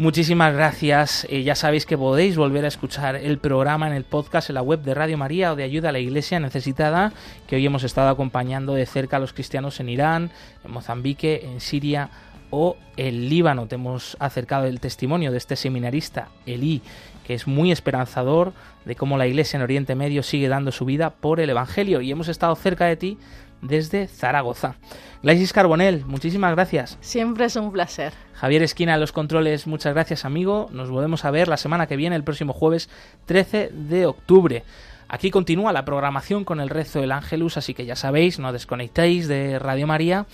Muchísimas 0.00 0.54
gracias. 0.54 1.26
Eh, 1.28 1.42
ya 1.42 1.54
sabéis 1.54 1.84
que 1.84 1.98
podéis 1.98 2.34
volver 2.34 2.64
a 2.64 2.68
escuchar 2.68 3.16
el 3.16 3.36
programa 3.36 3.86
en 3.86 3.92
el 3.92 4.04
podcast 4.04 4.48
en 4.48 4.54
la 4.54 4.62
web 4.62 4.80
de 4.80 4.94
Radio 4.94 5.18
María 5.18 5.52
o 5.52 5.56
de 5.56 5.62
Ayuda 5.62 5.90
a 5.90 5.92
la 5.92 5.98
Iglesia 5.98 6.40
Necesitada, 6.40 7.12
que 7.46 7.56
hoy 7.56 7.66
hemos 7.66 7.84
estado 7.84 8.08
acompañando 8.08 8.72
de 8.72 8.86
cerca 8.86 9.18
a 9.18 9.20
los 9.20 9.34
cristianos 9.34 9.78
en 9.78 9.90
Irán, 9.90 10.30
en 10.64 10.70
Mozambique, 10.70 11.42
en 11.44 11.60
Siria 11.60 12.08
o 12.48 12.78
en 12.96 13.28
Líbano. 13.28 13.66
Te 13.66 13.74
hemos 13.74 14.16
acercado 14.20 14.64
el 14.64 14.80
testimonio 14.80 15.32
de 15.32 15.36
este 15.36 15.54
seminarista, 15.54 16.28
Elí, 16.46 16.80
que 17.26 17.34
es 17.34 17.46
muy 17.46 17.70
esperanzador 17.70 18.54
de 18.86 18.96
cómo 18.96 19.18
la 19.18 19.26
Iglesia 19.26 19.58
en 19.58 19.64
Oriente 19.64 19.96
Medio 19.96 20.22
sigue 20.22 20.48
dando 20.48 20.72
su 20.72 20.86
vida 20.86 21.10
por 21.10 21.40
el 21.40 21.50
Evangelio. 21.50 22.00
Y 22.00 22.10
hemos 22.10 22.28
estado 22.28 22.56
cerca 22.56 22.86
de 22.86 22.96
ti 22.96 23.18
desde 23.62 24.06
Zaragoza. 24.06 24.76
Glaisis 25.22 25.52
Carbonel, 25.52 26.04
muchísimas 26.06 26.52
gracias. 26.54 26.96
Siempre 27.00 27.44
es 27.44 27.56
un 27.56 27.72
placer. 27.72 28.12
Javier 28.34 28.62
Esquina 28.62 28.96
los 28.96 29.12
controles, 29.12 29.66
muchas 29.66 29.92
gracias 29.92 30.24
amigo. 30.24 30.68
Nos 30.72 30.90
volvemos 30.90 31.24
a 31.24 31.30
ver 31.30 31.48
la 31.48 31.56
semana 31.56 31.86
que 31.86 31.96
viene, 31.96 32.16
el 32.16 32.24
próximo 32.24 32.52
jueves 32.52 32.88
13 33.26 33.70
de 33.72 34.06
octubre. 34.06 34.64
Aquí 35.08 35.30
continúa 35.30 35.72
la 35.72 35.84
programación 35.84 36.44
con 36.44 36.60
el 36.60 36.68
rezo 36.68 37.00
del 37.00 37.10
Ángelus, 37.10 37.56
así 37.56 37.74
que 37.74 37.84
ya 37.84 37.96
sabéis, 37.96 38.38
no 38.38 38.52
desconectéis 38.52 39.26
de 39.26 39.58
Radio 39.58 39.88
María 39.88 40.26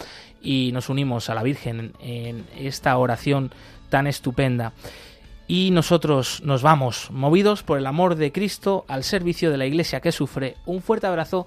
y 0.42 0.70
nos 0.72 0.90
unimos 0.90 1.30
a 1.30 1.34
la 1.34 1.42
Virgen 1.42 1.94
en 1.98 2.44
esta 2.58 2.96
oración 2.98 3.52
tan 3.88 4.06
estupenda. 4.06 4.74
Y 5.48 5.70
nosotros 5.70 6.42
nos 6.44 6.62
vamos, 6.62 7.10
movidos 7.12 7.62
por 7.62 7.78
el 7.78 7.86
amor 7.86 8.16
de 8.16 8.32
Cristo, 8.32 8.84
al 8.88 9.04
servicio 9.04 9.50
de 9.50 9.56
la 9.56 9.66
Iglesia 9.66 10.00
que 10.00 10.10
sufre. 10.10 10.56
Un 10.66 10.82
fuerte 10.82 11.06
abrazo 11.06 11.46